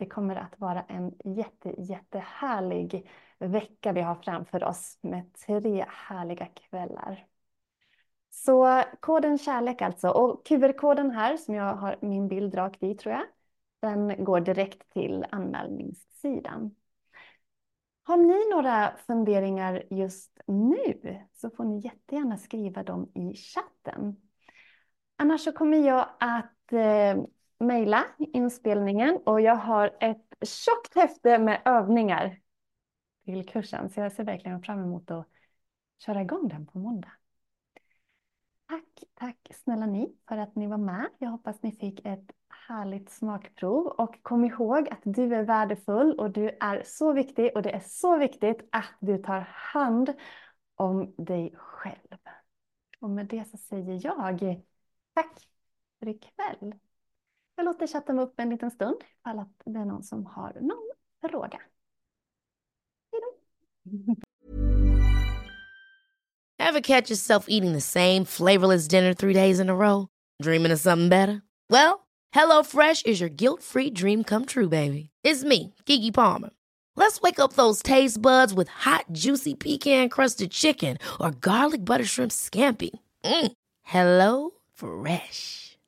det 0.00 0.06
kommer 0.06 0.36
att 0.36 0.60
vara 0.60 0.82
en 0.82 1.14
jätte, 1.24 1.74
jättehärlig 1.78 3.10
vecka 3.38 3.92
vi 3.92 4.00
har 4.00 4.14
framför 4.14 4.64
oss 4.64 4.98
med 5.00 5.34
tre 5.34 5.86
härliga 5.88 6.46
kvällar. 6.46 7.26
Så 8.30 8.82
koden 9.00 9.38
kärlek 9.38 9.82
alltså. 9.82 10.08
Och 10.08 10.46
QR-koden 10.46 11.10
här 11.10 11.36
som 11.36 11.54
jag 11.54 11.74
har 11.74 11.96
min 12.00 12.28
bild 12.28 12.54
rakt 12.54 12.82
i 12.82 12.94
tror 12.94 13.14
jag. 13.14 13.24
Den 13.80 14.24
går 14.24 14.40
direkt 14.40 14.92
till 14.92 15.26
anmälningssidan. 15.30 16.74
Har 18.02 18.16
ni 18.16 18.50
några 18.50 18.96
funderingar 19.06 19.82
just 19.90 20.40
nu 20.46 21.18
så 21.32 21.50
får 21.50 21.64
ni 21.64 21.78
jättegärna 21.78 22.36
skriva 22.36 22.82
dem 22.82 23.12
i 23.14 23.34
chatten. 23.34 24.16
Annars 25.16 25.40
så 25.40 25.52
kommer 25.52 25.78
jag 25.78 26.08
att 26.20 26.72
eh, 26.72 27.24
mejla 27.60 28.04
inspelningen 28.18 29.16
och 29.26 29.40
jag 29.40 29.56
har 29.56 29.96
ett 30.00 30.48
tjockt 30.48 30.94
häfte 30.94 31.38
med 31.38 31.62
övningar 31.64 32.40
till 33.24 33.48
kursen. 33.48 33.90
Så 33.90 34.00
jag 34.00 34.12
ser 34.12 34.24
verkligen 34.24 34.62
fram 34.62 34.78
emot 34.78 35.10
att 35.10 35.26
köra 36.04 36.22
igång 36.22 36.48
den 36.48 36.66
på 36.66 36.78
måndag. 36.78 37.12
Tack, 38.68 39.04
tack 39.14 39.50
snälla 39.54 39.86
ni 39.86 40.16
för 40.28 40.36
att 40.36 40.54
ni 40.54 40.66
var 40.66 40.78
med. 40.78 41.08
Jag 41.18 41.30
hoppas 41.30 41.62
ni 41.62 41.72
fick 41.72 42.06
ett 42.06 42.30
härligt 42.48 43.10
smakprov 43.10 43.86
och 43.86 44.22
kom 44.22 44.44
ihåg 44.44 44.88
att 44.88 45.00
du 45.02 45.34
är 45.34 45.42
värdefull 45.42 46.18
och 46.18 46.30
du 46.30 46.56
är 46.60 46.82
så 46.84 47.12
viktig 47.12 47.50
och 47.54 47.62
det 47.62 47.70
är 47.70 47.80
så 47.80 48.18
viktigt 48.18 48.68
att 48.72 48.94
du 49.00 49.18
tar 49.18 49.40
hand 49.50 50.14
om 50.74 51.14
dig 51.18 51.54
själv. 51.56 52.18
Och 53.00 53.10
med 53.10 53.26
det 53.26 53.44
så 53.50 53.56
säger 53.56 54.00
jag 54.06 54.62
tack 55.14 55.48
för 55.98 56.08
ikväll. 56.08 56.74
Jag 57.60 57.64
låter 57.64 57.86
chatten 57.86 58.16
vara 58.16 58.26
uppe 58.26 58.42
en 58.42 58.50
liten 58.50 58.70
stund 58.70 58.96
ifall 59.20 59.38
att 59.38 59.62
det 59.64 59.78
är 59.78 59.84
någon 59.84 60.02
som 60.02 60.26
har 60.26 60.52
någon 60.60 60.90
fråga. 61.30 61.60
Have 66.58 66.80
catch 66.82 67.10
yourself 67.10 67.44
eating 67.48 67.72
the 67.72 67.80
same 67.80 68.24
flavorless 68.24 68.88
dinner 68.88 69.14
three 69.14 69.34
days 69.34 69.60
in 69.60 69.70
a 69.70 69.74
row? 69.74 70.06
Dreaming 70.42 70.72
of 70.72 70.80
something 70.80 71.08
better? 71.08 71.42
Well, 71.70 72.06
Hello 72.32 72.62
Fresh 72.62 73.02
is 73.04 73.20
your 73.20 73.30
guilt-free 73.30 73.90
dream 73.90 74.24
come 74.24 74.46
true, 74.46 74.68
baby. 74.68 75.10
It's 75.22 75.44
me, 75.44 75.74
Gigi 75.84 76.10
Palmer. 76.10 76.50
Let's 76.96 77.20
wake 77.20 77.38
up 77.38 77.52
those 77.52 77.82
taste 77.82 78.22
buds 78.22 78.54
with 78.54 78.68
hot, 78.68 79.04
juicy 79.12 79.54
pecan-crusted 79.54 80.50
chicken 80.50 80.96
or 81.20 81.30
garlic 81.30 81.84
butter 81.84 82.06
shrimp 82.06 82.32
scampi. 82.32 82.90
Mm. 83.24 83.52
Hello 83.82 84.50
Fresh. 84.74 85.69